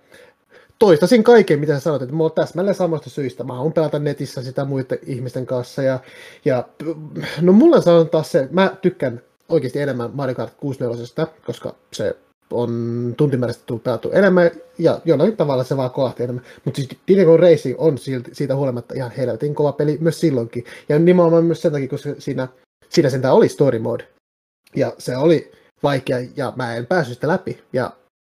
[0.78, 3.44] toistasin kaiken, mitä sä sanoit, että mulla on täsmälleen samasta syistä.
[3.44, 5.82] Mä haluan pelata netissä sitä muiden ihmisten kanssa.
[5.82, 5.98] Ja,
[6.44, 6.64] ja
[7.40, 12.16] no mulla on taas se, mä tykkään oikeasti enemmän Mario Kart 64, koska se
[12.52, 16.44] on tuntimääräisesti tullut pelattu enemmän, ja jollain tavalla se vaan kohti enemmän.
[16.64, 20.64] Mutta siis Diddy Racing on silti, siitä huolimatta ihan helvetin kova peli myös silloinkin.
[20.88, 22.48] Ja nimenomaan myös sen takia, koska siinä,
[22.88, 24.08] siinä sentään oli story mode.
[24.76, 25.52] Ja se oli
[25.82, 27.62] vaikea, ja mä en päässyt sitä läpi.
[27.72, 27.90] Ja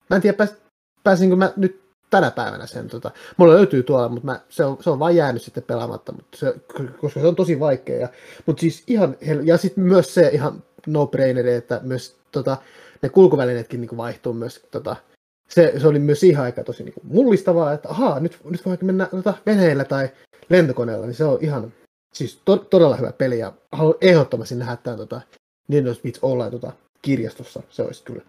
[0.10, 0.56] mä en tiedä, pääs,
[1.03, 2.88] pääsinkö mä nyt tänä päivänä sen.
[2.88, 6.38] Tota, mulla löytyy tuolla, mutta mä, se, on, se on vain jäänyt sitten pelaamatta, mutta
[6.38, 6.53] se,
[6.98, 7.99] koska se on tosi vaikea.
[7.99, 8.10] Ja,
[8.45, 12.58] mutta siis ihan, ja sitten myös se ihan no-braineri, että myös tota,
[13.02, 14.96] ne kulkuvälineetkin niin vaihtuu myös tota,
[15.50, 18.78] se, se oli myös siihen aikaan tosi niin kuin mullistavaa, että ahaa, nyt, nyt voi
[18.82, 20.10] mennä tota, veneellä tai
[20.50, 21.74] lentokoneella, niin se on ihan
[22.14, 25.22] siis to, todella hyvä peli ja haluan ehdottomasti nähdä tämän tota,
[25.68, 28.22] Nintendo Switch Online tota, kirjastossa, se olisi kyllä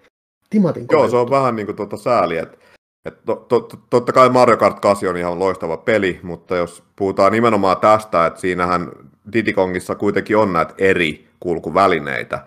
[0.50, 2.58] Timatin Joo, se on vähän niin kuin tuota sääli, että
[3.04, 6.82] et to, to, to, totta kai Mario Kart 8 on ihan loistava peli, mutta jos
[6.96, 8.92] puhutaan nimenomaan tästä, että siinähän
[9.32, 12.46] Diddy Kongissa kuitenkin on näitä eri kulkuvälineitä,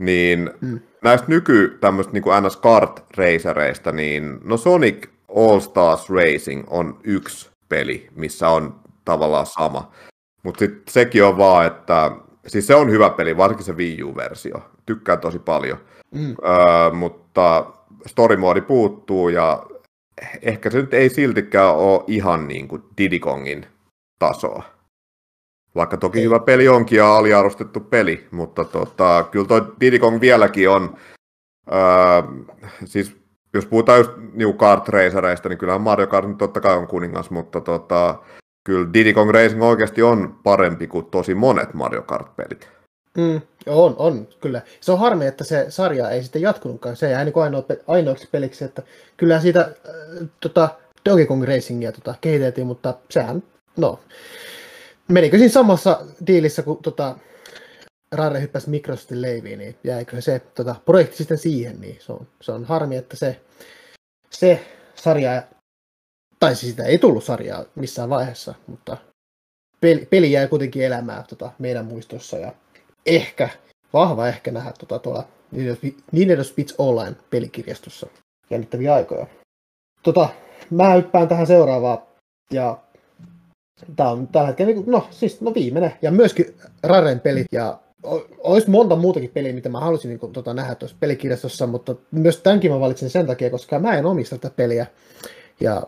[0.00, 0.80] niin mm.
[1.04, 5.06] näistä nyky tämmöistä niin kuin NS Kart Racereista, niin no Sonic
[5.36, 9.92] All Stars Racing on yksi peli, missä on tavallaan sama.
[10.42, 12.10] Mutta sitten sekin on vaan, että
[12.46, 14.62] siis se on hyvä peli, varsinkin se Wii U-versio.
[14.86, 15.78] Tykkään tosi paljon.
[16.10, 16.36] Mm.
[16.44, 17.72] Öö, mutta
[18.06, 19.66] story moodi puuttuu ja
[20.42, 23.66] ehkä se nyt ei siltikään ole ihan niin kuin Diddy Kongin
[24.18, 24.62] tasoa.
[25.74, 26.24] Vaikka toki ei.
[26.24, 30.96] hyvä peli onkin ja aliarvostettu peli, mutta tota, kyllä toi Diddy Kong vieläkin on,
[31.70, 32.22] ää,
[32.84, 33.16] siis
[33.54, 37.30] jos puhutaan just New Kart Racereista, niin kyllähän Mario Kart nyt totta kai on kuningas,
[37.30, 38.18] mutta tota,
[38.64, 42.68] kyllä Diddy Kong Racing oikeasti on parempi kuin tosi monet Mario Kart-pelit.
[43.18, 44.62] Mm, On, on, kyllä.
[44.80, 46.96] Se on harmi, että se sarja ei sitten jatkunutkaan.
[46.96, 48.82] Se jäi niin ainoa, ainoaksi peliksi, että
[49.16, 50.68] kyllä siitä äh, tota,
[51.08, 53.42] Donkey Kong Racingia tota, kehiteltiin, mutta sehän,
[53.76, 54.00] no,
[55.12, 57.16] menikö siinä samassa diilissä, kun tota,
[58.12, 62.52] Rare hyppäsi Microsoftin leiviin, niin jäikö se tota, projekti sitten siihen, niin se on, se
[62.52, 63.40] on harmi, että se,
[64.30, 65.42] se sarja,
[66.40, 68.96] tai siis sitä ei tullut sarjaa missään vaiheessa, mutta
[69.80, 72.52] peli, peli jäi kuitenkin elämään tota, meidän muistossa ja
[73.06, 73.48] ehkä,
[73.92, 75.28] vahva ehkä nähdä tota, tuolla
[76.12, 78.06] Nintendo Switch Online pelikirjastossa.
[78.50, 79.26] Jännittäviä aikoja.
[80.02, 80.28] Tota,
[80.70, 81.98] mä hyppään tähän seuraavaan
[82.52, 82.78] ja
[83.96, 87.78] Tämä on tällä hetkellä, niin no siis no viimeinen, ja myöskin Raren peli, ja
[88.38, 92.36] olisi monta muutakin peliä, mitä mä halusin niin kuin, tota, nähdä tuossa pelikirjastossa, mutta myös
[92.36, 94.86] tämänkin mä valitsin sen takia, koska mä en omista tätä peliä.
[95.60, 95.82] Ja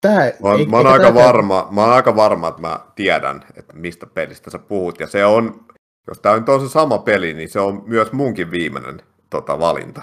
[0.00, 3.72] tää, mä, ei, mä, oon aika varma, mä oon aika varma, että mä tiedän, että
[3.76, 5.64] mistä pelistä sä puhut, ja se on,
[6.08, 10.02] jos tämä nyt on se sama peli, niin se on myös munkin viimeinen tota, valinta.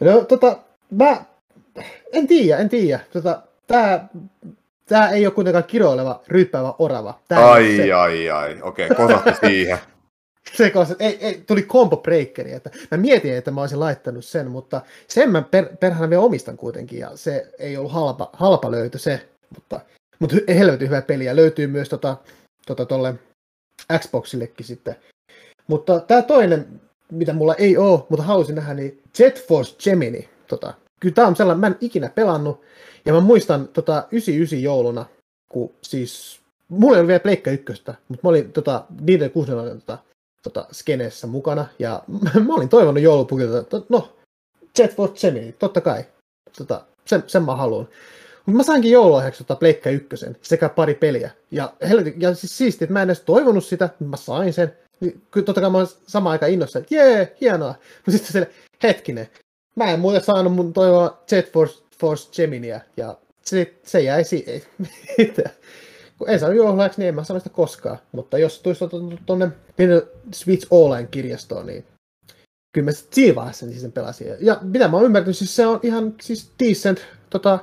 [0.00, 0.58] No tota,
[0.90, 1.24] mä
[2.12, 3.00] en tiedä, en tiedä.
[3.12, 4.08] Tota, tää,
[4.90, 7.20] tää ei ole kuitenkaan kiroileva, ryyppäävä orava.
[7.28, 7.92] Tää ai, se...
[7.92, 9.78] ai, ai, okei, okay, kosahti siihen.
[10.56, 14.50] se kosa, ei, ei, tuli combo breakeri, että mä mietin, että mä olisin laittanut sen,
[14.50, 18.98] mutta sen mä per, perhana vielä omistan kuitenkin, ja se ei ollut halpa, halpa löytö
[18.98, 19.80] se, mutta,
[20.18, 22.16] mutta helvetin hyvä peli, ja löytyy myös tota,
[22.66, 23.14] tota tolle
[23.98, 24.96] Xboxillekin sitten.
[25.66, 26.80] Mutta tämä toinen,
[27.12, 30.28] mitä mulla ei ole, mutta halusin nähdä, niin Jet Force Gemini.
[30.46, 32.62] Tota, kyllä tämä on sellainen, mä en ikinä pelannut,
[33.04, 35.06] ja mä muistan tota, 99 jouluna,
[35.48, 39.98] kun siis, mulla ei ole vielä Pleikka ykköstä, mutta mä olin tota, niiden 60 tota,
[40.42, 42.02] tota, skeneessä mukana, ja
[42.46, 44.16] mä olin toivonut joulupukilta, että no,
[44.78, 46.04] Jet Force Gemini, totta kai,
[46.58, 47.88] tota, sen, sen mä haluan.
[48.46, 51.30] Mutta mä sainkin joululahjaksi tota Pleikka ykkösen sekä pari peliä.
[51.50, 51.72] Ja,
[52.16, 54.76] ja siis siisti, että mä en edes toivonut sitä, mutta mä sain sen.
[55.00, 57.74] Niin, totta kai mä olin samaan aikaan innossa, että jee, hienoa.
[58.06, 58.50] Mutta sitten se
[58.82, 59.28] hetkinen,
[59.76, 64.62] mä en muuten saanut mun toivoa Jet Force, Force Geminia, ja se, se jäi siihen.
[66.18, 67.98] Kun en saanut joululahjaksi, niin en mä sano sitä koskaan.
[68.12, 68.84] Mutta jos tulisi
[69.26, 69.50] tuonne
[70.32, 71.84] Switch Online-kirjastoon, niin
[72.72, 74.26] kyllä mä siinä vaiheessa niin sen pelasin.
[74.40, 76.98] Ja mitä mä oon ymmärtänyt, siis se on ihan siis decent
[77.30, 77.58] tota,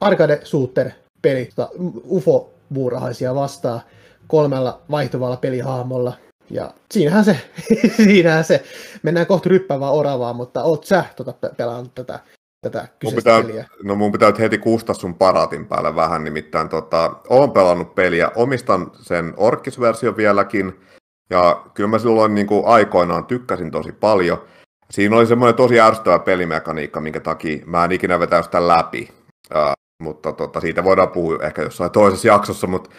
[0.00, 0.90] arcade shooter
[1.22, 1.70] peli tota,
[2.08, 3.80] UFO-muurahaisia vastaan
[4.26, 6.12] kolmella vaihtuvalla pelihahmolla.
[6.52, 7.36] Ja siinähän se,
[7.96, 8.64] siinähän se.
[9.02, 12.20] Mennään kohta ryppäävää oravaa, mutta oot sä tota, pelannut tätä,
[12.60, 13.66] tätä mun pitää, peliä?
[13.82, 18.90] No mun pitää heti kuustaa sun paratin päälle vähän, nimittäin tota, oon pelannut peliä, omistan
[19.00, 20.80] sen orkkisversion vieläkin,
[21.30, 24.44] ja kyllä mä silloin niin kuin aikoinaan tykkäsin tosi paljon.
[24.90, 29.08] Siinä oli semmoinen tosi ärsyttävä pelimekaniikka, minkä takia mä en ikinä vetäisi sitä läpi.
[29.54, 29.72] Uh,
[30.02, 32.90] mutta tota, siitä voidaan puhua ehkä jossain toisessa jaksossa, mutta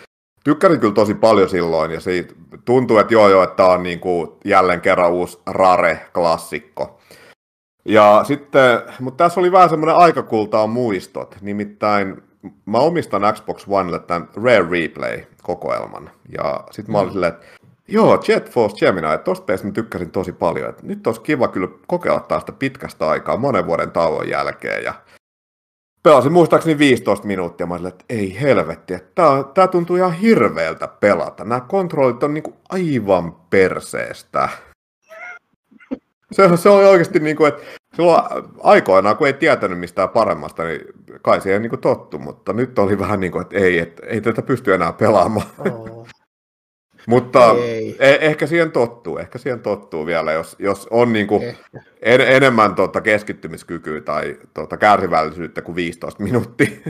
[0.43, 2.33] tykkäsin kyllä tosi paljon silloin, ja siitä
[2.65, 6.99] tuntuu, että joo joo, että tämä on niin kuin jälleen kerran uusi Rare-klassikko.
[7.85, 12.23] Ja sitten, mutta tässä oli vähän semmoinen aikakultaa muistot, nimittäin
[12.65, 17.13] mä omistan Xbox Onelle tämän Rare Replay-kokoelman, ja sitten mä olin mm.
[17.13, 17.45] silleen, että
[17.87, 21.47] joo, Jet Force Gemini, että tosta peistä mä tykkäsin tosi paljon, että nyt olisi kiva
[21.47, 24.93] kyllä kokeilla taas sitä pitkästä aikaa, monen vuoden tauon jälkeen, ja
[26.03, 30.87] pelasin muistaakseni 15 minuuttia, mä olin, että ei helvetti, että tää, tää tuntuu ihan hirveältä
[30.87, 31.45] pelata.
[31.45, 34.49] Nämä kontrollit on niinku aivan perseestä.
[36.31, 37.63] Se, se on oikeasti niin kuin, että
[37.95, 38.23] silloin
[38.63, 40.81] aikoinaan, kun ei tietänyt mistään paremmasta, niin
[41.21, 44.21] kai siihen niin kuin tottu, mutta nyt oli vähän niin kuin, että ei, että ei
[44.21, 45.47] tätä pysty enää pelaamaan.
[45.71, 46.07] Oh.
[47.07, 47.95] Mutta ei.
[47.99, 51.57] E- ehkä siihen tottuu, ehkä siihen tottuu vielä, jos, jos on niin kuin
[52.01, 56.67] en, enemmän tuota keskittymiskykyä tai tuota kärsivällisyyttä kuin 15 minuuttia.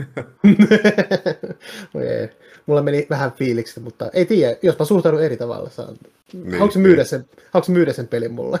[1.94, 2.28] ei.
[2.66, 5.70] Mulla meni vähän fiiliksi, mutta ei tiedä, jospa suhtaudun eri tavalla.
[5.70, 5.96] Saan.
[6.32, 7.06] Niin, haluatko, myydä niin.
[7.06, 8.58] sen, haluatko myydä sen pelin mulle?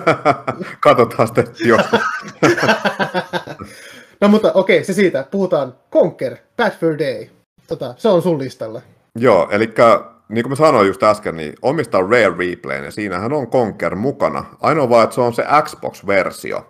[0.80, 2.00] Katsotaan sitten joskus.
[4.20, 5.26] no mutta okei, se siitä.
[5.30, 7.26] Puhutaan Conquer, Bad Fur Day.
[7.66, 8.82] Tota, se on sun listalla.
[9.14, 9.74] Joo, eli
[10.28, 14.44] niin kuin mä sanoin just äsken, niin omistaa Rare Replay, ja siinähän on Conker mukana.
[14.60, 16.66] Ainoa vaan, että se on se Xbox-versio,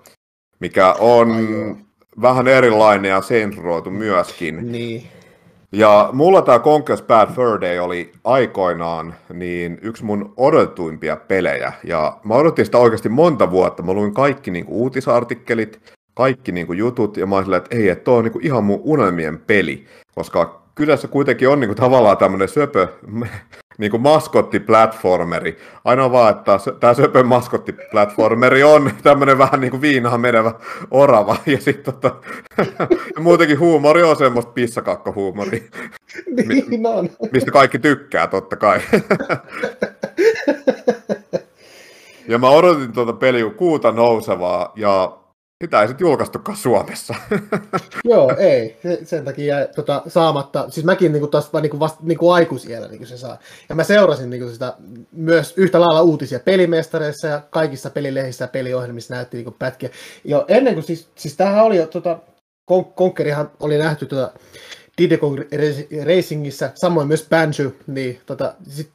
[0.61, 1.75] mikä on Ai
[2.23, 4.73] vähän erilainen ja sensuroitu myöskin.
[4.73, 5.03] Niin.
[5.73, 11.73] Ja mulla tämä Conker's Bad Fur Day oli aikoinaan niin yksi mun odotetuimpia pelejä.
[11.85, 13.83] Ja mä odotin sitä oikeasti monta vuotta.
[13.83, 15.81] Mä luin kaikki niinku uutisartikkelit,
[16.15, 19.39] kaikki niinku jutut, ja mä olin silleen, että ei, että on niinku ihan mun unelmien
[19.39, 19.87] peli.
[20.15, 22.89] Koska kylässä kuitenkin on niin kuin, tavallaan tämmöinen söpö
[23.79, 25.59] niin kuin maskottiplatformeri.
[25.85, 30.53] Ainoa vaan, että tämä söpö maskottiplatformeri on tämmöinen vähän niin kuin viinaan menevä
[30.91, 31.37] orava.
[31.47, 32.15] Ja sitten tota,
[33.19, 35.63] muutenkin huumori on semmoista pissakakkohuumoria.
[36.47, 37.11] niin on.
[37.33, 38.81] Mistä kaikki tykkää totta kai.
[42.29, 45.18] Ja mä odotin tuota peliä kuuta nousevaa, ja
[45.65, 47.15] sitä ei sitten julkaistukaan Suomessa.
[48.05, 48.81] Joo, ei.
[49.05, 50.71] Sen takia jäi tota, saamatta.
[50.71, 53.39] Siis mäkin niin kuin, taas niin kuin vasta niin kuin aikuisiellä niin kuin se saa.
[53.69, 54.75] Ja mä seurasin niin kuin sitä
[55.13, 59.91] myös yhtä lailla uutisia pelimestareissa ja kaikissa pelilehdissä ja peliohjelmissa näytti niin kuin pätkiä.
[60.25, 62.19] Jo ennen kuin siis, siis tämähän oli jo, tota,
[62.71, 64.33] Con- Conquerihan oli nähty tota,
[64.99, 65.41] Diddy Kong
[66.05, 68.91] Racingissä, samoin myös Banjo, niin tota, sit,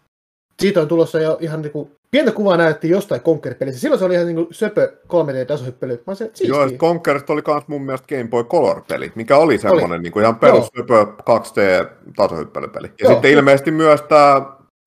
[0.61, 3.79] siitä on tulossa jo ihan niinku pientä kuvaa näytti jostain Conquer-pelissä.
[3.79, 6.03] Silloin se oli ihan niinku söpö 3D-tasohyppely.
[6.07, 10.19] Mä se, Joo, Conquer oli myös mun mielestä Game Boy Color-peli, mikä oli semmoinen niinku
[10.19, 12.87] ihan perus söpö 2D-tasohyppelypeli.
[12.87, 13.13] Ja Joo.
[13.13, 14.41] sitten ilmeisesti myös tämä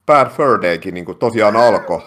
[0.07, 2.01] Bad Fur Daykin niinku tosiaan alkoi.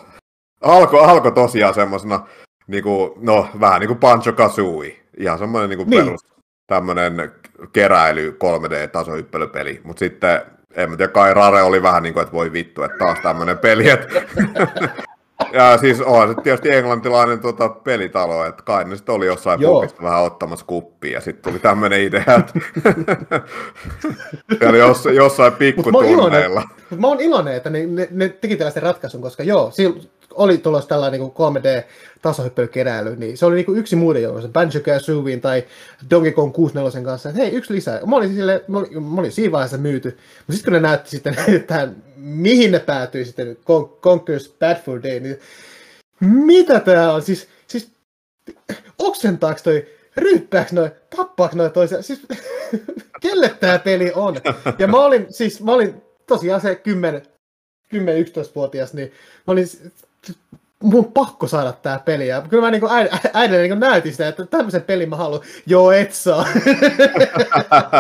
[0.62, 2.28] Alko, alko tosiaan semmoisena,
[2.68, 5.00] niinku, no vähän niin kuin Pancho Kazooie.
[5.18, 6.06] Ihan semmoinen niinku niin.
[6.06, 6.22] perus
[6.68, 7.32] tämmöinen
[7.74, 10.42] keräily 3D-tasohyppelypeli, mutta sitten
[10.76, 13.58] en mä tiedä, Kai Rare oli vähän niin kuin, että voi vittu, että taas tämmöinen
[13.58, 14.22] peli, että
[15.54, 20.04] ja siis on se tietysti englantilainen tota, pelitalo, että kai ne sitten oli jossain pukista
[20.04, 22.54] vähän ottamassa kuppia, ja sitten tuli tämmöinen idea, että
[24.70, 26.64] Eli jos, jossain pikkutunneilla.
[26.98, 29.72] Mä oon iloinen, että ne, ne, ne teki tällaisen ratkaisun, koska joo,
[30.34, 35.64] oli tulossa tällainen niin 3D-tasohyppelykeräily, niin se oli niin yksi muiden joukossa, Banjo Kazooien tai
[36.10, 38.00] Donkey Kong 64 kanssa, että hei, yksi lisää.
[38.06, 41.10] Mä olin, sille, mä olin, mä olin siinä vaiheessa myyty, mutta sitten kun ne näytti
[41.10, 45.40] sitten, että mihin ne päätyi sitten, Con- Conquer's Bad for Day, niin
[46.20, 47.22] mitä tää on?
[47.22, 47.92] Siis, siis
[48.98, 49.88] oksentaaks toi,
[50.18, 52.22] ryppääks noin, tappaaks noin toisia, siis
[53.22, 54.36] kelle tää peli on?
[54.80, 57.22] Ja mä olin, siis mä olin tosiaan se 10,
[57.96, 59.12] 10-11-vuotias, niin
[59.48, 59.68] mä olin
[60.84, 62.28] mun on pakko saada tää peli.
[62.28, 62.88] Ja kyllä mä niinku
[63.34, 65.42] äidille niinku näytin sitä, että tämmöisen pelin mä haluan.
[65.66, 66.48] Joo, et saa.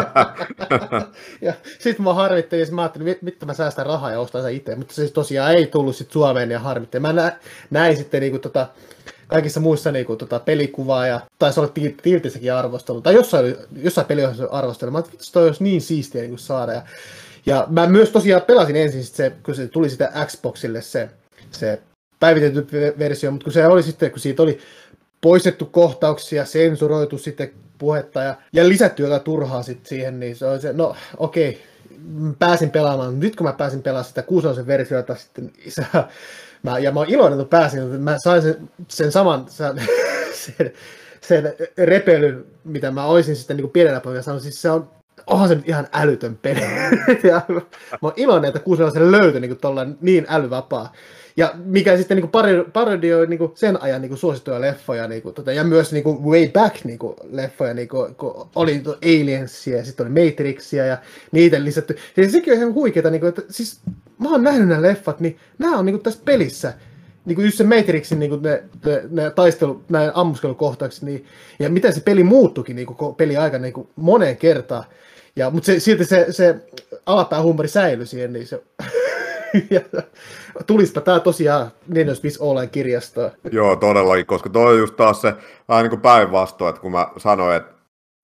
[1.41, 4.75] ja sit mä harvittelin, ja mä ajattelin, mitä mä säästän rahaa ja ostan sen itse.
[4.75, 7.01] Mutta se siis tosiaan ei tullut sit Suomeen ja harvittelin.
[7.01, 7.37] Mä nä,
[7.69, 8.67] näin sitten niinku tota,
[9.27, 11.71] kaikissa muissa niinku, tota, pelikuvaa ja taisi olla
[12.01, 13.01] Tiltissäkin arvostelu.
[13.01, 14.91] Tai jossain, jossain peliohjelmassa arvostelu.
[14.91, 16.73] Mä että toi olisi niin siistiä niinku saada.
[16.73, 16.81] Ja,
[17.45, 21.09] ja mä myös tosiaan pelasin ensin, se, kun se tuli sitä Xboxille se,
[21.51, 21.81] se
[22.19, 24.59] päivitetty versio, mutta kun se oli sitten, kun siitä oli
[25.21, 30.61] poistettu kohtauksia, sensuroitu sitten puhetta ja, ja lisätty jotain turhaa sitten siihen, niin se oli
[30.61, 33.19] se, no okei, okay, pääsin pelaamaan.
[33.19, 35.85] Nyt kun mä pääsin pelaamaan sitä kuusosen versiota sitten, se,
[36.63, 39.81] mä, ja mä oon iloinen, että pääsin, että mä sain sen, sen saman, sen,
[40.57, 40.73] sen,
[41.21, 44.89] sen repelyn, mitä mä olisin sitten niin pienenä poikana sanonut, siis se on
[45.27, 46.61] onhan se nyt ihan älytön peli.
[47.29, 47.41] ja
[47.91, 49.57] mä oon iloinen, että kuusen löytyi niin,
[50.01, 50.93] niin älyvapaa.
[51.39, 52.31] Ja mikä sitten niin
[52.73, 56.47] parodioi niin sen ajan niin suosittuja leffoja, niin kuin, tota, ja myös niin kuin way
[56.47, 60.97] back niin kuin, leffoja, niin kuin, kun oli Aliensia ja sitten oli Matrixia ja
[61.31, 61.97] niitä lisätty.
[62.17, 63.79] Ja sekin on ihan huikeeta, niin kuin, että siis
[64.17, 66.73] mä oon nähnyt nämä leffat, niin nämä on niin kuin, tässä pelissä
[67.25, 71.25] niin kuin just se Matrixin niin kuin ne, ne, ne taistelu, näin ammuskelukohtaukset, niin,
[71.59, 74.83] ja miten se peli muuttukin niin kuin peli aikana niin kuin moneen kertaan.
[75.35, 76.55] Ja, mutta se, silti se, se
[77.05, 78.63] alapäähuumori säilyi siihen, niin se
[80.67, 83.31] tulispa tämä tosiaan Nintendo Swiss Online kirjastoon.
[83.51, 85.33] Joo, todellakin, koska tuo on just taas se
[85.67, 87.73] vähän niin kuin päinvastoin, että kun mä sanoin, että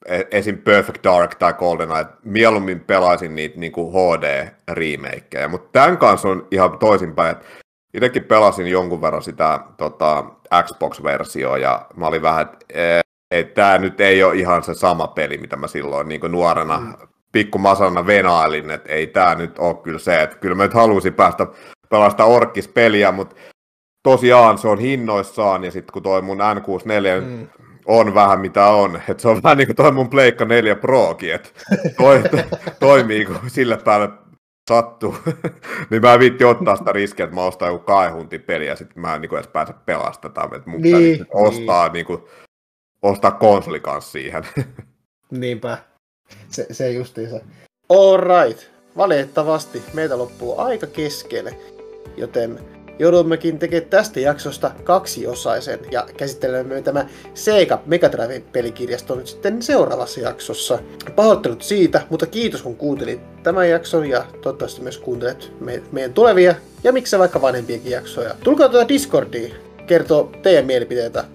[0.05, 0.57] e, esim.
[0.57, 6.79] Perfect Dark tai GoldenEye, mieluummin pelaisin niitä niin kuin HD-remakeja, mutta tämän kanssa on ihan
[6.79, 7.45] toisinpäin, että
[7.93, 10.23] itsekin pelasin jonkun verran sitä tota,
[10.63, 15.37] Xbox-versioa ja mä olin vähän, että et tämä nyt ei ole ihan se sama peli,
[15.37, 20.21] mitä mä silloin niin nuorena mm pikkumasana venailin, että ei tämä nyt ole kyllä se,
[20.21, 21.47] että kyllä mä nyt halusin päästä
[21.89, 23.35] pelasta orkkispeliä, mutta
[24.03, 27.47] tosiaan se on hinnoissaan, ja sitten kun toi mun N64 mm.
[27.85, 31.33] on vähän mitä on, että se on vähän niin kuin toi mun Pleikka 4 Prokin,
[31.33, 31.49] että
[31.97, 32.23] toi,
[32.79, 34.09] toimii kun sille päälle
[34.69, 35.17] sattuu,
[35.89, 39.01] niin mä en viitti ottaa sitä riskiä, että mä ostan joku kaihuntin peliä, ja sitten
[39.01, 41.25] mä en niin edes pääse pelastamaan, että mun niin, niin.
[41.33, 42.21] ostaa, niin kuin,
[43.01, 44.43] ostaa konsoli kanssa siihen.
[45.31, 45.77] Niinpä.
[46.49, 47.39] Se, se justiinsa.
[47.89, 48.63] Alright.
[48.97, 51.57] Valitettavasti meitä loppuu aika keskelle,
[52.17, 52.59] joten
[52.99, 60.19] joudummekin tekemään tästä jaksosta kaksiosaisen ja käsittelemme tämä Sega Mega Drive pelikirjasto nyt sitten seuraavassa
[60.19, 60.79] jaksossa.
[61.15, 66.55] Pahoittelut siitä, mutta kiitos kun kuuntelit tämän jakson ja toivottavasti myös kuuntelet me- meidän tulevia
[66.83, 68.35] ja miksei vaikka vanhempiakin jaksoja.
[68.43, 69.53] Tulkaa tuota Discordiin
[69.87, 71.25] kertoo teidän mielipiteitä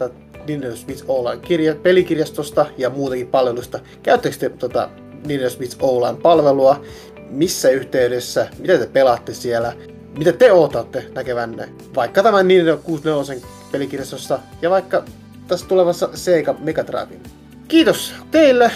[0.50, 3.80] Nintendo Switch Online kirja, pelikirjastosta ja muutakin palvelusta.
[4.02, 6.84] Käyttäkö te tota, Nintendo Switch Online palvelua?
[7.30, 8.48] Missä yhteydessä?
[8.58, 9.72] Mitä te pelaatte siellä?
[10.18, 11.68] Mitä te ootatte näkevänne?
[11.94, 15.04] Vaikka tämän Nintendo 64 pelikirjastosta ja vaikka
[15.48, 17.20] tässä tulevassa Sega Mega Drive.
[17.68, 18.70] Kiitos teille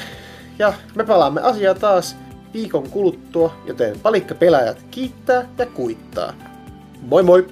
[0.59, 2.17] ja me palaamme asiaa taas
[2.55, 6.35] viikon kuluttua, joten palikka pelaajat kiittää ja kuittaa.
[7.03, 7.47] Moi moi!